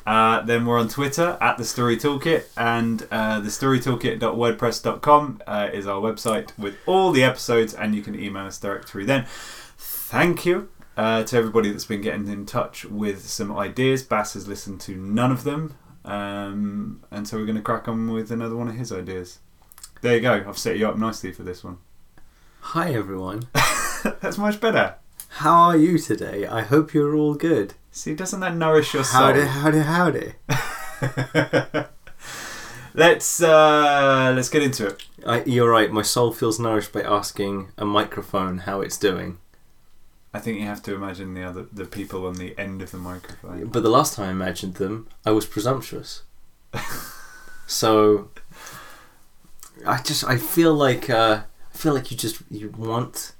uh, 0.05 0.41
then 0.41 0.65
we're 0.65 0.79
on 0.79 0.87
Twitter 0.87 1.37
at 1.39 1.57
the 1.57 1.65
Story 1.65 1.97
Toolkit, 1.97 2.45
and 2.57 3.07
uh, 3.11 3.39
the 3.39 3.49
storytoolkit.wordpress.com 3.49 5.41
uh, 5.45 5.69
is 5.71 5.87
our 5.87 6.01
website 6.01 6.57
with 6.57 6.75
all 6.85 7.11
the 7.11 7.23
episodes, 7.23 7.73
and 7.73 7.95
you 7.95 8.01
can 8.01 8.19
email 8.19 8.45
us 8.45 8.57
direct 8.57 8.89
through 8.89 9.05
then. 9.05 9.25
Thank 9.77 10.45
you 10.45 10.69
uh, 10.97 11.23
to 11.23 11.37
everybody 11.37 11.71
that's 11.71 11.85
been 11.85 12.01
getting 12.01 12.27
in 12.27 12.45
touch 12.45 12.85
with 12.85 13.27
some 13.27 13.55
ideas. 13.55 14.03
Bass 14.03 14.33
has 14.33 14.47
listened 14.47 14.81
to 14.81 14.95
none 14.95 15.31
of 15.31 15.43
them, 15.43 15.75
um, 16.03 17.03
and 17.11 17.27
so 17.27 17.37
we're 17.37 17.45
going 17.45 17.55
to 17.55 17.61
crack 17.61 17.87
on 17.87 18.11
with 18.11 18.31
another 18.31 18.55
one 18.55 18.67
of 18.67 18.75
his 18.75 18.91
ideas. 18.91 19.39
There 20.01 20.15
you 20.15 20.21
go. 20.21 20.43
I've 20.47 20.57
set 20.57 20.77
you 20.77 20.87
up 20.87 20.97
nicely 20.97 21.31
for 21.31 21.43
this 21.43 21.63
one. 21.63 21.77
Hi 22.61 22.93
everyone. 22.93 23.43
That's 24.21 24.37
much 24.37 24.59
better. 24.59 24.95
How 25.35 25.53
are 25.53 25.77
you 25.77 25.97
today? 25.97 26.45
I 26.45 26.61
hope 26.61 26.93
you're 26.93 27.15
all 27.15 27.35
good. 27.35 27.75
See, 27.91 28.15
doesn't 28.15 28.39
that 28.39 28.55
nourish 28.55 28.93
your 28.93 29.03
soul? 29.03 29.21
Howdy, 29.21 29.41
howdy, 29.41 29.79
howdy. 29.79 30.33
let's 32.93 33.43
uh, 33.43 34.31
let's 34.33 34.47
get 34.47 34.63
into 34.63 34.87
it. 34.87 35.05
I, 35.25 35.43
you're 35.43 35.69
right. 35.69 35.91
My 35.91 36.01
soul 36.01 36.31
feels 36.31 36.57
nourished 36.57 36.93
by 36.93 37.01
asking 37.01 37.73
a 37.77 37.85
microphone 37.85 38.59
how 38.59 38.79
it's 38.79 38.97
doing. 38.97 39.39
I 40.33 40.39
think 40.39 40.59
you 40.59 40.65
have 40.65 40.81
to 40.83 40.95
imagine 40.95 41.33
the 41.33 41.43
other 41.43 41.65
the 41.73 41.83
people 41.83 42.25
on 42.25 42.35
the 42.35 42.57
end 42.57 42.81
of 42.81 42.91
the 42.91 42.97
microphone. 42.97 43.65
But 43.67 43.83
the 43.83 43.89
last 43.89 44.15
time 44.15 44.29
I 44.29 44.31
imagined 44.31 44.75
them, 44.75 45.09
I 45.25 45.31
was 45.31 45.45
presumptuous. 45.45 46.23
so 47.67 48.29
I 49.85 50.01
just 50.01 50.23
I 50.23 50.37
feel 50.37 50.73
like 50.73 51.09
uh, 51.09 51.41
I 51.73 51.77
feel 51.77 51.93
like 51.93 52.09
you 52.09 52.15
just 52.15 52.41
you 52.49 52.69
want 52.69 53.33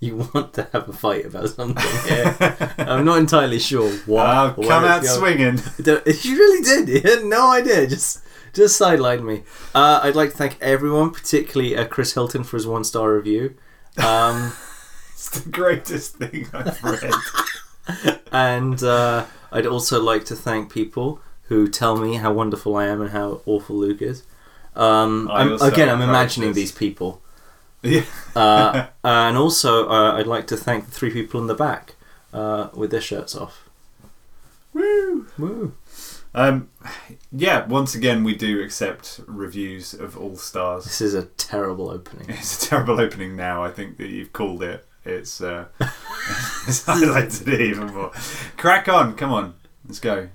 you 0.00 0.28
want 0.34 0.54
to 0.54 0.68
have 0.72 0.88
a 0.88 0.92
fight 0.92 1.26
about 1.26 1.48
something 1.50 1.84
here. 2.08 2.36
I'm 2.78 3.04
not 3.04 3.18
entirely 3.18 3.58
sure 3.58 3.90
what. 4.06 4.26
Oh, 4.26 4.54
or 4.56 4.64
come 4.68 4.84
out 4.84 5.04
swinging. 5.04 5.58
You 5.78 6.36
really 6.36 6.62
did. 6.62 6.88
You 6.88 7.00
had 7.00 7.24
no 7.24 7.50
idea. 7.50 7.86
Just 7.86 8.22
just 8.52 8.80
sidelined 8.80 9.24
me. 9.24 9.42
Uh, 9.74 10.00
I'd 10.02 10.16
like 10.16 10.30
to 10.30 10.36
thank 10.36 10.56
everyone, 10.60 11.10
particularly 11.10 11.76
uh, 11.76 11.86
Chris 11.86 12.14
Hilton 12.14 12.44
for 12.44 12.56
his 12.56 12.66
one 12.66 12.84
star 12.84 13.12
review. 13.14 13.54
Um, 13.96 14.52
It's 15.12 15.30
the 15.30 15.50
greatest 15.50 16.16
thing 16.16 16.46
I've 16.52 16.82
read. 16.84 17.12
and 18.32 18.82
uh, 18.82 19.26
I'd 19.52 19.66
also 19.66 20.00
like 20.02 20.24
to 20.26 20.36
thank 20.36 20.72
people 20.72 21.20
who 21.44 21.68
tell 21.68 21.96
me 21.96 22.14
how 22.16 22.32
wonderful 22.32 22.76
I 22.76 22.86
am 22.86 23.00
and 23.00 23.10
how 23.10 23.40
awful 23.46 23.76
Luke 23.76 24.02
is. 24.02 24.22
Um, 24.76 25.28
I'm, 25.32 25.60
again, 25.60 25.88
I'm 25.88 26.02
imagining 26.02 26.52
these 26.52 26.70
people. 26.72 27.20
Yeah. 27.82 28.02
Uh, 28.36 28.86
and 29.02 29.36
also, 29.36 29.88
uh, 29.88 30.12
I'd 30.12 30.28
like 30.28 30.46
to 30.46 30.56
thank 30.56 30.84
the 30.84 30.92
three 30.92 31.10
people 31.10 31.40
in 31.40 31.48
the 31.48 31.54
back 31.54 31.96
uh, 32.32 32.68
with 32.72 32.92
their 32.92 33.00
shirts 33.00 33.34
off. 33.34 33.68
Woo! 34.72 35.26
Woo. 35.36 35.74
Um, 36.34 36.68
yeah, 37.32 37.66
once 37.66 37.96
again, 37.96 38.22
we 38.22 38.36
do 38.36 38.62
accept 38.62 39.20
reviews 39.26 39.92
of 39.92 40.16
all 40.16 40.36
stars. 40.36 40.84
This 40.84 41.00
is 41.00 41.14
a 41.14 41.24
terrible 41.24 41.90
opening. 41.90 42.26
It's 42.28 42.64
a 42.64 42.68
terrible 42.68 43.00
opening 43.00 43.34
now. 43.34 43.64
I 43.64 43.70
think 43.70 43.96
that 43.96 44.08
you've 44.08 44.32
called 44.32 44.62
it. 44.62 44.86
It's, 45.04 45.40
uh, 45.40 45.66
it's 45.80 46.84
highlighted 46.84 47.48
it 47.48 47.60
even 47.60 47.92
more. 47.92 48.12
Crack 48.56 48.88
on. 48.88 49.16
Come 49.16 49.32
on. 49.32 49.54
Let's 49.84 49.98
go. 49.98 50.28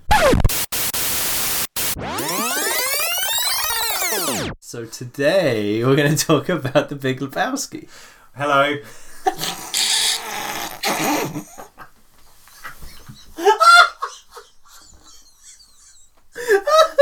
So 4.73 4.85
today 4.85 5.85
we're 5.85 5.95
going 5.95 6.15
to 6.15 6.25
talk 6.25 6.49
about 6.49 6.89
the 6.89 6.95
Big 6.95 7.19
Lebowski. 7.19 7.87
Hello. 8.35 8.77